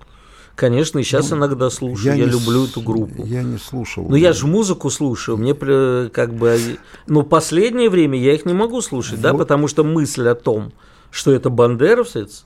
Конечно, 0.59 0.99
и 0.99 1.05
сейчас 1.05 1.31
ну, 1.31 1.37
иногда 1.37 1.71
слушаю. 1.71 2.17
Я, 2.17 2.25
я 2.25 2.25
люблю 2.25 2.67
с... 2.67 2.71
эту 2.73 2.81
группу. 2.81 3.25
Я 3.25 3.45
не 3.45 3.59
слушал. 3.59 4.09
Но 4.09 4.17
я 4.17 4.33
же 4.33 4.49
музыку 4.49 4.91
слушаю. 4.91 5.39
Мне 5.39 5.55
как 5.55 6.35
бы. 6.35 6.79
Но 7.07 7.23
последнее 7.23 7.89
время 7.89 8.19
я 8.19 8.35
их 8.35 8.45
не 8.45 8.55
могу 8.55 8.83
слушать, 8.83 9.19
вот. 9.19 9.23
да, 9.23 9.35
потому 9.35 9.69
что 9.69 9.85
мысль 9.85 10.27
о 10.27 10.35
том, 10.35 10.73
что 11.13 11.31
это 11.31 11.49
бандеровец, 11.49 12.45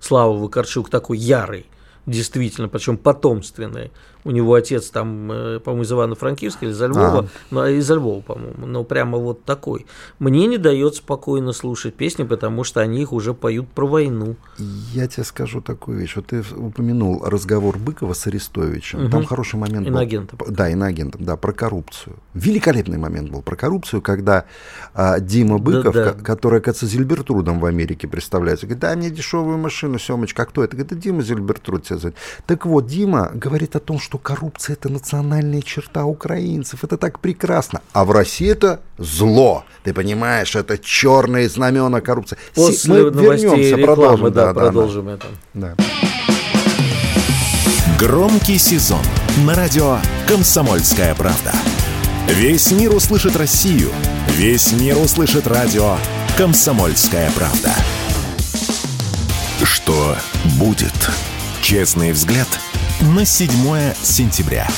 Слава 0.00 0.36
Вакарчук 0.36 0.90
такой 0.90 1.16
ярый, 1.16 1.66
действительно, 2.06 2.68
причем 2.68 2.96
потомственный, 2.96 3.92
у 4.24 4.30
него 4.30 4.54
отец 4.54 4.90
там, 4.90 5.30
э, 5.30 5.60
по-моему, 5.60 5.84
из 5.84 5.92
Ивано-Франкивска 5.92 6.64
или 6.64 6.72
из 6.72 6.80
Львова, 6.80 7.18
а. 7.18 7.26
ну, 7.50 7.66
из 7.66 7.90
Львова, 7.90 8.20
по-моему, 8.20 8.66
но 8.66 8.82
прямо 8.84 9.18
вот 9.18 9.44
такой. 9.44 9.86
Мне 10.18 10.46
не 10.46 10.58
дает 10.58 10.96
спокойно 10.96 11.52
слушать 11.52 11.94
песни, 11.94 12.24
потому 12.24 12.64
что 12.64 12.80
они 12.80 13.02
их 13.02 13.12
уже 13.12 13.34
поют 13.34 13.68
про 13.68 13.86
войну. 13.86 14.36
Я 14.58 15.06
тебе 15.06 15.24
скажу 15.24 15.60
такую 15.60 15.98
вещь. 15.98 16.16
Вот 16.16 16.26
ты 16.26 16.42
упомянул 16.56 17.22
разговор 17.24 17.78
Быкова 17.78 18.14
с 18.14 18.26
Арестовичем. 18.26 19.04
Угу. 19.04 19.10
Там 19.10 19.24
хороший 19.24 19.56
момент 19.56 19.86
инагентом. 19.88 20.38
был. 20.38 20.46
Да, 20.50 20.72
инагентом, 20.72 21.24
да, 21.24 21.36
про 21.36 21.52
коррупцию. 21.52 22.16
Великолепный 22.32 22.98
момент 22.98 23.30
был 23.30 23.42
про 23.42 23.56
коррупцию, 23.56 24.00
когда 24.00 24.46
а, 24.94 25.20
Дима 25.20 25.58
Быков, 25.58 25.94
да, 25.94 26.12
да. 26.12 26.12
который, 26.12 26.60
оказывается, 26.60 26.86
Зильбертрудом 26.86 27.60
в 27.60 27.66
Америке 27.66 28.08
представляется, 28.08 28.66
говорит, 28.66 28.80
дай 28.80 28.96
мне 28.96 29.10
дешевую 29.10 29.58
машину, 29.58 29.98
Семочка, 29.98 30.42
а 30.42 30.46
кто 30.46 30.64
это? 30.64 30.76
Говорит, 30.76 30.92
это 30.92 31.00
Дима 31.00 31.22
Зильбертруд 31.22 31.84
тебя 31.84 31.98
зовут. 31.98 32.16
Так 32.46 32.66
вот, 32.66 32.86
Дима 32.86 33.30
говорит 33.34 33.76
о 33.76 33.80
том, 33.80 33.98
что 33.98 34.13
коррупция– 34.18 34.74
это 34.74 34.88
национальная 34.88 35.62
черта 35.62 36.04
украинцев, 36.04 36.84
это 36.84 36.96
так 36.96 37.20
прекрасно. 37.20 37.80
А 37.92 38.04
в 38.04 38.10
России 38.10 38.50
это 38.50 38.80
зло. 38.98 39.64
Ты 39.82 39.92
понимаешь, 39.92 40.56
это 40.56 40.78
черные 40.78 41.48
знамена 41.48 42.00
коррупции. 42.00 42.38
После 42.54 42.94
Мы 42.94 43.10
вернемся, 43.10 43.76
рекламы, 43.76 43.86
продолжим. 43.86 44.32
Да, 44.32 44.52
да, 44.52 44.60
продолжим 44.60 45.06
да, 45.06 45.12
это. 45.12 45.26
Да. 45.54 45.74
Громкий 47.98 48.58
сезон 48.58 49.02
на 49.46 49.54
радио 49.54 49.98
«Комсомольская 50.28 51.14
правда». 51.14 51.52
Весь 52.28 52.72
мир 52.72 52.94
услышит 52.94 53.36
Россию. 53.36 53.90
Весь 54.28 54.72
мир 54.72 54.98
услышит 54.98 55.46
радио 55.46 55.96
«Комсомольская 56.36 57.30
правда». 57.32 57.72
Что 59.62 60.16
будет? 60.58 60.92
Честный 61.62 62.12
взгляд 62.12 62.48
на 63.00 63.24
7 63.24 63.50
сентября. 64.02 64.68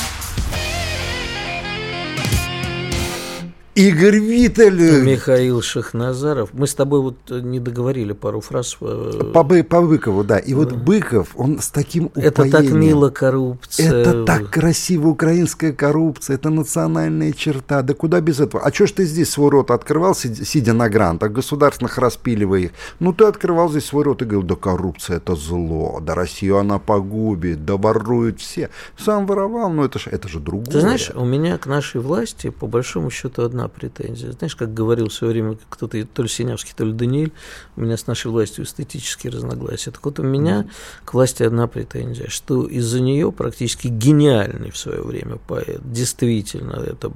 Игорь 3.77 4.17
Виттель. 4.17 5.03
Михаил 5.03 5.61
Шахназаров. 5.61 6.49
Мы 6.51 6.65
с 6.65 6.73
тобой 6.73 6.99
вот 6.99 7.17
не 7.29 7.59
договорили 7.59 8.13
пару 8.13 8.41
фраз. 8.41 8.75
Э, 8.81 9.31
по, 9.31 9.43
по 9.43 9.81
Быкову, 9.83 10.23
да. 10.23 10.39
И 10.39 10.55
вот 10.55 10.71
Быков, 10.71 11.35
он 11.35 11.59
с 11.59 11.69
таким 11.69 12.05
упоением. 12.05 12.33
Это 12.33 12.49
так 12.49 12.71
мило 12.71 13.09
коррупция. 13.11 13.93
Это 13.93 14.25
так 14.25 14.49
красиво 14.49 15.09
украинская 15.09 15.73
коррупция. 15.73 16.37
Это 16.37 16.49
национальная 16.49 17.31
черта. 17.33 17.83
Да 17.83 17.93
куда 17.93 18.19
без 18.19 18.39
этого? 18.39 18.63
А 18.63 18.73
что 18.73 18.87
ж 18.87 18.93
ты 18.93 19.05
здесь 19.05 19.29
свой 19.29 19.51
рот 19.51 19.69
открывал, 19.69 20.15
сидя 20.15 20.73
на 20.73 20.89
грантах, 20.89 21.31
государственных 21.31 21.99
распиливая 21.99 22.61
их? 22.61 22.71
Ну, 22.99 23.13
ты 23.13 23.25
открывал 23.25 23.69
здесь 23.69 23.85
свой 23.85 24.05
рот 24.05 24.23
и 24.23 24.25
говорил, 24.25 24.41
да 24.41 24.55
коррупция 24.55 25.17
это 25.17 25.35
зло, 25.35 25.99
да 26.01 26.15
Россию 26.15 26.57
она 26.57 26.79
погубит, 26.79 27.63
да 27.63 27.77
воруют 27.77 28.39
все. 28.39 28.71
Сам 28.97 29.27
воровал, 29.27 29.69
но 29.69 29.85
это 29.85 29.99
же, 29.99 30.09
это 30.09 30.27
же 30.27 30.39
другое. 30.39 30.65
Ты 30.65 30.81
знаешь, 30.81 31.11
у 31.13 31.25
меня 31.25 31.59
к 31.59 31.67
нашей 31.67 32.01
власти, 32.01 32.49
по 32.49 32.65
большому 32.65 33.11
счету, 33.11 33.43
одна 33.43 33.66
претензия. 33.67 34.31
Знаешь, 34.31 34.55
как 34.55 34.73
говорил 34.73 35.09
в 35.09 35.13
свое 35.13 35.33
время 35.33 35.57
кто-то, 35.69 36.03
то 36.05 36.23
ли 36.23 36.29
Синявский, 36.29 36.73
то 36.75 36.85
ли 36.85 36.93
Даниэль, 36.93 37.31
у 37.75 37.81
меня 37.81 37.97
с 37.97 38.07
нашей 38.07 38.31
властью 38.31 38.65
эстетические 38.65 39.31
разногласия. 39.31 39.91
Так 39.91 40.03
вот, 40.05 40.19
у 40.19 40.23
меня 40.23 40.61
mm-hmm. 40.61 41.05
к 41.05 41.13
власти 41.13 41.43
одна 41.43 41.67
претензия, 41.67 42.29
что 42.29 42.65
из-за 42.65 42.99
нее 42.99 43.31
практически 43.31 43.87
гениальный 43.87 44.71
в 44.71 44.77
свое 44.77 45.01
время 45.01 45.37
поэт, 45.47 45.81
действительно, 45.83 46.73
это 46.73 47.11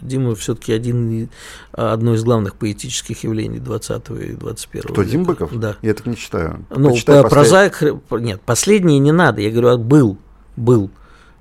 Дима 0.00 0.34
все-таки 0.34 0.72
один, 0.72 1.28
одно 1.72 2.14
из 2.14 2.24
главных 2.24 2.54
поэтических 2.56 3.24
явлений 3.24 3.58
20 3.58 4.10
и 4.10 4.32
21 4.32 4.82
Кто, 4.82 5.02
века. 5.02 5.10
Дим 5.10 5.24
Быков? 5.24 5.58
Да. 5.58 5.76
Я 5.82 5.94
так 5.94 6.06
не 6.06 6.16
читаю. 6.16 6.64
Ну, 6.70 6.90
Почитай 6.90 7.22
прозаик, 7.22 7.82
нет, 8.10 8.40
последние 8.42 8.98
не 8.98 9.12
надо, 9.12 9.40
я 9.40 9.50
говорю, 9.50 9.78
был, 9.78 10.18
был. 10.56 10.90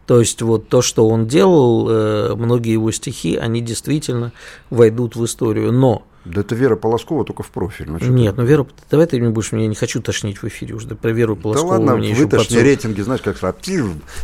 То 0.05 0.19
есть 0.19 0.41
вот 0.41 0.67
то, 0.67 0.81
что 0.81 1.07
он 1.07 1.27
делал, 1.27 1.87
э, 1.89 2.35
многие 2.35 2.73
его 2.73 2.91
стихи, 2.91 3.35
они 3.37 3.61
действительно 3.61 4.31
войдут 4.69 5.15
в 5.15 5.23
историю. 5.23 5.71
Но 5.71 6.03
да 6.25 6.41
это 6.41 6.55
Вера 6.55 6.75
Полоскова 6.75 7.25
только 7.25 7.43
в 7.43 7.49
профиль. 7.49 7.89
Ну, 7.89 7.99
Нет, 7.99 8.35
ну 8.37 8.43
Вера, 8.43 8.65
давай 8.89 9.07
ты 9.07 9.19
не 9.19 9.29
будешь, 9.29 9.51
я 9.51 9.67
не 9.67 9.75
хочу 9.75 10.01
тошнить 10.01 10.41
в 10.41 10.47
эфире 10.47 10.75
уже, 10.75 10.87
про 10.87 11.11
Веру 11.11 11.35
Полоскову. 11.35 11.71
Да 11.71 11.77
ладно, 11.77 11.95
мне 11.97 12.13
вытошни 12.13 12.57
рейтинги, 12.57 13.01
знаешь, 13.01 13.21
как 13.21 13.37
сразу. 13.37 13.53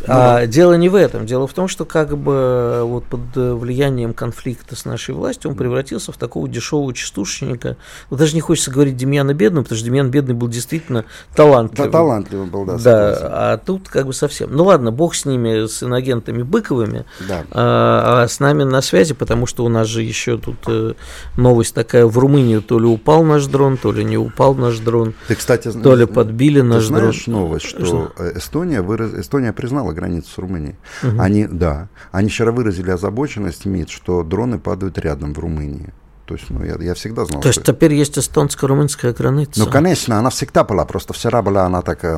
А, 0.06 0.46
дело 0.46 0.74
не 0.74 0.88
в 0.88 0.94
этом, 0.94 1.26
дело 1.26 1.46
в 1.46 1.52
том, 1.52 1.68
что 1.68 1.84
как 1.84 2.16
бы 2.16 2.82
вот 2.84 3.04
под 3.04 3.20
влиянием 3.34 4.14
конфликта 4.14 4.76
с 4.76 4.84
нашей 4.84 5.14
властью 5.14 5.50
он 5.50 5.56
превратился 5.56 6.12
в 6.12 6.16
такого 6.16 6.48
дешевого 6.48 6.92
частушника. 6.94 7.76
Ну, 8.10 8.16
даже 8.16 8.34
не 8.34 8.40
хочется 8.40 8.70
говорить 8.70 8.96
Демьяна 8.96 9.34
Бедного, 9.34 9.64
потому 9.64 9.76
что 9.76 9.86
Демьян 9.86 10.10
Бедный 10.10 10.34
был 10.34 10.48
действительно 10.48 11.04
талантливый. 11.34 11.90
Да, 11.90 11.98
талантливый 11.98 12.46
был, 12.46 12.64
да. 12.64 12.78
Да, 12.78 13.18
а 13.22 13.56
тут 13.58 13.88
как 13.88 14.06
бы 14.06 14.12
совсем. 14.12 14.54
Ну 14.54 14.64
ладно, 14.64 14.90
бог 14.90 15.14
с 15.14 15.24
ними, 15.24 15.66
с 15.66 15.82
иногентами 15.82 16.42
Быковыми, 16.42 17.04
да. 17.28 17.44
а, 17.50 18.22
а 18.22 18.28
с 18.28 18.40
нами 18.40 18.64
на 18.64 18.80
связи, 18.82 19.14
потому 19.14 19.46
что 19.46 19.64
у 19.64 19.68
нас 19.68 19.86
же 19.86 20.02
еще 20.02 20.38
тут 20.38 20.56
э, 20.66 20.94
новость 21.36 21.74
такая 21.74 21.89
такая 21.90 22.06
в 22.06 22.16
Румынию 22.18 22.62
то 22.62 22.78
ли 22.78 22.86
упал 22.86 23.24
наш 23.24 23.46
дрон, 23.46 23.76
то 23.76 23.90
ли 23.90 24.04
не 24.04 24.16
упал 24.16 24.54
наш 24.54 24.78
дрон. 24.78 25.14
Ты, 25.26 25.34
кстати, 25.34 25.72
то 25.72 25.96
ли 25.96 26.06
подбили 26.06 26.60
наш 26.60 26.84
ты 26.84 26.88
знаешь 26.88 27.24
дрон. 27.24 27.40
новость, 27.40 27.66
что, 27.66 27.84
что? 27.84 28.12
Эстония, 28.36 28.80
выраз... 28.80 29.12
Эстония 29.14 29.52
признала 29.52 29.92
границу 29.92 30.30
с 30.30 30.38
Румынией. 30.38 30.76
Угу. 31.02 31.20
Они, 31.20 31.46
да, 31.46 31.88
они 32.12 32.28
вчера 32.28 32.52
выразили 32.52 32.92
озабоченность 32.92 33.64
МИД, 33.64 33.90
что 33.90 34.22
дроны 34.22 34.60
падают 34.60 34.98
рядом 34.98 35.34
в 35.34 35.38
Румынии. 35.40 35.92
То 36.26 36.34
есть, 36.36 36.48
ну, 36.48 36.64
я, 36.64 36.76
я 36.80 36.94
всегда 36.94 37.24
знал. 37.24 37.40
То 37.40 37.48
есть 37.48 37.60
что... 37.60 37.72
теперь 37.72 37.92
есть 37.92 38.16
эстонско-румынская 38.16 39.12
граница? 39.12 39.58
Ну, 39.58 39.66
конечно, 39.66 40.16
она 40.16 40.30
всегда 40.30 40.62
была, 40.62 40.84
просто 40.84 41.12
вчера 41.12 41.42
была 41.42 41.66
она 41.66 41.82
так, 41.82 42.04
э, 42.04 42.16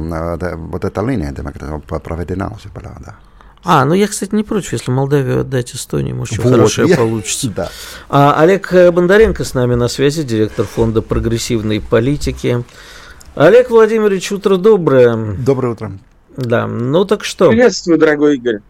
вот 0.55 0.85
эта 0.85 1.01
линия 1.01 1.33
проведена 1.33 2.53
уже 2.55 2.69
была, 2.69 2.93
да. 3.01 3.17
А, 3.65 3.85
ну 3.85 3.95
я, 3.95 4.09
кстати, 4.09 4.35
не 4.35 4.43
против, 4.43 4.73
если 4.73 4.91
Молдавию 4.91 5.41
отдать 5.41 5.75
Эстонии, 5.75 6.13
может, 6.13 6.35
что 6.35 6.43
вот, 6.43 6.53
хорошее 6.53 6.89
я... 6.89 6.97
получится. 6.97 7.51
Да. 7.57 7.71
А, 8.09 8.41
Олег 8.41 8.73
Бондаренко 8.73 9.45
с 9.45 9.55
нами 9.55 9.75
на 9.75 9.89
связи, 9.89 10.23
директор 10.23 10.67
фонда 10.67 11.03
прогрессивной 11.03 11.81
политики. 11.81 12.65
Олег 13.35 13.71
Владимирович, 13.71 14.33
утро 14.33 14.57
доброе. 14.57 15.35
Доброе 15.37 15.73
утро. 15.73 15.93
Да, 16.37 16.67
ну 16.67 17.05
так 17.05 17.25
что? 17.25 17.51
Приветствую, 17.51 17.99
дорогой 17.99 18.37
Игорь. 18.37 18.61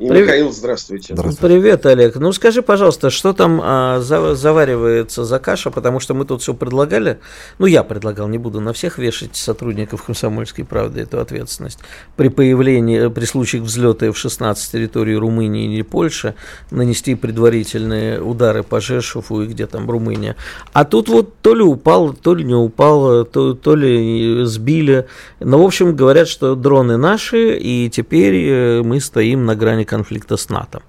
И 0.00 0.08
Привет. 0.08 0.26
Михаил, 0.26 0.52
здравствуйте. 0.52 1.14
здравствуйте. 1.14 1.54
Привет, 1.54 1.86
Олег. 1.86 2.16
Ну 2.16 2.32
скажи, 2.32 2.62
пожалуйста, 2.62 3.10
что 3.10 3.32
там 3.32 3.60
а, 3.62 4.00
за, 4.00 4.34
заваривается 4.34 5.24
за 5.24 5.38
каша, 5.38 5.70
потому 5.70 6.00
что 6.00 6.14
мы 6.14 6.24
тут 6.24 6.42
все 6.42 6.52
предлагали. 6.52 7.20
Ну, 7.58 7.66
я 7.66 7.84
предлагал, 7.84 8.26
не 8.26 8.38
буду 8.38 8.60
на 8.60 8.72
всех 8.72 8.98
вешать 8.98 9.36
сотрудников 9.36 10.02
комсомольской 10.02 10.64
правды 10.64 11.02
эту 11.02 11.20
ответственность. 11.20 11.78
При 12.16 12.28
появлении, 12.28 13.06
при 13.06 13.24
случаях 13.24 13.64
взлета 13.64 14.06
F-16 14.06 14.56
с 14.56 14.68
территории 14.68 15.14
Румынии 15.14 15.72
или 15.72 15.82
Польши 15.82 16.34
нанести 16.72 17.14
предварительные 17.14 18.20
удары 18.20 18.64
по 18.64 18.80
Жешеву 18.80 19.42
и 19.42 19.46
где 19.46 19.68
там 19.68 19.88
Румыния. 19.88 20.34
А 20.72 20.84
тут 20.84 21.08
вот 21.08 21.36
то 21.40 21.54
ли 21.54 21.62
упал, 21.62 22.14
то 22.14 22.34
ли 22.34 22.42
не 22.42 22.54
упал, 22.54 23.24
то, 23.24 23.54
то 23.54 23.76
ли 23.76 24.44
сбили. 24.44 25.06
Ну, 25.38 25.62
в 25.62 25.64
общем, 25.64 25.94
говорят, 25.94 26.26
что 26.26 26.56
дроны 26.56 26.96
на 26.96 27.11
наши, 27.12 27.58
и 27.58 27.90
теперь 27.90 28.48
э, 28.48 28.82
мы 28.82 29.00
стоим 29.00 29.44
на 29.44 29.54
грани 29.54 29.84
конфликта 29.84 30.36
с 30.36 30.48
НАТО. 30.48 30.82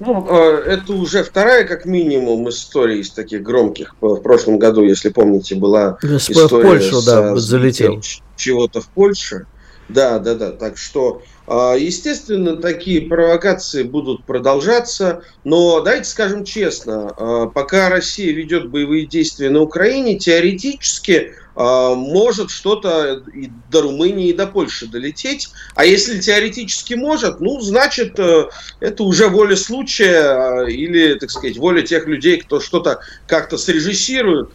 Ну, 0.00 0.26
э, 0.28 0.62
это 0.66 0.92
уже 0.94 1.22
вторая, 1.22 1.64
как 1.64 1.84
минимум, 1.84 2.48
история 2.48 2.98
из 2.98 3.10
таких 3.10 3.42
громких. 3.42 3.94
В 4.00 4.16
прошлом 4.20 4.58
году, 4.58 4.84
если 4.84 5.10
помните, 5.10 5.54
была 5.54 5.98
с, 6.00 6.30
история 6.30 6.64
в 6.64 6.68
Польшу, 6.68 6.96
с, 6.96 7.04
да, 7.04 7.36
залетел. 7.36 8.02
Чего-то 8.36 8.80
в 8.80 8.88
Польше. 8.88 9.46
Да, 9.90 10.18
да, 10.18 10.34
да. 10.34 10.50
Так 10.50 10.78
что, 10.78 11.20
естественно, 11.46 12.56
такие 12.56 13.02
провокации 13.02 13.82
будут 13.82 14.24
продолжаться. 14.24 15.22
Но 15.44 15.82
давайте 15.82 16.08
скажем 16.08 16.44
честно, 16.44 17.50
пока 17.54 17.90
Россия 17.90 18.32
ведет 18.32 18.70
боевые 18.70 19.04
действия 19.04 19.50
на 19.50 19.60
Украине, 19.60 20.18
теоретически 20.18 21.34
может 21.56 22.50
что-то 22.50 23.22
и 23.32 23.50
до 23.70 23.82
Румынии, 23.82 24.30
и 24.30 24.32
до 24.32 24.46
Польши 24.46 24.86
долететь. 24.86 25.50
А 25.74 25.84
если 25.84 26.20
теоретически 26.20 26.94
может, 26.94 27.40
ну, 27.40 27.60
значит, 27.60 28.18
э, 28.18 28.48
это 28.80 29.04
уже 29.04 29.28
воля 29.28 29.56
случая 29.56 30.64
или, 30.66 31.14
так 31.14 31.30
сказать, 31.30 31.56
воля 31.56 31.82
тех 31.82 32.06
людей, 32.06 32.40
кто 32.40 32.58
что-то 32.60 33.00
как-то 33.26 33.56
срежиссирует 33.56 34.50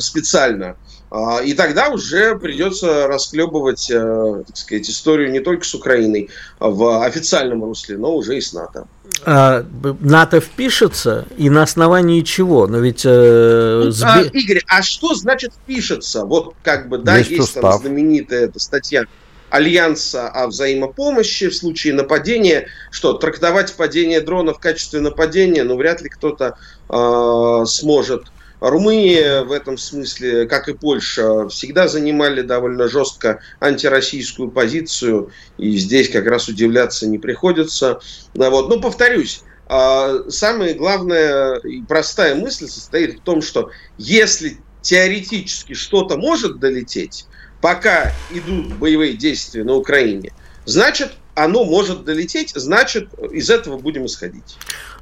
специально. 0.00 0.76
А, 1.10 1.42
и 1.42 1.54
тогда 1.54 1.88
уже 1.88 2.38
придется 2.38 3.08
расклебывать, 3.08 3.90
э, 3.90 4.44
так 4.46 4.56
сказать, 4.56 4.88
историю 4.88 5.32
не 5.32 5.40
только 5.40 5.64
с 5.64 5.74
Украиной 5.74 6.30
в 6.60 7.04
официальном 7.04 7.64
русле, 7.64 7.98
но 7.98 8.14
уже 8.14 8.38
и 8.38 8.40
с 8.40 8.52
НАТО. 8.52 8.86
А, 9.24 9.64
НАТО 10.00 10.40
впишется 10.40 11.26
и 11.36 11.50
на 11.50 11.62
основании 11.62 12.22
чего? 12.22 12.66
Но 12.66 12.78
ведь 12.78 13.02
э, 13.04 13.82
ну, 13.84 13.90
сби... 13.90 14.06
а, 14.06 14.22
Игорь, 14.32 14.62
а 14.66 14.82
что 14.82 15.14
значит 15.14 15.52
впишется? 15.52 16.24
Вот 16.24 16.54
как 16.62 16.88
бы 16.88 16.98
да, 16.98 17.18
есть, 17.18 17.30
есть 17.30 17.60
там 17.60 17.78
знаменитая 17.80 18.46
эта 18.46 18.58
статья 18.58 19.04
Альянса 19.50 20.28
о 20.28 20.46
взаимопомощи 20.46 21.48
в 21.48 21.54
случае 21.54 21.94
нападения. 21.94 22.68
Что, 22.90 23.12
трактовать 23.12 23.74
падение 23.74 24.20
дрона 24.20 24.54
в 24.54 24.58
качестве 24.58 25.00
нападения, 25.00 25.64
ну, 25.64 25.76
вряд 25.76 26.00
ли 26.00 26.08
кто-то 26.08 26.56
э, 26.88 27.64
сможет 27.66 28.32
Румыния 28.60 29.42
в 29.42 29.52
этом 29.52 29.78
смысле, 29.78 30.46
как 30.46 30.68
и 30.68 30.74
Польша, 30.74 31.48
всегда 31.48 31.88
занимали 31.88 32.42
довольно 32.42 32.88
жестко 32.88 33.40
антироссийскую 33.58 34.50
позицию, 34.50 35.30
и 35.56 35.76
здесь 35.76 36.10
как 36.10 36.26
раз 36.26 36.48
удивляться 36.48 37.06
не 37.06 37.18
приходится. 37.18 38.00
Вот. 38.34 38.68
Но 38.68 38.80
повторюсь, 38.80 39.42
а, 39.66 40.24
самая 40.28 40.74
главная 40.74 41.56
и 41.60 41.82
простая 41.82 42.34
мысль 42.34 42.66
состоит 42.66 43.20
в 43.20 43.22
том, 43.22 43.40
что 43.40 43.70
если 43.96 44.58
теоретически 44.82 45.74
что-то 45.74 46.16
может 46.16 46.58
долететь, 46.58 47.26
пока 47.60 48.12
идут 48.30 48.74
боевые 48.74 49.14
действия 49.14 49.64
на 49.64 49.74
Украине, 49.74 50.32
значит, 50.64 51.12
оно 51.44 51.64
может 51.64 52.04
долететь, 52.04 52.52
значит, 52.54 53.08
из 53.30 53.50
этого 53.50 53.78
будем 53.78 54.06
исходить. 54.06 54.56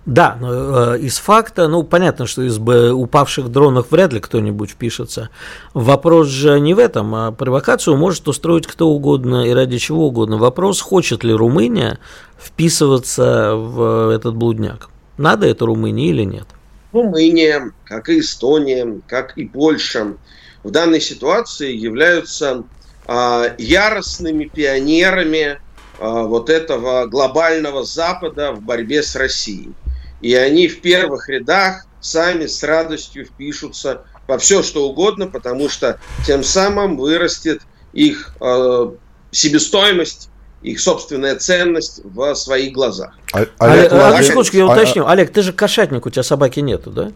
Да, 0.07 0.39
но 0.41 0.95
э, 0.95 1.01
из 1.01 1.18
факта, 1.18 1.68
ну, 1.68 1.82
понятно, 1.82 2.26
что 2.26 2.43
из 2.43 2.59
упавших 2.59 3.51
дронов 3.51 3.91
вряд 3.91 4.12
ли 4.12 4.20
кто-нибудь 4.20 4.70
впишется. 4.70 5.28
Вопрос 5.74 6.28
же 6.28 6.59
не 6.61 6.72
в 6.72 6.78
этом, 6.78 7.14
а 7.14 7.32
провокацию 7.32 7.97
может 7.97 8.26
устроить 8.26 8.66
кто 8.66 8.89
угодно 8.89 9.47
и 9.47 9.51
ради 9.51 9.76
чего 9.76 10.07
угодно. 10.07 10.39
Вопрос, 10.39 10.80
хочет 10.80 11.24
ли 11.24 11.34
Румыния 11.34 11.99
вписываться 12.39 13.55
в 13.55 14.11
этот 14.14 14.34
блудняк. 14.34 14.89
Надо 15.18 15.47
это 15.47 15.66
Румынии 15.66 16.09
или 16.09 16.22
нет? 16.22 16.47
Румыния, 16.93 17.72
как 17.84 18.09
и 18.09 18.20
Эстония, 18.20 19.01
как 19.07 19.36
и 19.36 19.45
Польша 19.45 20.14
в 20.62 20.70
данной 20.70 21.01
ситуации 21.01 21.74
являются 21.74 22.64
э, 23.07 23.55
яростными 23.59 24.47
пионерами 24.47 25.36
э, 25.36 25.59
вот 25.99 26.51
этого 26.51 27.07
глобального 27.07 27.84
Запада 27.84 28.53
в 28.53 28.62
борьбе 28.62 29.03
с 29.03 29.16
Россией. 29.16 29.72
И 30.20 30.34
они 30.34 30.68
в 30.68 30.80
первых 30.80 31.28
рядах 31.28 31.86
сами 32.01 32.46
с 32.46 32.62
радостью 32.62 33.24
впишутся 33.24 34.03
во 34.26 34.38
все, 34.38 34.62
что 34.62 34.88
угодно, 34.88 35.26
потому 35.26 35.68
что 35.68 35.99
тем 36.26 36.44
самым 36.44 36.96
вырастет 36.96 37.62
их 37.92 38.34
э, 38.40 38.90
себестоимость, 39.30 40.28
их 40.62 40.80
собственная 40.80 41.36
ценность 41.36 42.01
в 42.05 42.34
своих 42.34 42.72
глазах. 42.72 43.16
А, 43.32 43.38
Олег, 43.38 43.53
Олег, 43.59 43.92
Олег, 43.92 44.26
секундочку, 44.26 44.57
я 44.57 44.66
уточню. 44.66 45.07
А, 45.07 45.12
Олег, 45.12 45.32
ты 45.32 45.42
же 45.42 45.53
кошатник, 45.53 46.05
у 46.05 46.11
тебя 46.11 46.22
собаки 46.22 46.61
нету, 46.61 46.90
да? 46.90 47.12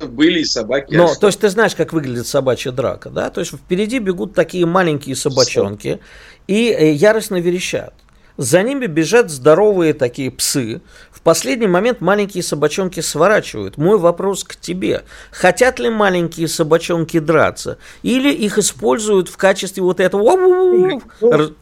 Были 0.00 0.40
и 0.40 0.44
собаки. 0.44 0.94
Но, 0.94 1.14
то 1.14 1.26
есть 1.26 1.40
ты 1.40 1.48
знаешь, 1.48 1.74
как 1.74 1.92
выглядит 1.92 2.26
собачья 2.26 2.70
драка, 2.70 3.10
да? 3.10 3.30
То 3.30 3.40
есть 3.40 3.52
впереди 3.52 3.98
бегут 3.98 4.34
такие 4.34 4.64
маленькие 4.64 5.16
собачонки 5.16 6.00
и 6.46 6.70
э, 6.70 6.92
яростно 6.92 7.40
верещат. 7.40 7.94
За 8.38 8.62
ними 8.62 8.86
бежат 8.86 9.30
здоровые 9.30 9.94
такие 9.94 10.30
псы. 10.30 10.80
В 11.10 11.22
последний 11.22 11.66
момент 11.66 12.00
маленькие 12.00 12.44
собачонки 12.44 13.00
сворачивают. 13.00 13.76
Мой 13.76 13.98
вопрос 13.98 14.44
к 14.44 14.54
тебе. 14.54 15.02
Хотят 15.32 15.80
ли 15.80 15.90
маленькие 15.90 16.46
собачонки 16.46 17.18
драться? 17.18 17.78
Или 18.04 18.32
их 18.32 18.56
используют 18.56 19.28
в 19.28 19.36
качестве 19.36 19.82
вот 19.82 19.98
этого 19.98 20.22
ну, 20.22 21.02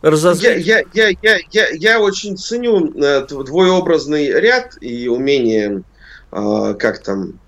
разозлить? 0.03 0.67
Я, 0.67 0.83
я, 0.93 1.09
я, 1.23 1.39
я, 1.51 1.69
я 1.71 2.01
очень 2.01 2.37
ценю 2.37 2.93
э, 2.93 3.23
твой 3.23 3.71
образный 3.71 4.27
ряд 4.39 4.77
и 4.83 5.09
умение, 5.09 5.83
э, 6.31 6.75
как 6.79 7.03
там, 7.03 7.33
а, 7.33 7.46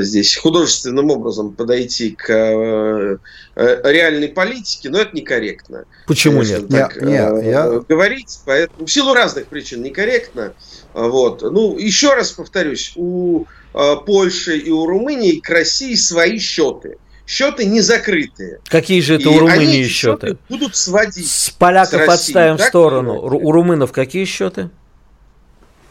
здесь 0.00 0.36
художественным 0.36 1.10
образом 1.10 1.52
подойти 1.52 2.10
к 2.10 2.30
э, 2.30 3.18
э, 3.56 3.92
реальной 3.92 4.28
политике, 4.28 4.90
но 4.90 4.98
это 4.98 5.16
некорректно. 5.16 5.84
Почему 6.06 6.42
нет? 6.42 6.68
Так, 6.68 6.96
нет, 6.96 7.32
нет 7.32 7.44
я... 7.44 7.80
Говорить, 7.88 8.40
поэтому, 8.44 8.86
в 8.86 8.90
силу 8.90 9.14
разных 9.14 9.46
причин 9.46 9.82
некорректно. 9.82 10.54
Вот. 10.92 11.42
Ну, 11.42 11.78
еще 11.78 12.14
раз 12.14 12.32
повторюсь, 12.32 12.92
у 12.96 13.46
Польши 13.72 14.58
и 14.58 14.70
у 14.70 14.86
Румынии 14.86 15.40
к 15.40 15.48
России 15.48 15.94
свои 15.94 16.38
счеты 16.38 16.98
счеты 17.26 17.64
не 17.64 17.80
закрытые. 17.80 18.60
Какие 18.68 19.00
же 19.00 19.14
это 19.14 19.24
и 19.24 19.26
у 19.26 19.38
Румынии 19.38 19.84
счеты? 19.84 20.26
счеты? 20.26 20.38
Будут 20.48 20.76
сводить. 20.76 21.30
С 21.30 21.50
поляков 21.50 22.02
с 22.02 22.08
отставим 22.08 22.58
в 22.58 22.62
сторону. 22.62 23.14
У 23.20 23.52
румынов 23.52 23.92
какие 23.92 24.24
счеты? 24.24 24.70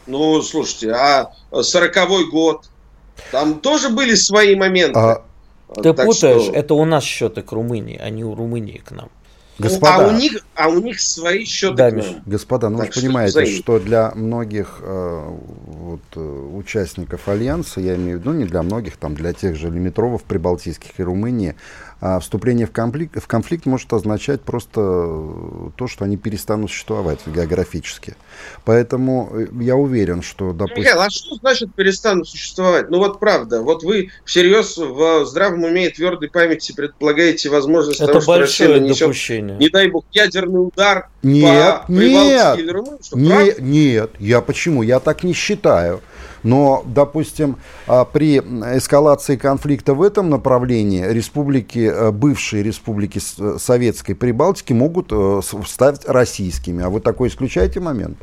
Ну, 0.08 0.42
слушайте, 0.42 0.92
а 0.92 1.32
сороковой 1.62 2.30
год, 2.30 2.66
там 3.32 3.60
тоже 3.60 3.90
были 3.90 4.16
свои 4.16 4.56
моменты. 4.56 5.00
А... 5.00 5.24
Ты 5.74 5.94
так 5.94 6.06
путаешь, 6.06 6.44
что... 6.44 6.54
это 6.54 6.74
у 6.74 6.84
нас 6.84 7.04
счеты 7.04 7.42
к 7.42 7.52
Румынии, 7.54 7.98
а 7.98 8.10
не 8.10 8.26
у 8.26 8.36
Румынии 8.36 8.82
к 8.84 8.92
нам. 8.92 9.10
Господа, 9.62 9.96
а, 9.96 10.08
у 10.08 10.12
них, 10.12 10.44
а 10.56 10.70
у 10.70 10.80
них 10.80 11.00
свои 11.00 11.46
счеты 11.46 11.76
да. 11.76 11.92
Господа, 12.26 12.70
ну 12.70 12.80
так 12.80 12.88
вы 12.88 12.94
же 12.94 13.02
понимаете, 13.02 13.46
что, 13.46 13.62
что 13.62 13.80
для 13.80 14.12
многих 14.16 14.80
э, 14.82 15.36
вот, 15.68 16.02
э, 16.16 16.20
участников 16.20 17.28
Альянса, 17.28 17.80
я 17.80 17.96
имею 17.96 18.18
в 18.18 18.22
виду 18.22 18.34
не 18.34 18.46
для 18.46 18.64
многих, 18.64 18.98
там, 18.98 19.14
для 19.14 19.34
тех 19.34 19.56
же 19.56 19.70
лимитровов 19.70 20.24
прибалтийских 20.24 21.00
и 21.00 21.04
Румынии, 21.04 21.56
а 22.02 22.20
вступление 22.20 22.66
в 22.66 22.72
конфликт, 22.72 23.22
в 23.22 23.28
конфликт 23.28 23.68
может 23.68 23.94
означать 23.94 24.42
просто 24.42 24.82
то, 24.82 25.88
что 25.88 26.04
они 26.04 26.18
перестанут 26.18 26.72
существовать 26.72 27.20
географически. 27.28 28.16
Поэтому 28.66 29.30
э, 29.34 29.48
я 29.62 29.76
уверен, 29.76 30.24
что, 30.24 30.52
допустим... 30.52 30.82
Михаил, 30.82 31.02
а 31.02 31.10
что 31.12 31.36
значит 31.36 31.76
перестанут 31.76 32.28
существовать? 32.28 32.90
Ну 32.90 32.98
вот 32.98 33.20
правда, 33.20 33.62
вот 33.62 33.84
вы 33.84 34.10
всерьез 34.26 34.78
в 34.78 35.26
здравом 35.26 35.64
уме 35.64 35.88
и 35.88 35.90
твердой 35.92 36.32
памяти 36.32 36.74
предполагаете 36.74 37.50
возможность 37.50 38.02
Это 38.02 38.14
того, 38.14 38.22
что 38.22 38.40
Россия 38.40 38.70
нанесет, 38.70 39.02
допущение. 39.02 39.58
не 39.58 39.70
дай 39.70 39.88
бог, 39.88 40.04
ядерный 40.12 40.66
удар 40.66 41.10
нет, 41.22 41.82
по 41.86 41.92
нет, 41.92 42.58
или 42.58 42.72
Румынии? 42.72 43.00
Нет, 43.14 43.60
нет, 43.60 44.12
я 44.18 44.42
почему? 44.42 44.82
Я 44.82 45.00
так 45.00 45.24
не 45.24 45.34
считаю. 45.34 46.02
Но, 46.44 46.84
допустим, 46.86 47.58
а, 47.88 48.06
при 48.06 48.40
эскалации 48.40 49.36
конфликта 49.36 49.94
в 49.94 50.02
этом 50.02 50.30
направлении 50.30 51.06
республики, 51.06 51.80
э, 51.80 52.12
бывшие 52.12 52.64
республики 52.64 53.20
э, 53.20 53.58
Советской 53.60 54.16
Прибалтики 54.16 54.74
могут 54.74 55.10
э, 55.12 55.42
стать 55.68 56.06
российскими. 56.08 56.84
А 56.84 56.90
вы 56.90 57.00
такой 57.00 57.30
исключаете 57.30 57.80
момент? 57.80 58.18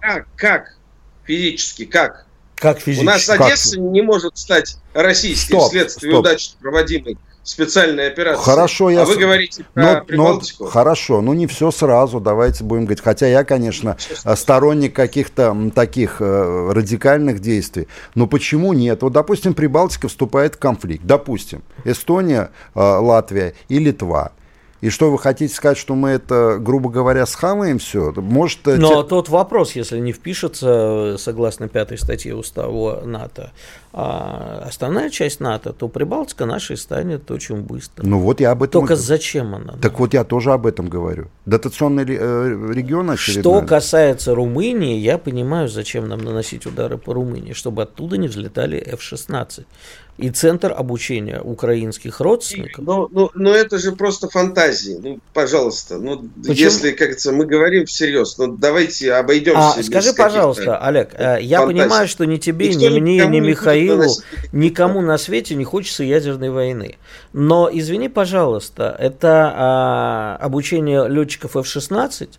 Как? 0.00 0.26
Как? 0.36 0.76
Физически? 1.24 1.84
Как? 1.84 2.26
Как 2.56 2.80
физически? 2.80 3.04
У 3.04 3.10
нас 3.10 3.28
Одесса 3.28 3.76
как? 3.76 3.84
не 3.84 4.02
может 4.02 4.38
стать 4.38 4.78
российской 4.94 5.52
стоп, 5.52 5.68
вследствие 5.68 6.12
стоп. 6.12 6.20
удачно 6.20 6.56
проводимой 6.60 7.18
специальной 7.46 8.08
операции. 8.08 8.42
Хорошо, 8.42 8.90
я... 8.90 9.02
А 9.02 9.04
вы 9.04 9.16
говорите 9.16 9.64
про 9.72 9.82
но, 9.82 10.04
Прибалтику? 10.04 10.64
Но, 10.64 10.70
хорошо, 10.70 11.20
ну 11.22 11.32
не 11.32 11.46
все 11.46 11.70
сразу, 11.70 12.20
давайте 12.20 12.64
будем 12.64 12.82
говорить. 12.84 13.02
Хотя 13.02 13.26
я, 13.28 13.44
конечно, 13.44 13.96
сторонник 14.34 14.94
каких-то 14.94 15.70
таких 15.74 16.16
э, 16.20 16.70
радикальных 16.72 17.40
действий. 17.40 17.88
Но 18.14 18.26
почему 18.26 18.72
нет? 18.72 19.02
Вот, 19.02 19.12
допустим, 19.12 19.54
Прибалтика 19.54 20.08
вступает 20.08 20.56
в 20.56 20.58
конфликт. 20.58 21.04
Допустим, 21.04 21.62
Эстония, 21.84 22.50
э, 22.74 22.80
Латвия 22.80 23.54
и 23.68 23.78
Литва– 23.78 24.32
и 24.80 24.90
что 24.90 25.10
вы 25.10 25.18
хотите 25.18 25.52
сказать, 25.54 25.78
что 25.78 25.94
мы 25.94 26.10
это, 26.10 26.58
грубо 26.60 26.90
говоря, 26.90 27.24
схаваем 27.26 27.78
все? 27.78 28.12
Может, 28.16 28.68
э, 28.68 28.76
Но 28.76 29.02
те... 29.02 29.08
тот 29.08 29.28
вопрос, 29.28 29.72
если 29.72 29.98
не 29.98 30.12
впишется, 30.12 31.14
э, 31.14 31.16
согласно 31.18 31.68
пятой 31.68 31.96
статье 31.98 32.34
устава 32.34 33.02
НАТО, 33.04 33.52
а 33.92 34.64
основная 34.66 35.08
часть 35.08 35.40
НАТО, 35.40 35.72
то 35.72 35.88
Прибалтика 35.88 36.44
нашей 36.44 36.76
станет 36.76 37.30
очень 37.30 37.62
быстро. 37.62 38.06
Ну 38.06 38.18
вот 38.18 38.40
я 38.40 38.50
об 38.50 38.62
этом... 38.62 38.82
Только 38.82 38.94
и... 38.94 38.96
зачем 38.96 39.54
она? 39.54 39.72
Так 39.80 39.92
да? 39.92 39.98
вот 39.98 40.12
я 40.12 40.24
тоже 40.24 40.52
об 40.52 40.66
этом 40.66 40.88
говорю. 40.88 41.28
Дотационный 41.46 42.04
э, 42.06 42.72
регион 42.74 43.10
очередной. 43.10 43.60
Что 43.60 43.66
касается 43.66 44.34
Румынии, 44.34 44.98
я 44.98 45.16
понимаю, 45.16 45.68
зачем 45.68 46.08
нам 46.08 46.22
наносить 46.22 46.66
удары 46.66 46.98
по 46.98 47.14
Румынии, 47.14 47.54
чтобы 47.54 47.82
оттуда 47.82 48.18
не 48.18 48.28
взлетали 48.28 48.76
F-16 48.76 49.64
и 50.18 50.30
центр 50.30 50.72
обучения 50.76 51.40
украинских 51.40 52.20
родственников. 52.20 52.84
Но, 52.84 53.08
но, 53.10 53.30
но 53.34 53.54
это 53.54 53.78
же 53.78 53.92
просто 53.92 54.28
фантазии. 54.28 54.98
Ну, 55.00 55.20
пожалуйста, 55.34 55.98
ну, 55.98 56.28
Почему? 56.36 56.54
если, 56.54 56.90
как 56.90 56.98
говорится, 56.98 57.32
мы 57.32 57.46
говорим 57.46 57.86
всерьез, 57.86 58.38
ну, 58.38 58.56
давайте 58.56 59.12
обойдемся. 59.12 59.74
А, 59.78 59.82
скажи, 59.82 60.12
пожалуйста, 60.14 60.78
Олег, 60.78 61.10
э, 61.14 61.38
я 61.42 61.60
фантазии. 61.60 61.80
понимаю, 61.80 62.08
что 62.08 62.24
ни 62.24 62.38
тебе, 62.38 62.68
Никто 62.68 62.80
ни 62.80 63.00
мне, 63.00 63.26
ни 63.26 63.40
Михаилу, 63.40 64.10
никому 64.52 65.02
на 65.02 65.18
свете 65.18 65.54
не 65.54 65.64
хочется 65.64 66.02
ядерной 66.02 66.50
войны. 66.50 66.96
Но, 67.32 67.68
извини, 67.70 68.08
пожалуйста, 68.08 68.96
это 68.98 69.52
а, 69.54 70.38
обучение 70.40 71.08
летчиков 71.08 71.56
F-16 71.56 72.30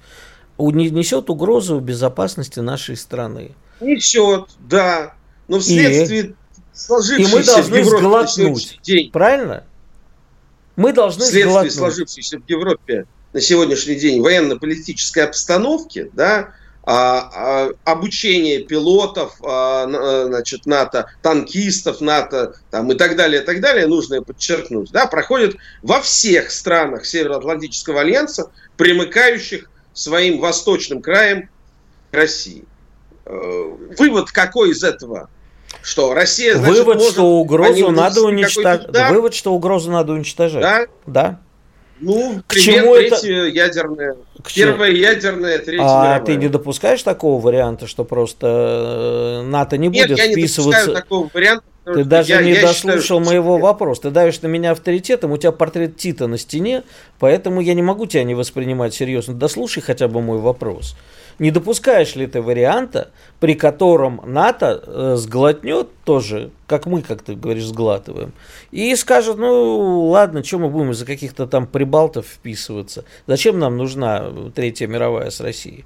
несет 0.58 1.30
угрозу 1.30 1.80
безопасности 1.80 2.60
нашей 2.60 2.98
страны. 2.98 3.52
Несет, 3.80 4.50
да. 4.60 5.14
Но 5.48 5.60
вследствие 5.60 6.22
и 6.22 6.36
сложившейся 6.78 7.32
и 7.32 7.36
мы 7.36 7.44
должны 7.44 7.74
в 7.74 7.86
Европе 7.86 7.98
сглотнуть. 7.98 8.80
День, 8.84 9.12
правильно? 9.12 9.64
Мы 10.76 10.94
должны 10.94 11.24
Вследствие 11.24 11.50
сглотнуть. 11.50 11.74
сложившейся 11.74 12.40
в 12.40 12.50
Европе 12.50 13.06
на 13.34 13.42
сегодняшний 13.42 13.96
день 13.96 14.22
военно-политической 14.22 15.26
обстановки, 15.26 16.10
да, 16.14 16.54
а, 16.84 17.30
а, 17.34 17.72
обучение 17.84 18.64
пилотов, 18.64 19.36
а, 19.44 19.84
а 19.84 20.26
значит, 20.28 20.66
НАТО, 20.66 21.12
танкистов 21.22 22.00
НАТО 22.00 22.56
там, 22.72 22.90
и 22.92 22.96
так 22.96 23.18
далее, 23.18 23.42
и 23.42 23.46
так 23.46 23.60
далее, 23.60 23.88
нужно 23.88 24.22
подчеркнуть, 24.22 24.92
да, 24.92 25.06
проходит 25.06 25.58
во 25.82 26.00
всех 26.00 26.50
странах 26.50 27.06
Североатлантического 27.06 28.02
альянса, 28.02 28.52
примыкающих 28.78 29.70
своим 29.94 30.40
восточным 30.40 31.02
краем 31.02 31.50
к 32.12 32.16
России. 32.16 32.64
Э, 33.26 33.76
вывод 33.98 34.32
какой 34.32 34.72
из 34.72 34.82
этого? 34.84 35.30
Что 35.88 36.14
Россия, 36.14 36.56
значит, 36.58 36.80
вывод, 36.80 36.98
может, 36.98 37.12
что 37.14 37.24
угрозу 37.38 37.92
надо 37.92 38.22
уничтожать. 38.24 38.88
Вывод, 39.10 39.34
что 39.34 39.54
угрозу 39.54 39.90
надо 39.90 40.12
уничтожать. 40.12 40.62
Да? 40.62 40.86
Да. 41.06 41.40
Ну, 42.02 42.42
к 42.46 42.56
чему 42.56 42.94
третье 42.98 43.16
это? 43.16 43.48
ядерное. 43.48 44.18
К 44.44 44.54
Первое 44.54 44.90
чему? 44.90 45.00
ядерное, 45.00 45.58
третье 45.60 45.82
А 45.82 46.04
мировое. 46.04 46.26
ты 46.26 46.36
не 46.36 46.50
допускаешь 46.50 47.02
такого 47.04 47.42
варианта, 47.42 47.88
что 47.88 48.04
просто 48.04 49.44
э, 49.46 49.48
НАТО 49.48 49.78
не 49.78 49.88
Нет, 49.88 50.10
будет 50.10 50.18
я 50.20 50.30
вписываться? 50.30 50.90
Не 50.90 50.94
такого 50.94 51.30
варианта. 51.34 51.64
Ты 51.86 52.04
даже 52.04 52.34
я, 52.34 52.42
не 52.42 52.52
я 52.52 52.62
дослушал 52.64 53.02
считаю, 53.02 53.22
моего 53.22 53.58
вопроса. 53.58 54.02
Ты 54.02 54.10
давишь 54.10 54.42
на 54.42 54.48
меня 54.48 54.72
авторитетом, 54.72 55.32
у 55.32 55.38
тебя 55.38 55.54
портрет 55.54 55.96
Тита 55.96 56.28
на 56.28 56.38
стене, 56.38 56.84
поэтому 57.18 57.62
я 57.62 57.74
не 57.74 57.82
могу 57.82 58.08
тебя 58.08 58.26
не 58.26 58.36
воспринимать 58.36 58.94
серьезно. 58.94 59.36
Дослушай 59.36 59.82
хотя 59.82 60.10
бы 60.10 60.22
мой 60.22 60.40
вопрос. 60.40 60.98
Не 61.40 61.52
допускаешь 61.52 62.16
ли 62.16 62.26
ты 62.26 62.42
варианта, 62.42 63.12
при 63.40 63.54
котором 63.54 64.22
НАТО 64.26 64.84
э, 64.86 65.16
сглотнет 65.18 65.88
тоже, 66.04 66.50
как 66.66 66.88
мы, 66.88 67.04
как 67.04 67.22
ты 67.22 67.36
говоришь, 67.36 67.66
сглатываем, 67.66 68.34
и 68.72 68.96
скажет, 68.96 69.38
ну 69.38 70.06
ладно, 70.08 70.44
что 70.44 70.58
мы 70.58 70.70
будем 70.70 70.92
из-за 70.92 71.06
каких-то 71.06 71.46
там 71.46 71.68
прибалтов 71.68 72.26
вписываться? 72.26 73.06
Зачем 73.28 73.60
нам 73.60 73.78
нужна 73.78 74.32
Третья 74.56 74.88
мировая 74.88 75.30
с 75.30 75.40
Россией? 75.40 75.86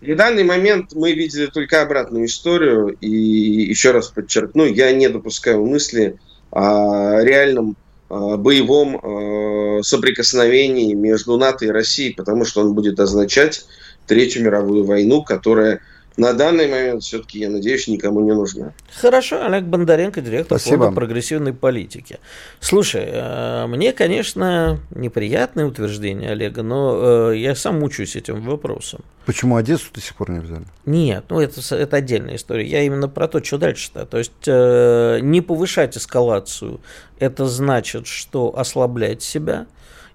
В 0.00 0.14
данный 0.14 0.44
момент 0.44 0.92
мы 0.94 1.12
видели 1.12 1.46
только 1.46 1.82
обратную 1.82 2.26
историю, 2.26 2.96
и 3.00 3.08
еще 3.08 3.90
раз 3.90 4.06
подчеркну, 4.08 4.66
я 4.66 4.92
не 4.92 5.08
допускаю 5.08 5.64
мысли 5.66 6.16
о 6.52 7.20
реальном 7.20 7.76
Э, 7.76 7.87
боевом 8.08 8.96
э, 8.96 9.82
соприкосновении 9.82 10.94
между 10.94 11.36
НАТО 11.36 11.66
и 11.66 11.70
Россией, 11.70 12.14
потому 12.14 12.44
что 12.44 12.62
он 12.62 12.74
будет 12.74 12.98
означать 13.00 13.66
Третью 14.06 14.44
мировую 14.44 14.84
войну, 14.84 15.22
которая 15.22 15.80
на 16.18 16.32
данный 16.32 16.68
момент 16.68 17.04
все-таки, 17.04 17.38
я 17.38 17.48
надеюсь, 17.48 17.86
никому 17.86 18.20
не 18.20 18.34
нужна. 18.34 18.72
Хорошо, 19.00 19.44
Олег 19.46 19.64
Бондаренко, 19.64 20.20
директор 20.20 20.58
Спасибо. 20.58 20.86
фонда 20.86 20.94
прогрессивной 20.96 21.52
политики. 21.52 22.18
Слушай, 22.58 23.04
э, 23.06 23.66
мне, 23.68 23.92
конечно, 23.92 24.80
неприятное 24.90 25.64
утверждение 25.64 26.32
Олега, 26.32 26.62
но 26.62 27.30
э, 27.30 27.38
я 27.38 27.54
сам 27.54 27.78
мучаюсь 27.78 28.16
этим 28.16 28.42
вопросом. 28.42 29.00
Почему 29.26 29.56
Одессу 29.56 29.92
до 29.94 30.00
сих 30.00 30.16
пор 30.16 30.30
не 30.30 30.40
взяли? 30.40 30.64
Нет, 30.86 31.24
ну 31.28 31.40
это, 31.40 31.60
это 31.76 31.96
отдельная 31.96 32.34
история. 32.34 32.66
Я 32.66 32.82
именно 32.82 33.08
про 33.08 33.28
то, 33.28 33.42
что 33.42 33.56
дальше-то. 33.56 34.04
То 34.04 34.18
есть 34.18 34.32
э, 34.46 35.20
не 35.22 35.40
повышать 35.40 35.96
эскалацию, 35.96 36.80
это 37.20 37.46
значит, 37.46 38.08
что 38.08 38.58
ослаблять 38.58 39.22
себя 39.22 39.66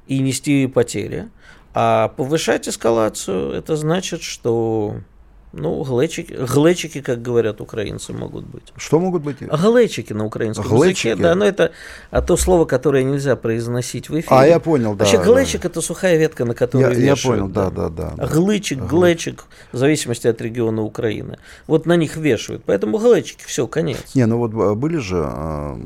и 0.07 0.19
нести 0.19 0.67
потери. 0.67 1.29
А 1.73 2.09
повышать 2.09 2.67
эскалацию, 2.67 3.53
это 3.53 3.77
значит, 3.77 4.21
что 4.21 4.97
ну, 5.53 5.83
глечики, 5.83 6.33
глечики, 6.33 7.01
как 7.01 7.21
говорят 7.21 7.61
украинцы, 7.61 8.11
могут 8.11 8.45
быть. 8.45 8.73
Что 8.75 8.99
могут 8.99 9.21
быть? 9.21 9.39
Глечики 9.39 10.11
на 10.11 10.25
украинском 10.25 10.67
глечики? 10.67 11.07
языке, 11.09 11.21
да, 11.21 11.35
но 11.35 11.45
это 11.45 11.71
а 12.09 12.23
то 12.23 12.35
слово, 12.37 12.65
которое 12.65 13.03
нельзя 13.03 13.35
произносить 13.35 14.09
в 14.09 14.13
эфире. 14.13 14.27
А, 14.29 14.47
я 14.47 14.59
понял, 14.59 14.95
да. 14.95 15.05
Вообще, 15.05 15.23
глечик 15.23 15.61
да. 15.61 15.69
это 15.69 15.81
сухая 15.81 16.17
ветка, 16.17 16.45
на 16.45 16.55
которую 16.55 16.91
я, 16.91 17.11
вешают. 17.11 17.23
Я 17.23 17.29
понял, 17.29 17.47
да, 17.49 17.69
да, 17.69 17.89
да. 17.89 18.13
да. 18.17 18.25
Глычик, 18.25 18.79
ага. 18.79 18.87
глечик, 18.87 19.45
в 19.71 19.77
зависимости 19.77 20.25
от 20.25 20.41
региона 20.41 20.81
Украины. 20.81 21.37
Вот 21.67 21.85
на 21.85 21.97
них 21.97 22.17
вешают, 22.17 22.63
поэтому 22.65 22.97
глечики, 22.97 23.43
все, 23.45 23.67
конец. 23.67 24.15
Не, 24.15 24.25
ну 24.25 24.39
вот 24.39 24.53
а, 24.55 24.73
были 24.73 24.97
же 24.97 25.23
э, 25.23 25.77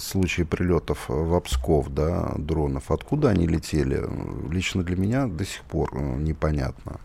случаи 0.00 0.42
прилетов 0.44 1.04
в 1.08 1.38
Псков, 1.40 1.90
да, 1.90 2.32
дронов. 2.38 2.90
Откуда 2.90 3.28
они 3.28 3.46
летели? 3.46 4.02
Лично 4.50 4.82
для 4.82 4.96
меня 4.96 5.26
до 5.26 5.44
сих 5.44 5.60
пор 5.64 5.90
э, 5.92 6.16
непонятно. 6.16 7.00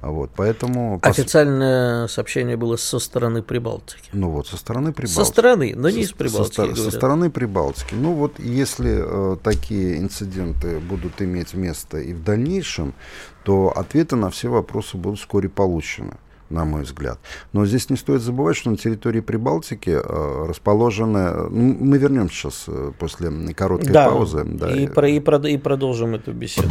Вот, 0.00 0.30
поэтому... 0.36 1.00
Официальное 1.02 2.06
сообщение 2.06 2.56
было 2.56 2.76
со 2.76 2.98
стороны 2.98 3.42
Прибалтики. 3.42 4.10
Ну 4.12 4.30
вот, 4.30 4.46
со 4.46 4.56
стороны 4.56 4.92
Прибалтики. 4.92 5.18
Со 5.18 5.24
стороны, 5.24 5.74
но 5.76 5.90
не 5.90 6.02
из 6.02 6.12
Прибалтики. 6.12 6.74
Со, 6.74 6.84
со 6.84 6.90
стороны 6.90 7.30
Прибалтики. 7.30 7.94
Ну 7.94 8.12
вот, 8.12 8.38
если 8.38 9.00
э, 9.00 9.36
такие 9.42 9.98
инциденты 9.98 10.78
будут 10.78 11.20
иметь 11.20 11.54
место 11.54 11.98
и 11.98 12.12
в 12.12 12.22
дальнейшем, 12.22 12.94
то 13.42 13.72
ответы 13.74 14.14
на 14.16 14.30
все 14.30 14.48
вопросы 14.48 14.96
будут 14.96 15.18
вскоре 15.18 15.48
получены 15.48 16.14
на 16.50 16.64
мой 16.64 16.82
взгляд. 16.82 17.18
Но 17.52 17.66
здесь 17.66 17.90
не 17.90 17.96
стоит 17.96 18.22
забывать, 18.22 18.56
что 18.56 18.70
на 18.70 18.76
территории 18.76 19.20
Прибалтики 19.20 19.90
э, 19.90 20.46
расположены... 20.48 21.48
Ну, 21.50 21.76
мы 21.78 21.98
вернемся 21.98 22.34
сейчас 22.34 22.64
э, 22.68 22.92
после 22.98 23.30
короткой 23.54 23.92
да, 23.92 24.08
паузы. 24.08 24.44
Да, 24.44 24.74
и, 24.74 24.86
про, 24.86 25.08
и, 25.08 25.20
про, 25.20 25.36
и 25.46 25.58
продолжим 25.58 26.14
эту 26.14 26.32
беседу. 26.32 26.70